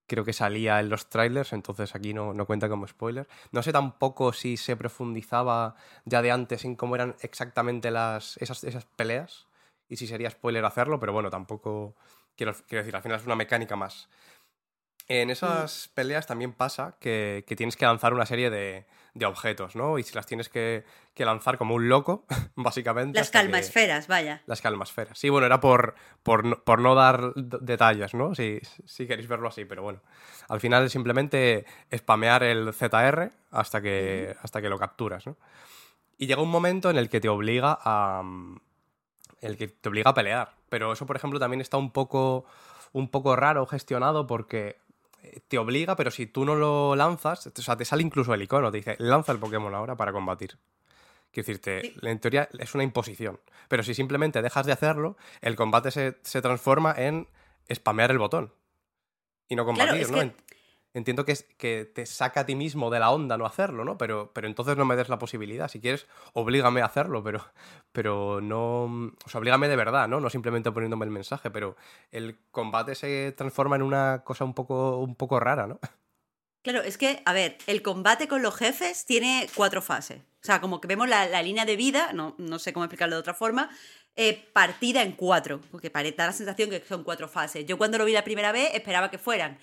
[0.06, 3.26] creo que salía en los trailers, entonces aquí no, no cuenta como spoiler.
[3.52, 5.74] No sé tampoco si se profundizaba
[6.04, 9.46] ya de antes en cómo eran exactamente las, esas, esas peleas
[9.88, 11.94] y si sería spoiler hacerlo, pero bueno, tampoco...
[12.38, 14.08] Quiero, quiero decir, al final es una mecánica más.
[15.08, 19.74] En esas peleas también pasa que, que tienes que lanzar una serie de, de objetos,
[19.74, 19.98] ¿no?
[19.98, 20.84] Y si las tienes que,
[21.14, 23.18] que lanzar como un loco, básicamente.
[23.18, 24.42] Las hasta que- calmasferas, vaya.
[24.46, 25.18] Las calmasferas.
[25.18, 28.34] Sí, bueno, era por, por, no, por no dar detalles, ¿no?
[28.34, 30.00] Si, si queréis verlo así, pero bueno.
[30.48, 31.64] Al final es simplemente
[31.96, 35.36] spamear el ZR hasta que, hasta que lo capturas, ¿no?
[36.18, 38.22] Y llega un momento en el que te obliga a.
[39.40, 40.54] El que te obliga a pelear.
[40.68, 42.44] Pero eso, por ejemplo, también está un poco.
[42.92, 44.78] un poco raro gestionado porque
[45.22, 48.40] eh, te obliga, pero si tú no lo lanzas, o sea, te sale incluso el
[48.42, 50.56] icono, te dice, lanza el Pokémon ahora para combatir.
[51.30, 51.94] Quiero decirte, Sí.
[52.02, 53.38] en teoría es una imposición.
[53.68, 57.28] Pero si simplemente dejas de hacerlo, el combate se, se transforma en
[57.72, 58.52] spamear el botón.
[59.50, 60.18] Y no combatir, ¿no?
[60.20, 60.32] que-
[60.98, 63.96] Entiendo que, es, que te saca a ti mismo de la onda no hacerlo, ¿no?
[63.96, 65.68] Pero, pero entonces no me des la posibilidad.
[65.68, 67.44] Si quieres, oblígame a hacerlo, pero,
[67.92, 69.12] pero no.
[69.24, 70.18] O sea, oblígame de verdad, ¿no?
[70.18, 71.76] No simplemente poniéndome el mensaje, pero
[72.10, 75.78] el combate se transforma en una cosa un poco, un poco rara, ¿no?
[76.62, 80.18] Claro, es que, a ver, el combate con los jefes tiene cuatro fases.
[80.42, 83.14] O sea, como que vemos la, la línea de vida, no, no sé cómo explicarlo
[83.14, 83.70] de otra forma,
[84.16, 85.60] eh, partida en cuatro.
[85.70, 87.64] Porque da la sensación que son cuatro fases.
[87.66, 89.58] Yo cuando lo vi la primera vez esperaba que fueran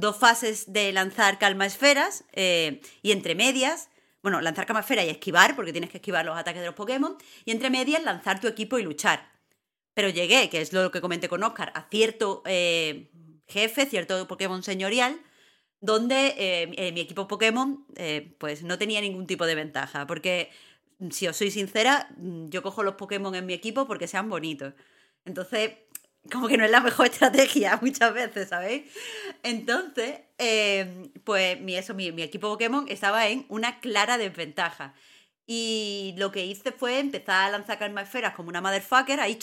[0.00, 3.90] dos fases de lanzar calma esferas eh, y entre medias,
[4.22, 7.16] bueno, lanzar calma esfera y esquivar, porque tienes que esquivar los ataques de los Pokémon,
[7.44, 9.30] y entre medias lanzar tu equipo y luchar.
[9.94, 13.10] Pero llegué, que es lo que comenté con Oscar, a cierto eh,
[13.46, 15.20] jefe, cierto Pokémon señorial,
[15.80, 17.86] donde eh, mi equipo Pokémon
[18.38, 20.50] pues no tenía ningún tipo de ventaja, porque
[21.10, 24.74] si os soy sincera, yo cojo los Pokémon en mi equipo porque sean bonitos.
[25.24, 25.72] Entonces,
[26.30, 28.84] como que no es la mejor estrategia muchas veces, ¿sabéis?
[29.42, 34.94] Entonces, eh, pues mi, eso, mi, mi equipo Pokémon estaba en una clara desventaja.
[35.46, 39.38] Y lo que hice fue empezar a lanzar calma esferas como una motherfucker, ahí.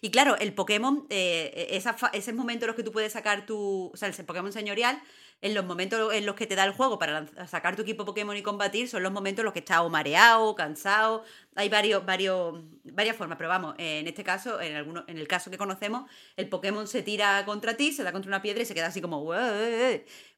[0.00, 3.92] Y claro, el Pokémon, eh, esa ese en los que tú puedes sacar tu.
[3.94, 5.00] O sea, el Pokémon señorial,
[5.40, 8.36] en los momentos en los que te da el juego para sacar tu equipo Pokémon
[8.36, 11.24] y combatir, son los momentos en los que estás o mareado, cansado.
[11.54, 12.54] Hay varios, varios,
[12.84, 14.74] varias formas, pero vamos, eh, en este caso, en,
[15.06, 18.40] en el caso que conocemos, el Pokémon se tira contra ti, se da contra una
[18.40, 19.22] piedra y se queda así como.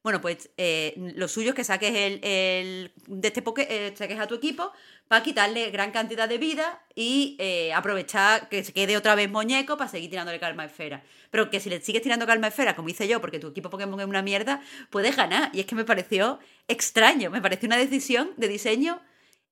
[0.05, 4.27] Bueno, pues eh, lo suyo es que saques el, de este poke, eh, saques a
[4.27, 4.70] tu equipo
[5.09, 9.78] para quitarle gran cantidad de vida y eh, aprovechar que se quede otra vez muñeco
[9.78, 11.03] para seguir tirándole calma esfera.
[11.31, 13.99] Pero que si le sigues tirando calma esfera, como hice yo, porque tu equipo Pokémon
[13.99, 14.61] es una mierda,
[14.91, 15.51] puedes ganar.
[15.55, 16.39] Y es que me pareció
[16.69, 19.01] extraño, me pareció una decisión de diseño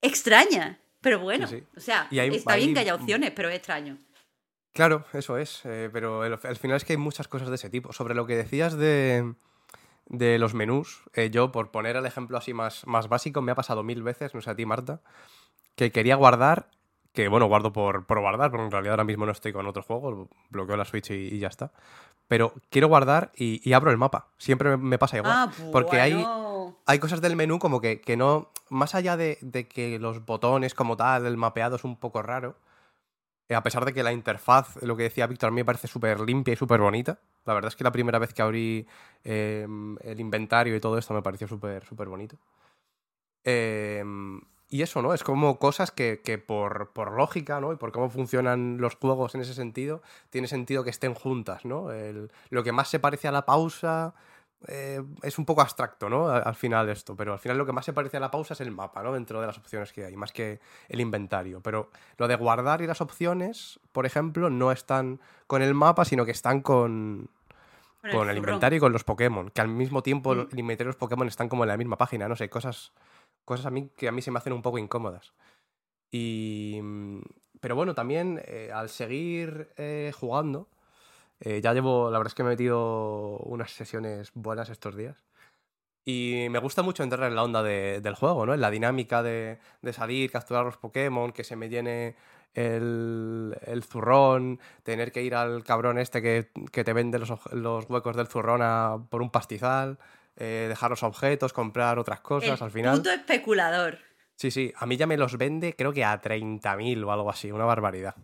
[0.02, 0.80] extraña.
[1.02, 1.64] Pero bueno, Sí, sí.
[1.76, 3.98] o sea, Y hay- está bien que haya opciones, pero es extraño.
[4.72, 5.60] Claro, eso es.
[5.66, 7.92] eh, pero el- al final es que hay muchas cosas de ese tipo.
[7.92, 9.34] Sobre lo que decías de,
[10.06, 13.54] de los menús, eh, yo, por poner el ejemplo así más, más básico, me ha
[13.54, 15.02] pasado mil veces, no sé a ti, Marta,
[15.76, 16.70] que quería guardar,
[17.12, 19.82] que bueno, guardo por, por guardar, porque en realidad ahora mismo no estoy con otro
[19.82, 21.72] juego, bloqueo la Switch y, y ya está.
[22.28, 24.28] Pero quiero guardar y, y abro el mapa.
[24.38, 25.32] Siempre me, pasa igual.
[25.34, 26.24] Ah, porque hay,
[26.86, 28.50] hay cosas del menú como que, que no.
[28.70, 32.56] Más allá de, de que los botones como tal, el mapeado es un poco raro.
[33.48, 35.88] eh, a pesar de que la interfaz, lo que decía Víctor, a mí me parece
[35.88, 37.18] súper limpia y súper bonita.
[37.44, 38.86] La verdad es que la primera vez que abrí
[39.24, 39.66] eh,
[40.02, 42.36] el inventario y todo esto me pareció súper súper bonito.
[43.44, 44.02] Eh,
[44.72, 45.12] y eso, ¿no?
[45.14, 47.72] Es como cosas que, que por, por lógica, ¿no?
[47.72, 51.92] Y por cómo funcionan los juegos en ese sentido, tiene sentido que estén juntas, ¿no?
[51.92, 54.14] El- lo que más se parece a la pausa
[54.68, 56.28] eh, es un poco abstracto, ¿no?
[56.28, 58.54] Al, al final esto, pero al final lo que más se parece a la pausa
[58.54, 59.12] es el mapa, ¿no?
[59.12, 61.60] Dentro de las opciones que hay, más que el inventario.
[61.60, 66.24] Pero lo de guardar y las opciones, por ejemplo, no están con el mapa, sino
[66.24, 67.28] que están con,
[68.10, 70.48] Con el inventario y con los Pokémon, que al mismo tiempo Mm.
[70.52, 72.92] el inventario y los Pokémon están como en la misma página, no sé, cosas,
[73.44, 75.32] cosas a mí que a mí se me hacen un poco incómodas.
[76.10, 77.20] Y, mm,
[77.60, 80.68] pero bueno, también eh, al seguir eh, jugando,
[81.40, 85.24] eh, ya llevo, la verdad es que me he metido unas sesiones buenas estos días.
[86.04, 88.54] Y me gusta mucho entrar en la onda de- del juego, ¿no?
[88.54, 92.16] En la dinámica de, de salir, capturar los Pokémon, que se me llene
[92.54, 97.88] el, el zurrón, tener que ir al cabrón este que, que te vende los, los
[97.88, 99.98] huecos del zurrón a- por un pastizal,
[100.36, 102.96] eh, dejar los objetos, comprar otras cosas, El al final...
[102.96, 103.98] Puto especulador.
[104.36, 107.52] Sí, sí, a mí ya me los vende creo que a 30.000 o algo así,
[107.52, 108.14] una barbaridad.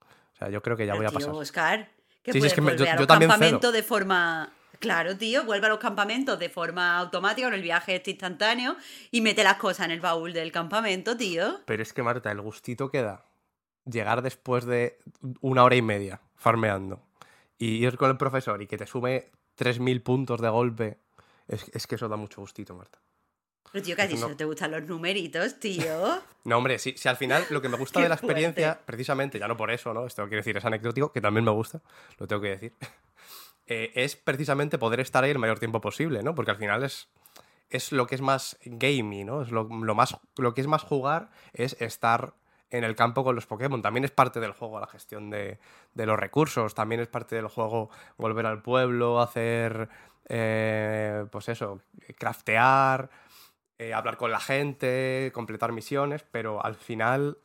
[0.00, 1.34] O sea, yo creo que ya Pero, voy a tío, pasar.
[1.34, 1.88] Oscar,
[2.22, 3.38] que Sí, sí, es que me- yo- a yo los también cedo.
[3.40, 4.52] campamentos de forma...
[4.80, 8.76] Claro, tío, vuelve a los campamentos de forma automática con el viaje este instantáneo
[9.10, 11.60] y mete las cosas en el baúl del campamento, tío.
[11.64, 13.24] Pero es que, Marta, el gustito que da
[13.86, 14.98] llegar después de
[15.40, 17.00] una hora y media farmeando
[17.56, 20.98] y ir con el profesor y que te sume 3.000 puntos de golpe,
[21.48, 22.98] es, es que eso da mucho gustito, Marta.
[23.72, 26.20] Pero, tío, Eso no- solo te gustan los numeritos, tío.
[26.44, 28.82] No, hombre, si, si al final lo que me gusta de la experiencia, fuerte.
[28.86, 30.06] precisamente, ya no por eso, ¿no?
[30.06, 31.80] Esto quiere decir, es anecdótico, que también me gusta,
[32.18, 32.72] lo tengo que decir,
[33.66, 36.34] eh, es precisamente poder estar ahí el mayor tiempo posible, ¿no?
[36.34, 37.08] Porque al final es,
[37.70, 39.40] es lo que es más gamey, ¿no?
[39.42, 42.34] Es lo, lo más, lo que es más jugar es estar
[42.70, 43.80] en el campo con los Pokémon.
[43.82, 45.58] También es parte del juego la gestión de,
[45.94, 47.88] de los recursos, también es parte del juego
[48.18, 49.88] volver al pueblo, hacer,
[50.28, 51.80] eh, pues eso,
[52.18, 53.10] craftear,
[53.78, 57.38] eh, hablar con la gente, completar misiones, pero al final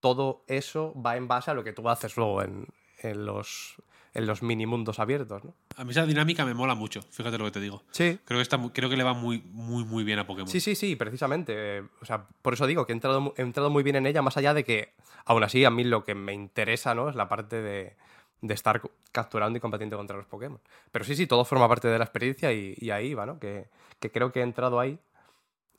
[0.00, 2.66] todo eso va en base a lo que tú haces luego en,
[3.02, 3.76] en los,
[4.14, 5.54] en los mini mundos abiertos, ¿no?
[5.76, 7.84] A mí esa dinámica me mola mucho, fíjate lo que te digo.
[7.92, 8.18] Sí.
[8.24, 10.48] Creo que, está, creo que le va muy, muy, muy bien a Pokémon.
[10.48, 11.84] Sí, sí, sí, precisamente.
[12.00, 14.36] O sea, por eso digo que he entrado, he entrado muy bien en ella, más
[14.36, 17.08] allá de que, aún así, a mí lo que me interesa, ¿no?
[17.08, 17.96] Es la parte de,
[18.40, 18.80] de estar
[19.12, 20.60] capturando y combatiendo contra los Pokémon.
[20.92, 23.38] Pero sí, sí, todo forma parte de la experiencia y, y ahí va, ¿no?
[23.38, 23.68] Que,
[24.00, 24.98] que creo que he entrado ahí.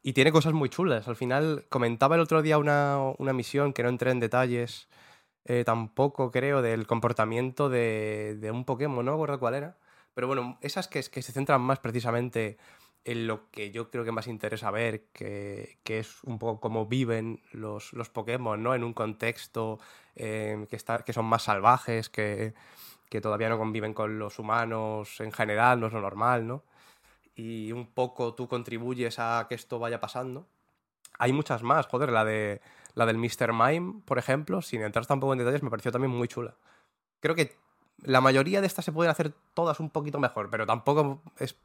[0.02, 1.08] Y tiene cosas muy chulas.
[1.08, 4.88] Al final, comentaba el otro día una, una misión que no entré en detalles
[5.46, 9.78] eh, tampoco, creo, del comportamiento de, de un Pokémon, no me acuerdo cuál era.
[10.14, 12.58] Pero bueno, esas que, que se centran más precisamente
[13.06, 16.86] en lo que yo creo que más interesa ver, que, que es un poco cómo
[16.86, 18.76] viven los, los Pokémon, ¿no?
[18.76, 19.80] En un contexto
[20.16, 22.54] eh, que, está, que son más salvajes, que,
[23.10, 26.64] que todavía no conviven con los humanos en general, no es lo normal, ¿no?
[27.36, 30.48] Y un poco tú contribuyes a que esto vaya pasando.
[31.18, 32.62] Hay muchas más, joder, la de
[32.96, 33.54] la del Mr.
[33.54, 36.56] Mime, por ejemplo, sin entrar tampoco en detalles, me pareció también muy chula.
[37.22, 37.56] Creo que
[38.04, 41.56] la mayoría de estas se pueden hacer todas un poquito mejor, pero tampoco es,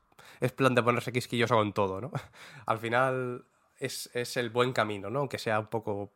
[0.41, 2.11] es plan de ponerse quisquilloso con todo, ¿no?
[2.67, 3.45] Al final
[3.79, 5.21] es, es el buen camino, ¿no?
[5.21, 6.13] Aunque sea un poco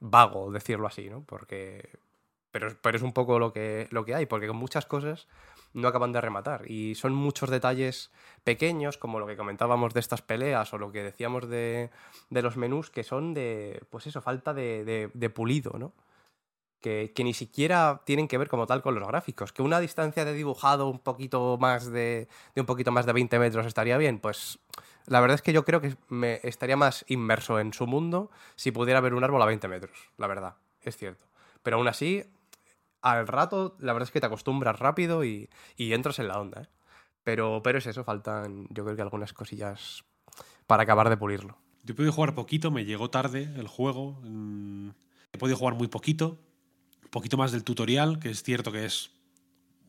[0.00, 1.22] vago decirlo así, ¿no?
[1.24, 1.88] Porque...
[2.52, 5.28] Pero, pero es un poco lo que, lo que hay, porque con muchas cosas
[5.72, 6.68] no acaban de rematar.
[6.68, 8.10] Y son muchos detalles
[8.42, 11.90] pequeños, como lo que comentábamos de estas peleas o lo que decíamos de,
[12.28, 15.92] de los menús, que son de, pues eso, falta de, de- de pulido, ¿no?
[16.80, 19.52] Que, ni siquiera tienen que ver como tal con los gráficos.
[19.52, 23.38] Que una distancia de dibujado un poquito más de, de un poquito más de 20
[23.38, 24.58] metros estaría bien, pues
[25.06, 28.70] la verdad es que yo creo que me estaría más inmerso en su mundo si
[28.70, 31.26] pudiera ver un árbol a 20 metros, la verdad, es cierto.
[31.62, 32.24] Pero aún así,
[33.02, 36.68] al rato, la verdad es que te acostumbras rápido y, entras en la onda, ¿eh?
[37.22, 40.04] Pero, pero es eso, faltan yo creo que algunas cosillas
[40.66, 41.58] para acabar de pulirlo.
[41.82, 44.18] Yo podido jugar poquito, me llegó tarde el juego.
[44.22, 44.90] mm,
[45.32, 46.38] He podido jugar muy poquito.
[47.10, 49.10] Poquito más del tutorial, que es cierto que es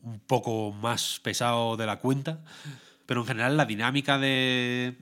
[0.02, 2.40] un poco más pesado de la cuenta.
[3.06, 4.96] Pero en general la dinámica de.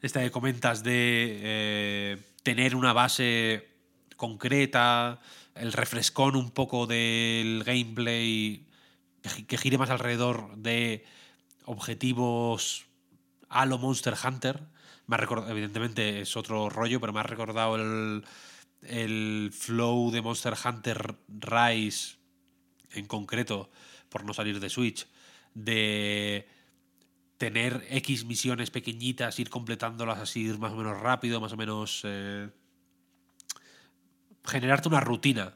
[0.00, 3.68] Esta que comentas de eh, tener una base
[4.16, 5.20] concreta,
[5.54, 8.66] el refrescón un poco del gameplay
[9.46, 11.04] que gire más alrededor de
[11.64, 12.86] objetivos
[13.48, 14.60] a lo Monster Hunter.
[15.06, 18.24] Me ha recordado, evidentemente es otro rollo, pero me ha recordado el,
[18.88, 22.16] el flow de Monster Hunter Rise
[22.92, 23.70] en concreto,
[24.08, 25.06] por no salir de Switch,
[25.54, 26.46] de
[27.38, 32.02] tener X misiones pequeñitas, ir completándolas así más o menos rápido, más o menos...
[32.04, 32.48] eh,
[34.44, 35.54] generarte una rutina,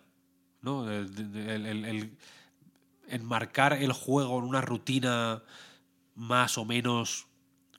[0.63, 0.91] ¿no?
[0.91, 2.17] El- el- el
[3.09, 5.43] enmarcar el juego en una rutina
[6.15, 7.27] más o menos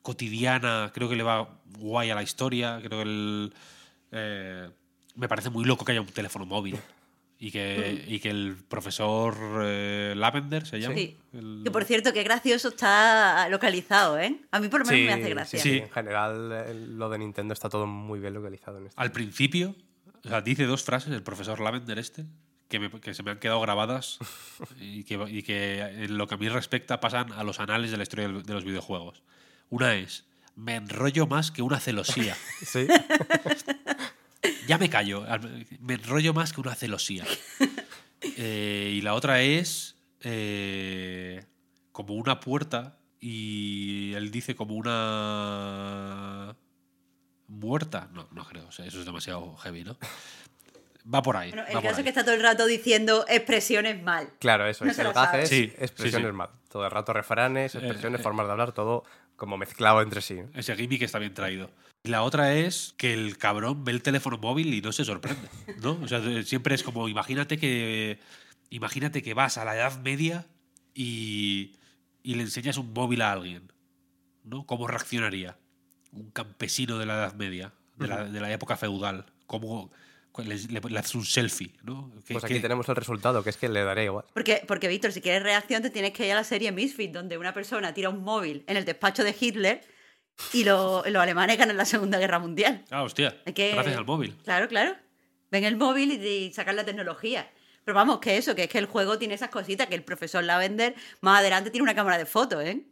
[0.02, 3.54] cotidiana, creo que le va guay a la historia, creo que el,
[4.12, 4.70] eh,
[5.20, 6.78] me parece muy loco que haya un teléfono móvil.
[7.42, 9.34] Y que, y que el profesor
[9.64, 10.96] eh, Lavender se llama.
[10.96, 11.16] Sí.
[11.32, 14.42] El- Que por cierto, qué gracioso está localizado, ¿eh?
[14.52, 15.60] A mí por lo menos me hace gracia.
[15.62, 15.78] Sí, Sí.
[15.78, 19.00] en general lo de Nintendo está todo muy bien localizado en esto.
[19.02, 19.74] Al principio,
[20.26, 22.26] o sea, dice dos frases el profesor Lavender este,
[22.68, 24.20] que, me- que se me han quedado grabadas
[24.82, 27.96] y que, y que en lo que a mí respecta pasan a los anales de
[27.98, 29.24] la historia de los videojuegos.
[29.70, 30.26] Una es,
[30.58, 32.36] me enrollo más que una celosía.
[32.66, 32.86] Sí,
[34.68, 37.26] Ya me callo, al- me enrollo más que una celosía.
[38.22, 41.46] Eh, y la otra es eh,
[41.94, 46.56] como una puerta y él dice como una
[47.48, 48.10] muerta.
[48.14, 49.98] No, no creo, o sea, eso es demasiado heavy, ¿no?
[51.12, 51.50] va por ahí.
[51.52, 54.30] Bueno, el caso es que está todo el rato diciendo expresiones mal.
[54.40, 54.98] Claro, eso No es.
[54.98, 55.44] lo sabe.
[55.44, 56.38] es Sí, expresiones sí, sí.
[56.38, 56.50] mal.
[56.70, 58.24] Todo el rato refranes, Eh, expresiones, eh.
[58.24, 59.06] formas de hablar, todo
[59.40, 60.38] como mezclado entre sí.
[60.54, 61.72] Ese gimmick está bien traído.
[62.04, 65.50] Y la otra es que el cabrón ve el teléfono móvil y no se sorprende,
[65.82, 66.00] ¿no?
[66.04, 68.20] O sea, siempre es como, imagínate que
[68.70, 70.46] imagínate que vas a la Edad Media
[70.94, 71.76] y,
[72.22, 73.72] y le enseñas un móvil a alguien,
[74.44, 74.66] ¿no?
[74.66, 75.58] ¿Cómo reaccionaría
[76.12, 79.26] un campesino de la Edad Media, de la, de la época feudal?
[79.48, 79.92] ¿Cómo
[80.44, 82.12] le, le- le haces un selfie, ¿no?
[82.26, 84.26] ¿Qué- Pues aquí qué- tenemos el resultado, que es que le daré igual.
[84.34, 87.38] Porque, porque Víctor, si quieres reacción, te tienes que ir a la serie Misfit, donde
[87.38, 89.82] una persona tira un móvil en el despacho de Hitler
[90.54, 92.86] y lo- los alemanes ganan la Segunda Guerra Mundial.
[92.92, 94.36] Ah, hostia, que- gracias al móvil.
[94.44, 94.96] Claro, claro.
[95.52, 97.50] Ven el móvil y, y sacan la tecnología.
[97.84, 100.44] Pero vamos, que eso, que es que el juego tiene esas cositas, que el profesor
[100.44, 102.84] la va a vender, más adelante tiene una cámara de fotos, ¿eh?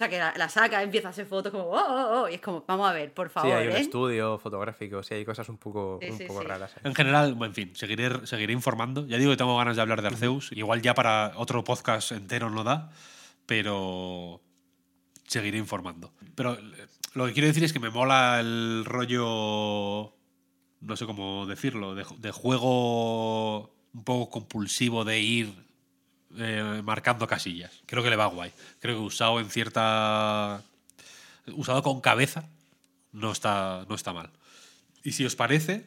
[0.00, 2.36] O sea, que la, la saca, empieza a hacer fotos como, oh, oh, oh, y
[2.36, 3.80] es como, vamos a ver, por Sí, favor, hay un ¿eh?
[3.80, 6.46] estudio fotográfico, sí, hay cosas un poco, Sí, un sí, poco sí.
[6.46, 6.72] raras.
[6.74, 6.80] ¿eh?
[6.84, 9.06] En general, en fin, seguiré, seguiré informando.
[9.06, 10.52] Ya digo que tengo ganas de hablar de Arceus.
[10.52, 12.90] Igual ya para otro podcast entero no da,
[13.44, 14.40] pero
[15.26, 16.14] seguiré informando.
[16.34, 20.14] Pero eh, lo que quiero decir es que me mola el rollo,
[20.80, 25.52] no sé cómo decirlo, de, de juego un poco compulsivo de ir
[26.36, 27.82] eh, marcando casillas.
[27.86, 28.52] Creo que le va guay.
[28.78, 30.62] Creo que usado en cierta...
[31.54, 32.48] Usado con cabeza
[33.12, 34.30] no está, no está mal.
[35.02, 35.86] Y si os parece,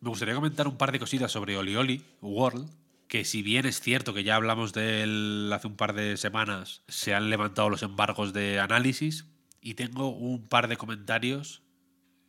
[0.00, 2.70] me gustaría comentar un par de cositas sobre Olioli World,
[3.08, 6.82] que si bien es cierto que ya hablamos de él hace un par de semanas,
[6.88, 9.26] se han levantado los embargos de análisis
[9.60, 11.62] y tengo un par de comentarios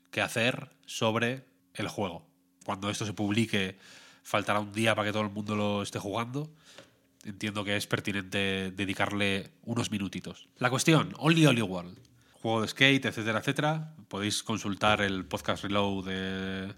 [0.09, 2.25] que hacer sobre el juego.
[2.65, 3.77] Cuando esto se publique,
[4.23, 6.51] faltará un día para que todo el mundo lo esté jugando.
[7.23, 10.49] Entiendo que es pertinente dedicarle unos minutitos.
[10.57, 11.97] La cuestión, Only Only World.
[12.33, 13.93] Juego de skate, etcétera, etcétera.
[14.07, 16.73] Podéis consultar el podcast reload de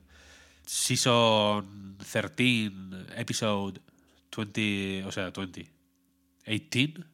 [0.66, 2.72] Season 13,
[3.16, 3.80] Episode
[4.36, 5.72] 20, o sea, 20.
[6.46, 7.06] 18,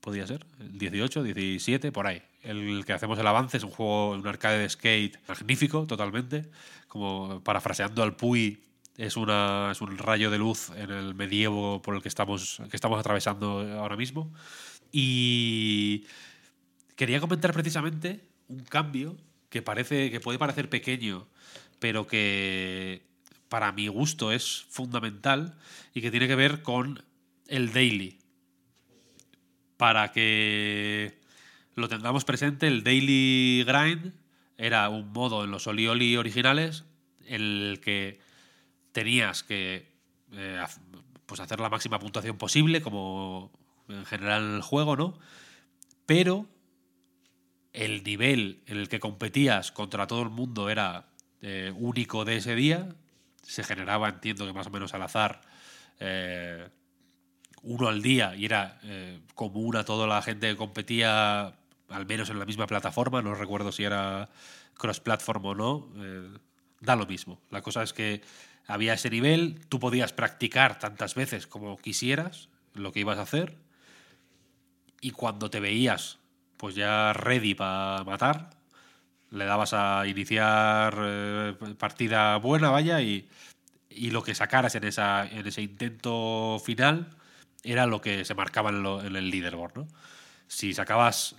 [0.00, 0.44] podría ser.
[0.58, 2.22] El 18, 17, por ahí.
[2.42, 6.50] El que hacemos el avance es un juego, un arcade de skate magnífico, totalmente.
[6.88, 8.60] Como parafraseando al Puy,
[8.96, 12.76] es, una, es un rayo de luz en el medievo por el que estamos, que
[12.76, 14.32] estamos atravesando ahora mismo.
[14.90, 16.04] Y
[16.96, 19.16] quería comentar precisamente un cambio
[19.48, 21.26] que parece que puede parecer pequeño,
[21.78, 23.02] pero que
[23.48, 25.58] para mi gusto es fundamental
[25.94, 27.02] y que tiene que ver con
[27.48, 28.18] el daily.
[29.76, 31.20] Para que
[31.74, 34.14] lo tengamos presente, el daily grind
[34.56, 36.84] era un modo en los Olioli originales
[37.24, 38.20] en el que
[38.92, 39.90] tenías que
[40.32, 40.62] eh,
[41.26, 43.50] pues hacer la máxima puntuación posible, como
[43.88, 45.18] en general en el juego, ¿no?
[46.06, 46.46] Pero
[47.72, 51.06] el nivel en el que competías contra todo el mundo era
[51.40, 52.94] eh, único de ese día.
[53.42, 55.40] Se generaba, entiendo que más o menos al azar,
[55.98, 56.68] eh,
[57.62, 58.80] uno al día y era
[59.34, 61.54] común a toda la gente que competía,
[61.88, 63.22] al menos en la misma plataforma.
[63.22, 64.28] No recuerdo si era
[64.74, 65.88] cross-platform o no.
[66.80, 67.40] da lo mismo.
[67.50, 68.22] La cosa es que
[68.66, 73.56] había ese nivel, tú podías practicar tantas veces como quisieras lo que ibas a hacer
[75.00, 76.18] y cuando te veías
[76.56, 78.50] pues ya ready para matar,
[79.30, 83.28] le dabas a iniciar eh, partida buena, vaya, y,
[83.90, 87.08] y lo que sacaras en, esa, en ese intento final
[87.64, 89.88] era lo que se marcaba en, el leaderboard, ¿no?
[90.46, 91.36] Si sacabas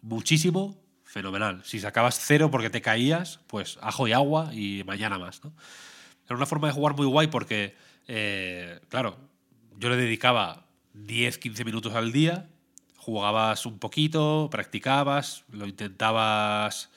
[0.00, 1.62] muchísimo, fenomenal.
[1.64, 5.40] Si sacabas cero porque te caías, pues ajo y agua y mañana más.
[6.26, 7.74] Era una forma de jugar muy guay porque,
[8.08, 9.16] eh, claro,
[9.78, 12.48] yo le dedicaba 10, 15 minutos al día,
[12.96, 16.90] jugabas un poquito, practicabas, lo intentabas,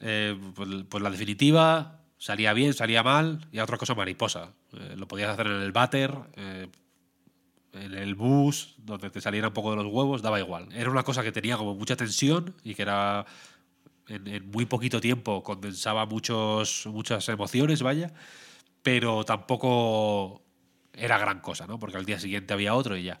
[0.00, 4.52] eh, pues, pues la definitiva, salía bien, salía mal, y otra cosa mariposa.
[4.72, 6.68] Eh, lo podías hacer en el váter, eh,
[7.72, 10.68] en el bus, donde te saliera un poco de los huevos, daba igual.
[10.72, 13.26] Era una cosa que tenía como mucha tensión y que era
[14.08, 18.12] en, en muy poquito tiempo condensaba muchos, muchas emociones, vaya,
[18.82, 20.42] pero tampoco
[20.92, 21.78] era gran cosa, ¿no?
[21.78, 23.20] Porque al día siguiente había otro y ya.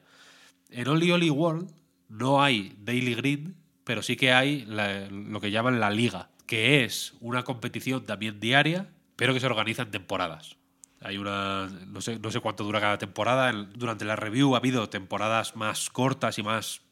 [0.70, 1.70] En Only Only World
[2.08, 3.54] no hay Daily Grind,
[3.84, 8.90] pero sí que hay lo que llaman la liga, que es una competición también diaria,
[9.16, 10.56] pero que se organiza en temporadas.
[11.00, 11.68] Hay una.
[11.86, 13.52] No sé, no sé cuánto dura cada temporada.
[13.52, 16.82] Durante la review ha habido temporadas más cortas y más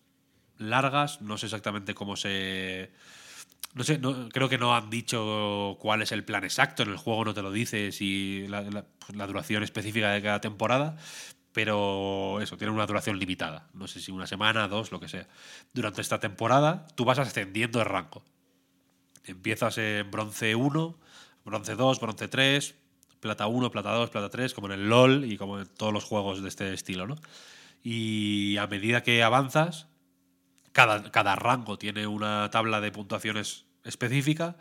[0.58, 1.20] largas.
[1.22, 2.92] No sé exactamente cómo se.
[3.76, 6.82] No sé, no- creo que no han dicho cuál es el plan exacto.
[6.82, 10.22] En el juego no te lo dice si la, la- pues, la duración específica de
[10.22, 10.96] cada temporada.
[11.52, 13.68] Pero eso, tiene una duración limitada.
[13.74, 15.28] No sé si una semana, dos, lo que sea.
[15.74, 18.24] Durante esta temporada, tú vas ascendiendo de rango.
[19.24, 20.98] Empiezas en bronce 1,
[21.44, 22.76] bronce 2, bronce 3,
[23.20, 26.04] plata 1, plata 2, plata 3, como en el LOL y como en todos los
[26.04, 27.16] juegos de este estilo, ¿no?
[27.82, 29.88] Y a medida que avanzas,
[30.72, 34.56] cada, cada rango tiene una tabla de puntuaciones específica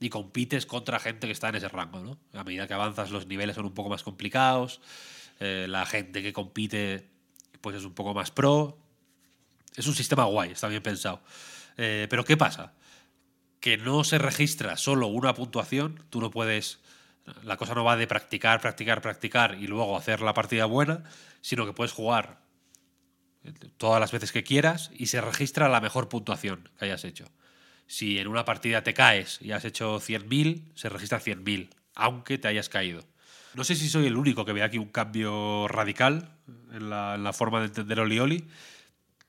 [0.00, 2.18] y compites contra gente que está en ese rango, ¿no?
[2.38, 4.80] A medida que avanzas los niveles son un poco más complicados,
[5.40, 7.08] eh, la gente que compite
[7.60, 8.78] pues es un poco más pro.
[9.76, 11.20] Es un sistema guay, está bien pensado.
[11.76, 12.72] Eh, pero ¿qué pasa?
[13.60, 16.80] Que no se registra solo una puntuación, tú no puedes...
[17.44, 21.04] La cosa no va de practicar, practicar, practicar y luego hacer la partida buena,
[21.42, 22.40] sino que puedes jugar
[23.76, 27.26] todas las veces que quieras y se registra la mejor puntuación que hayas hecho.
[27.90, 32.46] Si en una partida te caes y has hecho 100.000, se registra 100.000, aunque te
[32.46, 33.02] hayas caído.
[33.54, 36.36] No sé si soy el único que ve aquí un cambio radical
[36.72, 38.44] en la, forma de entender Oli Oli,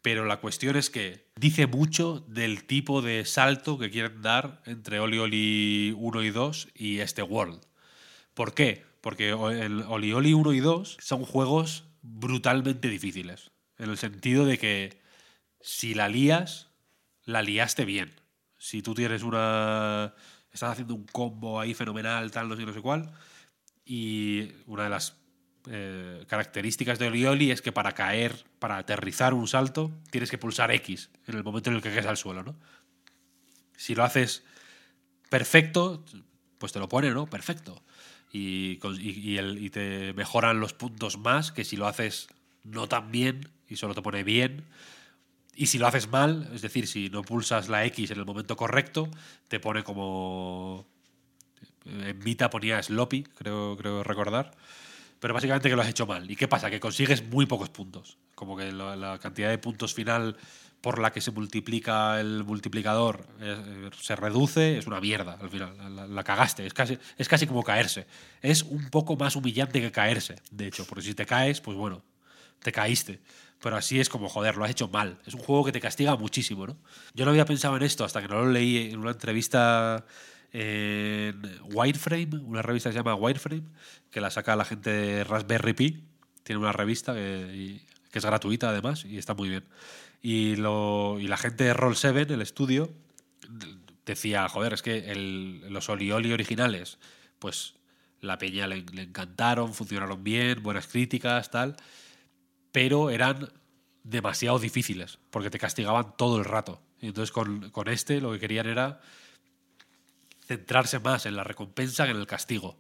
[0.03, 4.99] pero la cuestión es que dice mucho del tipo de salto que quieren dar entre
[4.99, 7.65] Oli Oli 1 y 2 y este World.
[8.35, 8.85] ¿Por qué?
[9.01, 14.59] Porque el Oli Oli 1 y 2 son juegos brutalmente difíciles, en el sentido de
[14.59, 15.01] que
[15.61, 16.69] si la lías,
[17.25, 18.20] la liaste bien.
[18.61, 20.13] Si tú tienes una...
[20.53, 23.11] Estás haciendo un combo ahí fenomenal, tal, no sé, no sé cuál,
[23.83, 25.17] y una de las
[25.67, 30.69] eh, características de Olioli es que para caer, para aterrizar un salto, tienes que pulsar
[30.71, 32.55] X en el momento en el que caes al suelo, ¿no?
[33.77, 34.43] Si lo haces
[35.29, 36.05] perfecto,
[36.59, 37.27] pues te lo pone, ¿no?
[37.27, 37.81] Perfecto.
[38.31, 42.27] Y, y, y, te mejoran los puntos más que si lo haces
[42.63, 44.65] no tan bien y solo te pone bien.
[45.55, 48.55] Y si lo haces mal, es decir, si no pulsas la X en el momento
[48.55, 49.09] correcto,
[49.47, 50.85] te pone como
[51.85, 54.51] en Vita ponía Sloppy, creo, creo recordar.
[55.19, 56.29] Pero básicamente que lo has hecho mal.
[56.29, 56.69] ¿Y qué pasa?
[56.69, 58.17] Que consigues muy pocos puntos.
[58.33, 60.35] Como que la, la cantidad de puntos final
[60.81, 65.77] por la que se multiplica el multiplicador eh, se reduce, es una mierda al final.
[65.95, 66.65] La, la, cagaste.
[66.65, 68.07] Es casi, es casi como caerse.
[68.41, 70.85] Es un poco más humillante que caerse, de hecho.
[70.85, 72.01] Porque si te caes, pues bueno,
[72.59, 73.19] te caíste.
[73.61, 75.19] Pero así es como, joder, lo has hecho mal.
[75.25, 76.77] Es un juego que te castiga muchísimo, ¿no?
[77.13, 80.03] Yo no había pensado en esto hasta que no lo leí en una entrevista
[80.51, 81.39] en
[81.71, 83.63] Wireframe, una revista que se llama Wireframe,
[84.09, 86.03] que la saca la gente de Raspberry Pi.
[86.43, 87.81] Tiene una revista que,
[88.11, 89.63] es gratuita además y está muy bien.
[90.23, 92.91] Y, la gente de Roll7, el estudio,
[94.07, 96.97] decía, joder, es que el, los Olioli originales,
[97.37, 97.75] pues
[98.21, 101.77] la peña le, le, encantaron, funcionaron bien, buenas críticas, tal,
[102.71, 103.51] pero eran
[104.03, 106.81] demasiado difíciles, porque te castigaban todo el rato.
[106.99, 109.01] Y entonces con, con este lo que querían era
[110.45, 112.77] centrarse más en la recompensa que en el castigo.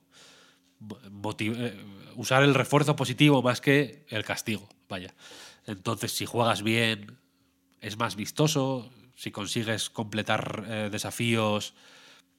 [1.39, 1.85] Eh,
[2.15, 5.13] usar el refuerzo positivo más que el castigo, vaya.
[5.65, 7.17] Entonces, si juegas bien,
[7.79, 8.91] es más vistoso.
[9.15, 11.75] Si consigues completar eh, desafíos,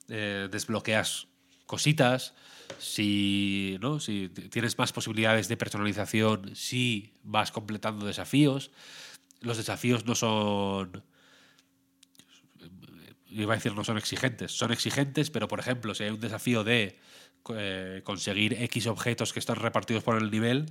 [0.08, 1.28] eh, desbloqueas
[1.66, 2.34] cositas.
[2.78, 4.00] Si, ¿no?
[4.00, 8.70] si tienes más posibilidades de personalización, si vas completando desafíos.
[9.40, 11.02] Los desafíos no son
[13.34, 16.64] iba a decir no son exigentes, son exigentes, pero por ejemplo, si hay un desafío
[16.64, 16.98] de
[17.54, 20.66] eh, conseguir X objetos que están repartidos por el nivel,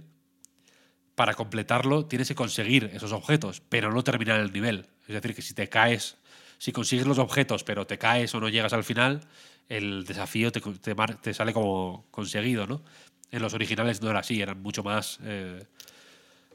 [1.15, 4.88] para completarlo tienes que conseguir esos objetos, pero no terminar el nivel.
[5.07, 6.18] Es decir, que si te caes,
[6.57, 9.22] si consigues los objetos, pero te caes o no llegas al final,
[9.70, 12.84] el desafío te, te, sale como conseguido, ¿no?
[13.32, 15.20] En los originales no era así, eran mucho más.
[15.24, 15.66] Eh,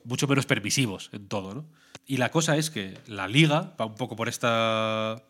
[0.04, 1.66] mucho menos permisivos en todo, ¿no?
[2.06, 5.22] Y la cosa es que la liga va un poco por esta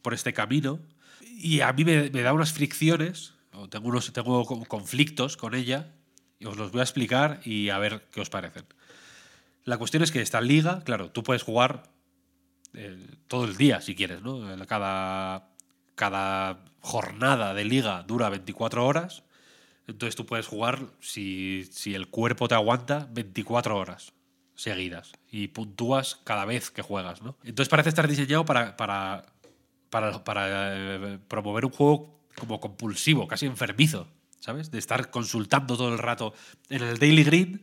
[0.00, 0.80] por este camino
[1.20, 3.34] y a mí me, da unas fricciones,
[3.70, 5.92] tengo, unos, tengo conflictos con ella,
[6.38, 8.64] y os los voy a explicar y a ver qué os parecen.
[9.64, 11.90] La cuestión es que esta liga, claro, tú puedes jugar
[12.74, 14.40] eh, todo el día si quieres, ¿no?
[14.66, 15.50] Cada,
[15.96, 19.24] cada jornada de liga dura 24 horas,
[19.88, 24.12] entonces tú puedes jugar, si, si el cuerpo te aguanta, 24 horas
[24.54, 27.36] seguidas y puntúas cada vez que juegas, ¿no?
[27.42, 29.26] Entonces parece estar diseñado para, para
[29.90, 34.08] para, para eh, promover un juego como compulsivo, casi enfermizo,
[34.40, 34.70] ¿sabes?
[34.70, 36.34] De estar consultando todo el rato.
[36.68, 37.62] En el Daily Green,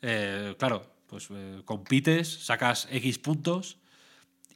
[0.00, 3.78] eh, claro, pues eh, compites, sacas X puntos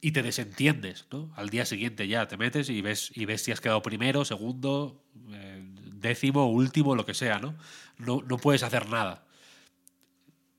[0.01, 1.31] y te desentiendes, ¿no?
[1.35, 5.03] Al día siguiente ya te metes y ves, y ves si has quedado primero, segundo,
[5.31, 5.63] eh,
[5.93, 7.55] décimo, último, lo que sea, ¿no?
[7.97, 8.21] ¿no?
[8.27, 9.25] No puedes hacer nada.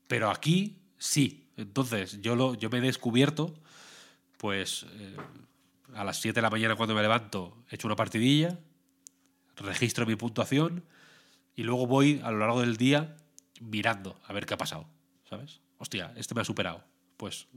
[0.07, 1.47] Pero aquí sí.
[1.57, 3.53] Entonces, yo, lo, yo me he descubierto,
[4.37, 5.17] pues, eh,
[5.93, 8.57] a las 7 de la mañana cuando me levanto, echo una partidilla,
[9.57, 10.85] registro mi puntuación
[11.55, 13.17] y luego voy a lo largo del día
[13.59, 14.87] mirando a ver qué ha pasado,
[15.29, 15.59] ¿sabes?
[15.77, 16.83] Hostia, este me ha superado.
[17.17, 17.47] Pues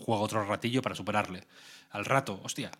[0.00, 1.46] juego otro ratillo para superarle.
[1.90, 2.70] Al rato, hostia,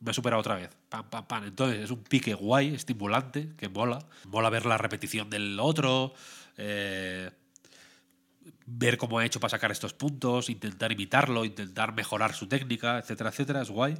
[0.00, 0.70] me ha superado otra vez.
[0.88, 1.44] Pam, pam, pam.
[1.44, 3.98] Entonces es un pique guay, estimulante, que mola.
[4.26, 6.14] Mola ver la repetición del otro,
[6.56, 7.30] eh,
[8.66, 13.30] ver cómo ha hecho para sacar estos puntos, intentar imitarlo, intentar mejorar su técnica, etcétera,
[13.30, 13.62] etcétera.
[13.62, 13.96] Es guay.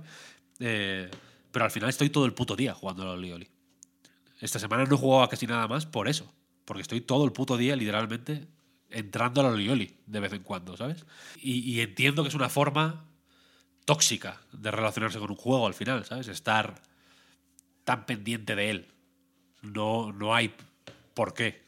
[0.58, 1.10] Eh,
[1.52, 3.48] pero al final estoy todo el puto día jugando al Olioli.
[4.40, 6.32] Esta semana no he jugado casi nada más por eso.
[6.64, 8.46] Porque estoy todo el puto día, literalmente,
[8.92, 11.04] entrando al Olioli de vez en cuando, ¿sabes?
[11.40, 13.04] Y, entiendo que es una forma
[13.84, 16.28] tóxica de relacionarse con un juego al final, ¿sabes?
[16.28, 16.82] Estar
[17.84, 18.88] tan pendiente de él.
[19.62, 20.54] No, no hay
[21.14, 21.62] por qué.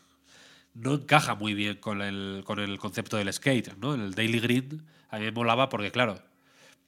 [0.74, 3.94] No encaja muy bien con el, con el concepto del skate, ¿no?
[3.94, 6.20] En el daily grind a mí me molaba porque, claro,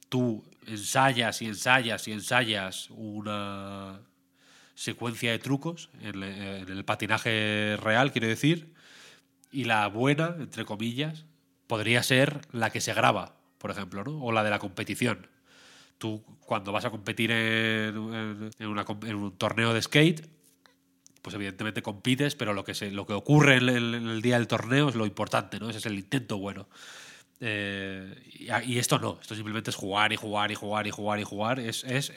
[0.09, 4.01] tú ensayas y ensayas y ensayas una
[4.75, 8.73] secuencia de trucos en el patinaje real, quiero decir,
[9.51, 11.25] y la buena, entre comillas,
[11.67, 14.21] podría ser la que se graba, por ejemplo, ¿no?
[14.23, 15.27] O la de la competición.
[15.97, 20.27] Tú, cuando vas a competir en, en- una en un torneo de skate,
[21.21, 24.89] pues evidentemente compites, pero lo que, se, lo que ocurre en el, día del torneo
[24.89, 25.69] es lo importante, ¿no?
[25.69, 26.67] Ese es el intento bueno.
[27.39, 28.15] Eh,
[28.65, 31.59] y esto no, esto simplemente es jugar y jugar y jugar y jugar y jugar.
[31.59, 32.13] Es, es,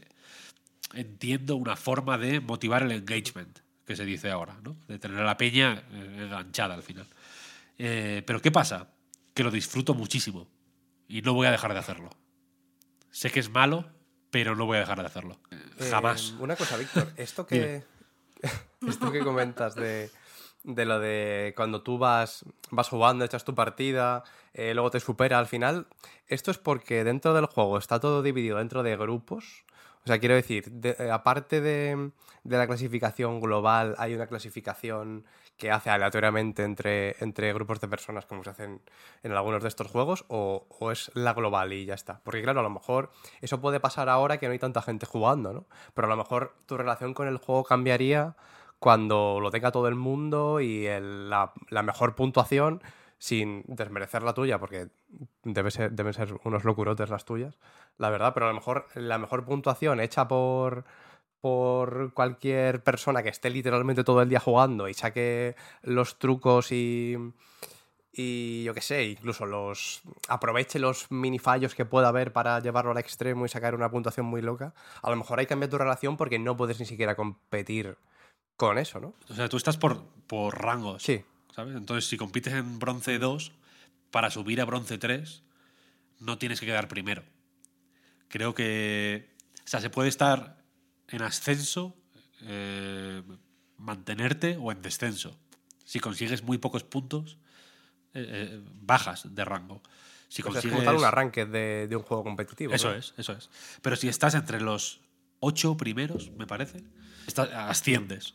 [0.94, 4.76] entiendo, una forma de motivar el engagement, que se dice ahora, ¿no?
[4.88, 7.06] De tener a la peña eh, enganchada al final.
[7.82, 8.90] Eh, pero ¿qué pasa?
[9.32, 10.48] Que lo disfruto muchísimo
[11.08, 12.10] y no voy a dejar de hacerlo.
[13.10, 13.86] Sé que es malo,
[14.30, 15.40] pero no voy a dejar de hacerlo.
[15.50, 16.32] Eh, Jamás.
[16.38, 17.08] una cosa, Víctor.
[17.16, 17.82] Esto que,
[18.86, 20.10] esto que comentas de,
[20.62, 25.38] de lo de cuando tú vas, vas jugando, echas tu partida, eh, luego te supera
[25.38, 25.86] al final,
[26.26, 29.64] esto es porque dentro del juego está todo dividido dentro de grupos.
[30.04, 32.10] O sea, quiero decir, de- aparte de,
[32.44, 35.24] de la clasificación global, hay una clasificación
[35.60, 38.80] que hace aleatoriamente entre, entre grupos de personas, como se hacen
[39.22, 42.20] en algunos de estos juegos, o, o es la global y ya está.
[42.24, 43.12] Porque claro, a lo mejor
[43.42, 45.66] eso puede pasar ahora que no hay tanta gente jugando, ¿no?
[45.94, 48.34] Pero a lo mejor tu relación con el juego cambiaría
[48.80, 52.82] cuando lo tenga todo el mundo y la, la mejor puntuación,
[53.18, 54.88] sin desmerecer la tuya, porque
[55.44, 57.58] debe ser, deben ser unos locurotes las tuyas,
[57.98, 60.86] la verdad, pero a lo mejor la mejor puntuación hecha por,
[61.40, 67.16] por cualquier persona que esté literalmente todo el día jugando y saque los trucos y,
[68.12, 72.90] y yo qué sé, incluso los aproveche los mini fallos que pueda haber para llevarlo
[72.90, 75.78] al extremo y sacar una puntuación muy loca, a lo mejor hay que cambiar tu
[75.78, 77.96] relación porque no puedes ni siquiera competir
[78.56, 79.14] con eso, ¿no?
[79.30, 81.02] O sea, tú estás por, por rangos.
[81.02, 81.24] Sí.
[81.54, 81.74] ¿Sabes?
[81.74, 83.52] Entonces, si compites en bronce 2,
[84.10, 85.42] para subir a bronce 3,
[86.20, 87.22] no tienes que quedar primero.
[88.28, 89.30] Creo que.
[89.64, 90.59] O sea, se puede estar
[91.10, 91.96] en ascenso,
[92.42, 93.22] eh,
[93.76, 95.38] mantenerte o en descenso.
[95.84, 97.38] Si consigues muy pocos puntos,
[98.14, 99.82] eh, eh, bajas de rango.
[100.28, 100.86] Si es consigues.
[100.86, 102.72] un arranque de, de un juego competitivo.
[102.72, 102.96] Eso ¿no?
[102.96, 103.50] es, eso es.
[103.82, 105.00] Pero si estás entre los
[105.40, 106.84] ocho primeros, me parece,
[107.26, 108.34] estás, asciendes.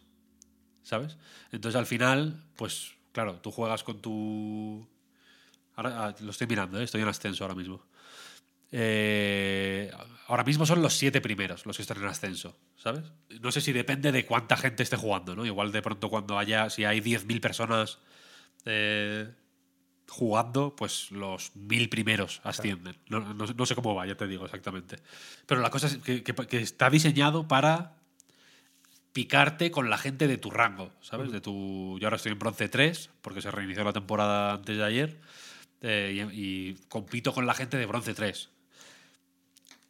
[0.84, 1.18] ¿Sabes?
[1.52, 4.88] Entonces al final, pues claro, tú juegas con tu.
[5.76, 6.84] Ahora ah, lo estoy mirando, ¿eh?
[6.84, 7.82] estoy en ascenso ahora mismo.
[8.78, 9.90] Eh,
[10.28, 13.06] ahora mismo son los siete primeros los que están en ascenso, ¿sabes?
[13.40, 15.46] No sé si depende de cuánta gente esté jugando, ¿no?
[15.46, 18.00] Igual de pronto cuando haya, si hay 10.000 personas
[18.66, 19.30] eh,
[20.10, 22.98] jugando, pues los mil primeros ascienden.
[23.08, 24.98] No, no- no sé cómo va, ya te digo exactamente.
[25.46, 27.94] Pero la cosa es que, que- que está diseñado para
[29.14, 31.32] picarte con la gente de tu rango, ¿sabes?
[31.32, 34.84] De tu, yo ahora estoy en bronce 3, porque se reinició la temporada antes de
[34.84, 35.18] ayer,
[35.82, 38.50] eh, y, y compito con la gente de bronce 3.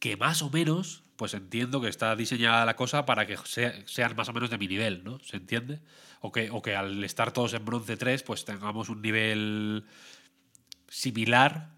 [0.06, 4.14] Que más o menos, pues entiendo que está diseñada la cosa para que sea- sean
[4.14, 5.18] más o menos de mi nivel, ¿no?
[5.18, 5.80] ¿Se entiende?
[6.20, 9.84] O que, o que al estar todos en bronce 3, pues tengamos un nivel
[10.88, 11.70] similar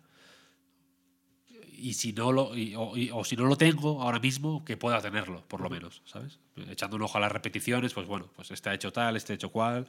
[1.78, 4.76] y si no lo y- o, y- o si no lo tengo ahora mismo que
[4.76, 8.50] pueda tenerlo por lo menos sabes echando un ojo a las repeticiones pues bueno pues
[8.50, 9.86] este ha hecho tal este ha hecho cual.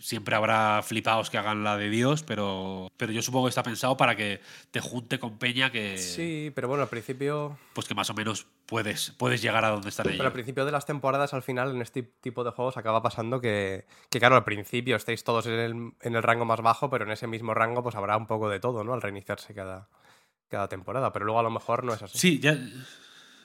[0.00, 3.96] Siempre habrá flipados que hagan la de Dios pero pero yo supongo que está pensado
[3.96, 4.40] para que
[4.70, 8.46] te junte con Peña que Sí, pero bueno, al principio pues que más o menos
[8.66, 10.32] puedes puedes llegar a donde están Pero al ellos.
[10.34, 14.20] principio de las temporadas, al final, en este tipo de juegos acaba pasando que, que
[14.20, 17.26] claro, al principio estáis todos en el, en el rango más bajo, pero en ese
[17.26, 18.94] mismo rango pues habrá un poco de todo, ¿no?
[18.94, 19.88] Al reiniciarse cada,
[20.48, 21.12] cada temporada.
[21.12, 22.18] Pero luego a lo mejor no es así.
[22.18, 22.56] Sí, ya,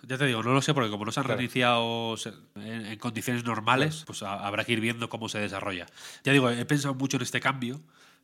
[0.03, 1.37] ya te digo, no lo sé, porque como no se han Claro.
[1.37, 2.15] reiniciado
[2.55, 5.85] en, en condiciones normales, pues ha- habrá que ir viendo cómo se desarrolla.
[6.23, 7.79] Ya digo, he pensado mucho en este cambio,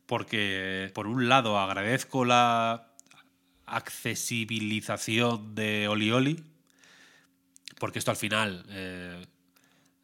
[0.06, 2.86] porque por un lado agradezco la
[3.66, 6.44] accesibilización de Oli Oli,
[7.78, 9.24] porque esto al final eh,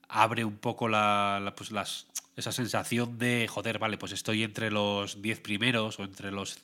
[0.09, 4.70] abre un poco la, la- pues las, esa sensación de, joder, vale, pues estoy entre
[4.70, 6.59] los 10 primeros o entre los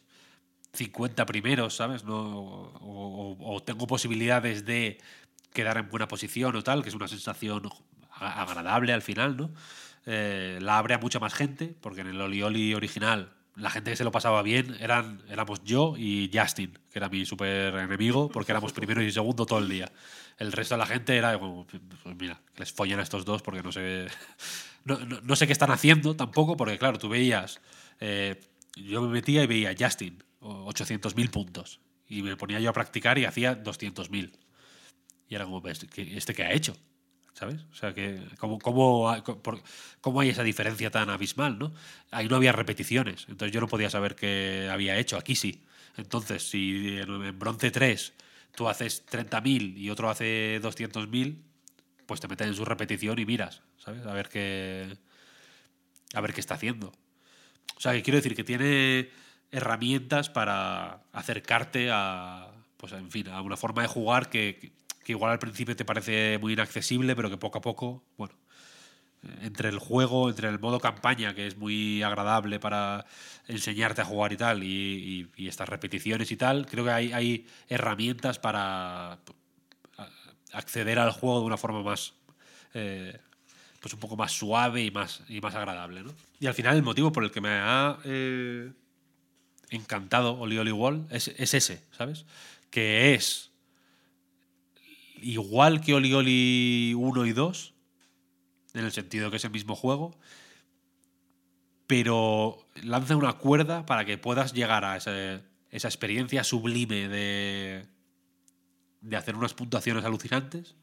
[0.72, 2.04] 50 primeros, ¿sabes?
[2.04, 4.98] No, o, o- o tengo posibilidades de
[5.52, 7.68] quedar en buena posición o tal, que es una sensación
[8.18, 9.50] agradable al final, ¿no?
[10.06, 13.90] Eh, la abre a mucha más gente, porque en el Oli Oli original la gente
[13.90, 18.30] que se lo pasaba bien eran, éramos yo y Justin, que era mi super enemigo,
[18.30, 19.92] porque éramos primero y segundo todo el día.
[20.38, 23.42] El resto de la gente era como, pues mira, que les follen a estos dos
[23.42, 24.06] porque no sé,
[24.84, 27.60] no, no- no sé qué están haciendo tampoco, porque claro, tú veías,
[28.00, 28.40] eh,
[28.76, 33.24] yo me metía y veía Justin, 800.000 puntos, y me ponía yo a practicar y
[33.24, 34.32] hacía 200.000.
[35.28, 36.76] Y era como, "Pues, ¿qué- ¿este qué ha hecho?
[37.34, 37.62] ¿Sabes?
[37.72, 39.10] O sea, que ¿cómo,
[40.20, 41.72] hay esa diferencia tan abismal, no?
[42.10, 45.62] Ahí no había repeticiones, entonces yo no podía saber qué había hecho, aquí sí.
[45.96, 48.12] Entonces, si en, en bronce 3
[48.54, 51.42] tú haces 30.000 y otro hace 200.000,
[52.06, 54.04] pues te metes en su repetición y miras, ¿sabes?
[54.06, 54.96] A ver qué,
[56.14, 56.92] a ver qué está haciendo.
[57.76, 59.10] O sea, que quiero decir que tiene
[59.52, 64.72] herramientas para acercarte a, pues en fin, a una forma de jugar que,
[65.04, 68.34] que igual al principio te parece muy inaccesible, pero que poco a poco, bueno,
[69.22, 73.04] eh, entre el juego, entre el modo campaña, que es muy agradable para
[73.46, 78.38] enseñarte a jugar y tal, y, estas repeticiones y tal, creo que hay, hay herramientas
[78.38, 79.18] para
[80.52, 82.14] acceder al juego de una forma más
[82.74, 83.18] eh,
[83.80, 86.02] pues un poco más suave y más, y más agradable.
[86.02, 86.12] ¿no?
[86.38, 88.70] Y al final el motivo por el que me ha eh,
[89.72, 92.24] encantado Oli Oli Wall es, es ese, ¿sabes?
[92.70, 93.50] Que es
[95.22, 97.74] igual que Oli Oli 1 y 2,
[98.74, 100.16] en el sentido que es el mismo juego,
[101.86, 107.86] pero lanza una cuerda para que puedas llegar a esa experiencia sublime de,
[109.00, 110.74] de hacer unas puntuaciones alucinantes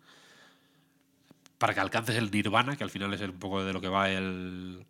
[1.58, 4.10] para que alcances el nirvana, que al final es un poco de lo que va
[4.10, 4.86] el,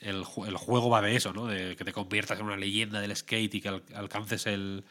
[0.00, 1.46] el, el juego va de eso, ¿no?
[1.46, 4.84] De que te conviertas en una leyenda del skate y que al- alcances el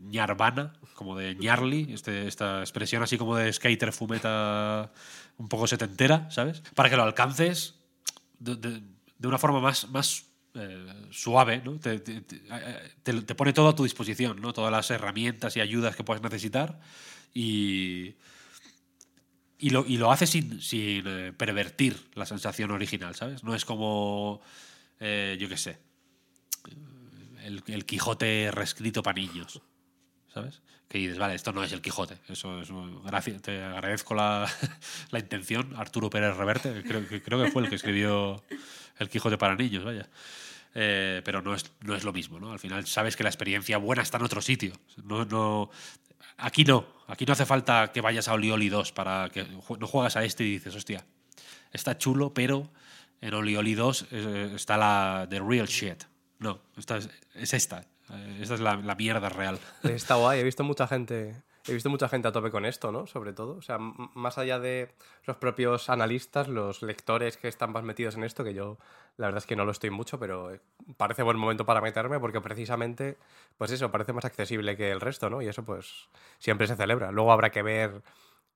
[0.00, 4.92] ñarvana, como de ñarly, este, esta expresión así como de skater fumeta
[5.38, 6.62] un poco setentera, ¿sabes?
[6.74, 7.76] Para que lo alcances
[8.38, 8.82] de, de-
[9.18, 11.78] de una forma más, más eh, suave, ¿no?
[11.78, 14.52] Te, te- te- te- pone todo a tu disposición, ¿no?
[14.52, 16.80] Todas las herramientas y ayudas que puedes necesitar
[17.34, 18.14] y,
[19.58, 23.42] y, lo, y lo hace sin, sin eh, pervertir la sensación original, ¿sabes?
[23.42, 24.40] No es como,
[25.00, 25.78] eh, yo qué sé,
[27.44, 29.60] el, Quijote reescrito para niños,
[30.32, 30.62] ¿sabes?
[30.88, 32.18] Que dices, vale, esto no es el Quijote.
[32.28, 32.70] Eso es
[33.42, 34.50] te agradezco la,
[35.10, 35.74] la intención.
[35.76, 38.42] Arturo Pérez Reverte, creo, creo que fue el que escribió
[38.98, 40.08] el Quijote para niños, vaya.
[40.74, 42.52] Eh, pero no es, no es lo mismo, ¿no?
[42.52, 44.72] Al final sabes que la experiencia buena está en otro sitio.
[45.04, 45.70] No, no,
[46.36, 46.86] aquí no.
[47.06, 50.24] Aquí no hace falta que vayas a Oli Oli 2 para que no juegas a
[50.24, 51.04] este y dices, hostia,
[51.72, 52.70] está chulo, pero
[53.22, 56.04] en Oli Oli 2 eh, está la the real shit.
[56.38, 57.80] No, esta es, es esta.
[58.10, 59.58] Eh, Esta es la, la mierda real.
[59.82, 61.34] Está guay, he visto mucha gente.
[61.68, 63.06] He visto mucha gente a tope con esto, ¿no?
[63.06, 63.56] Sobre todo.
[63.56, 68.24] O sea, más allá de los propios analistas, los lectores que están más metidos en
[68.24, 68.78] esto, que yo
[69.18, 70.60] la verdad es que no lo estoy mucho, pero eh,
[70.96, 73.18] parece buen momento para meterme porque precisamente,
[73.58, 75.42] pues eso, parece más accesible que el resto, ¿no?
[75.42, 76.08] Y eso pues
[76.38, 77.12] siempre se celebra.
[77.12, 78.02] Luego habrá que ver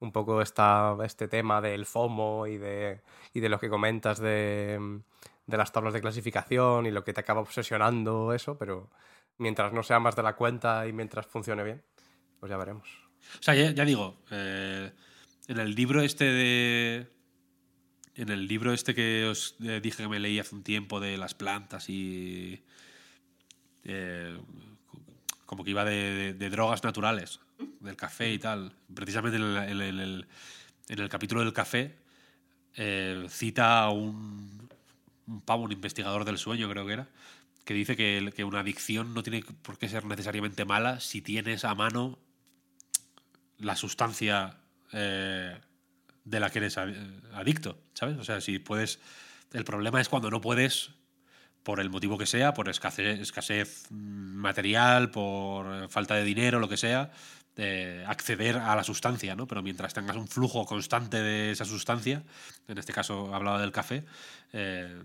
[0.01, 3.02] un poco esta, este tema del FOMO y de,
[3.34, 5.01] y de lo que comentas de,
[5.47, 8.90] de las tablas de clasificación y lo que te acaba obsesionando eso, pero
[9.39, 11.84] mientras no sea más de la cuenta y mientras funcione bien,
[12.40, 13.01] pues ya veremos.
[13.39, 14.90] O sea, ya, digo, eh,
[15.49, 17.07] en el libro este de.
[18.15, 21.16] En el libro este que os eh, dije que me leí hace un tiempo de
[21.16, 22.62] las plantas y.
[23.85, 24.39] eh,
[25.47, 27.40] como que iba de, drogas naturales,
[27.81, 28.73] del café y tal.
[28.94, 29.43] Precisamente en
[29.81, 30.27] el,
[30.89, 31.94] en el- capítulo del café
[33.28, 34.69] cita a un,
[35.27, 37.09] un pavo, un investigador del sueño, creo que era,
[37.65, 41.65] que dice que, que una adicción no tiene por qué ser necesariamente mala si tienes
[41.65, 42.19] a mano
[43.58, 44.58] la sustancia
[44.92, 45.58] eh,
[46.24, 48.16] de la que eres adi- adicto, ¿sabes?
[48.18, 48.98] O sea, si puedes...
[49.52, 50.90] El problema es cuando no puedes,
[51.62, 56.76] por el motivo que sea, por escasez, escasez material, por falta de dinero, lo que
[56.78, 57.12] sea,
[57.56, 59.46] eh, acceder a la sustancia, ¿no?
[59.46, 62.22] Pero mientras tengas un flujo constante de esa sustancia,
[62.66, 64.06] en este caso hablaba del café,
[64.54, 65.02] eh,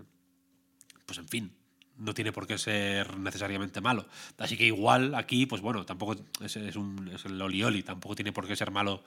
[1.04, 1.52] pues en fin,
[1.98, 4.06] no tiene por qué ser necesariamente malo.
[4.38, 8.56] Así que igual aquí, pues bueno, tampoco es, es un, es tampoco tiene por qué
[8.56, 9.02] ser malo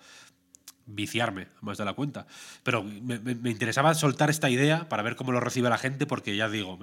[0.86, 2.28] viciarme más de la cuenta.
[2.64, 6.50] Pero me, interesaba soltar esta idea para ver cómo lo recibe la gente, porque ya
[6.50, 6.80] digo,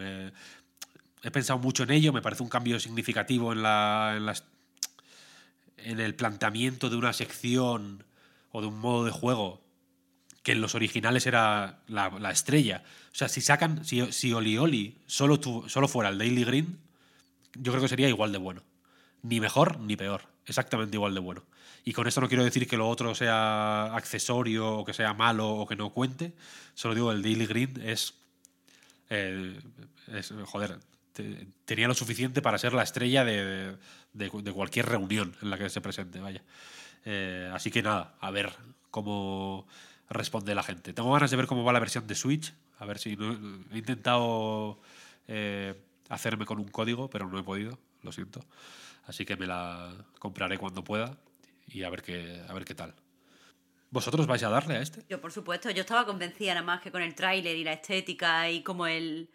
[1.23, 4.45] he pensado mucho en ello, me parece un cambio significativo en, la, en, las,
[5.77, 8.05] en el planteamiento de una sección
[8.51, 9.68] o de un modo de juego
[10.49, 12.83] que en los originales era la, la estrella.
[13.13, 15.39] O sea, si sacan, si, si Oli Oli solo,
[15.69, 16.79] solo fuera el Daily Green,
[17.55, 18.63] yo creo que sería igual de bueno.
[19.23, 20.23] Ni mejor ni peor.
[20.47, 21.43] exactamente igual de bueno.
[21.85, 25.51] Y con esto no quiero decir que lo otro sea accesorio o que sea malo
[25.51, 26.33] o que no cuente.
[26.75, 28.15] Solo digo, el Daily Grind es.
[29.11, 29.59] eh,
[30.15, 30.79] es, joder,
[31.13, 33.77] te- tenía lo suficiente para ser la estrella de,
[34.15, 36.43] de- de cualquier reunión en la que se presente, vaya.
[37.05, 38.51] Eh, así que nada, a ver
[38.91, 39.67] cómo
[40.11, 40.93] responde la gente.
[40.93, 42.55] Tengo ganas de ver cómo va la versión de Switch.
[42.79, 43.17] A ver si.
[43.17, 43.33] no-
[43.73, 44.81] he intentado
[45.27, 45.75] eh,
[46.09, 48.41] hacerme con un código, pero no he podido, lo siento.
[49.07, 51.17] Así que me la compraré cuando pueda
[51.67, 52.95] y a ver qué, a ver qué tal.
[53.91, 55.03] ¿Vosotros vais a darle a este?
[55.09, 58.51] Yo, por supuesto, yo estaba convencida nada más que con el tráiler y la estética
[58.51, 59.31] y como el,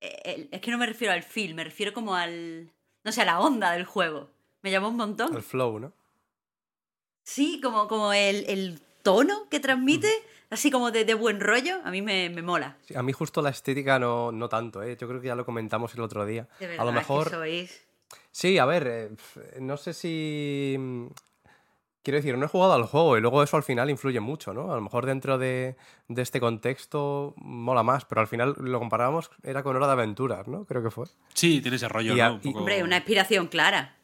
[0.00, 2.70] el- Es que no me refiero al film, me refiero como al...
[3.02, 4.30] No sé, a la onda del juego.
[4.62, 5.34] Me llamó un montón.
[5.34, 5.92] El flow, ¿no?
[7.22, 10.10] Sí, como, como el, el tono que transmite,
[10.50, 12.76] así como de, de buen rollo, a mí me, me mola.
[12.82, 14.96] Sí, a mí justo la estética no, no tanto, ¿eh?
[15.00, 16.48] Yo creo que ya lo comentamos el otro día.
[16.60, 17.30] De verdad, a lo es que mejor...
[17.30, 17.86] sois...
[18.30, 19.10] Sí, a ver, eh,
[19.60, 20.76] no sé si...
[20.78, 21.06] mm,
[22.02, 24.70] Quiero decir, no he jugado al juego y luego eso al final influye mucho, ¿no?
[24.72, 25.74] A lo mejor dentro de,
[26.06, 30.46] de este contexto mola más, pero al final lo comparábamos, era con Hora de Aventuras,
[30.46, 30.64] ¿no?
[30.66, 31.06] Creo que fue.
[31.34, 32.34] Sí, tiene ese rollo, Y a- ¿no?
[32.34, 33.96] Un y- poco- Hombre, una inspiración clara.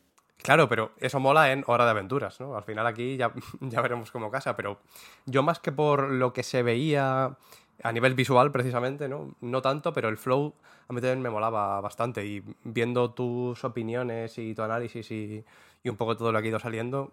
[0.43, 2.57] Claro, pero eso mola en Hora de Aventuras, ¿no?
[2.57, 3.17] Al final aquí
[3.61, 4.81] ya, veremos cómo casa, pero
[5.25, 7.37] yo más que por lo que se veía
[7.83, 9.35] a nivel visual precisamente, ¿no?
[9.41, 10.55] No tanto, pero el flow
[10.89, 15.45] a mí también me molaba bastante y viendo tus opiniones y tu análisis y,
[15.85, 17.13] un poco todo lo que ha ido saliendo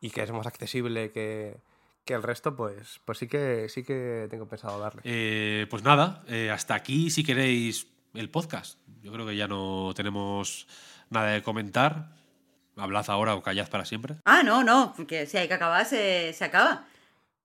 [0.00, 1.56] y que es más accesible que,
[2.04, 5.02] que el resto, pues, pues sí, que, sí que tengo pensado darle.
[5.04, 8.78] Eh, pues nada, eh, hasta aquí si queréis el podcast.
[9.02, 10.66] Yo creo que ya no tenemos
[11.10, 12.17] nada de comentar.
[12.78, 14.16] Hablad ahora o callad para siempre.
[14.24, 16.84] Ah, no, no, porque si hay que acabar, se, se acaba.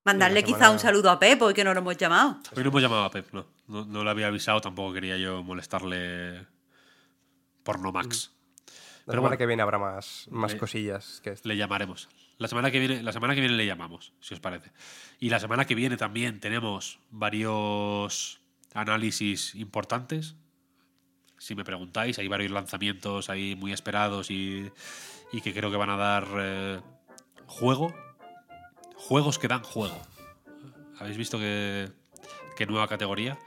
[0.05, 2.37] Mandarle la quizá un saludo a Pepo y que no lo hemos llamado.
[2.55, 3.45] Hoy no hemos llamado a Pep, no.
[3.67, 6.45] No, no le había avisado, tampoco quería yo molestarle
[7.63, 8.31] por no Max.
[8.67, 8.73] La
[9.05, 9.37] Pero semana bueno.
[9.37, 11.47] que viene habrá más, más Le- cosillas que esto.
[11.47, 12.09] Le llamaremos.
[12.37, 14.71] La semana, que viene, la semana que viene le llamamos, si os parece.
[15.19, 18.41] Y la semana que viene también tenemos varios
[18.73, 20.35] análisis importantes.
[21.37, 24.69] Si me preguntáis, hay varios lanzamientos ahí muy esperados y,
[25.33, 26.79] y que creo que van a dar eh,
[27.47, 27.93] juego.
[28.95, 29.99] Juegos que dan juego.
[30.99, 31.91] ¿Habéis visto que,
[32.55, 33.37] que nueva categoría?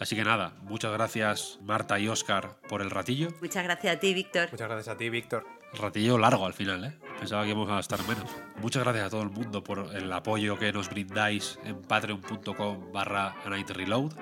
[0.00, 3.28] Así que nada, muchas gracias Marta y Oscar por el ratillo.
[3.40, 4.48] Muchas gracias a ti, Víctor.
[4.50, 5.46] Muchas gracias a ti, Víctor.
[5.74, 6.98] Ratillo largo al final, ¿eh?
[7.18, 8.30] Pensaba que íbamos a estar menos.
[8.60, 13.34] Muchas gracias a todo el mundo por el apoyo que nos brindáis en patreon.com barra
[13.44, 14.12] Reload.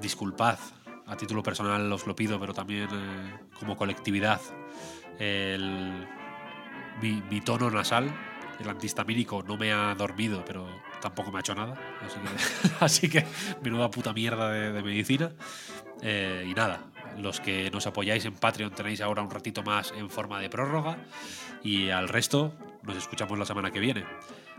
[0.00, 0.58] Disculpad,
[1.06, 4.40] a título personal os lo pido, pero también eh, como colectividad,
[5.18, 6.06] el,
[7.00, 8.10] mi, mi tono nasal,
[8.60, 10.66] el antihistamínico, no me ha dormido, pero
[11.00, 11.76] tampoco me ha hecho nada.
[12.04, 13.26] Así que, así que
[13.62, 15.30] menuda puta mierda de, de medicina.
[16.02, 16.80] Eh, y nada,
[17.18, 20.98] los que nos apoyáis en Patreon tenéis ahora un ratito más en forma de prórroga.
[21.62, 22.52] Y al resto,
[22.82, 24.04] nos escuchamos la semana que viene.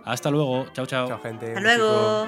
[0.03, 1.07] Hasta luego, chao, chao.
[1.07, 1.47] Chao, gente.
[1.47, 2.27] Hasta luego.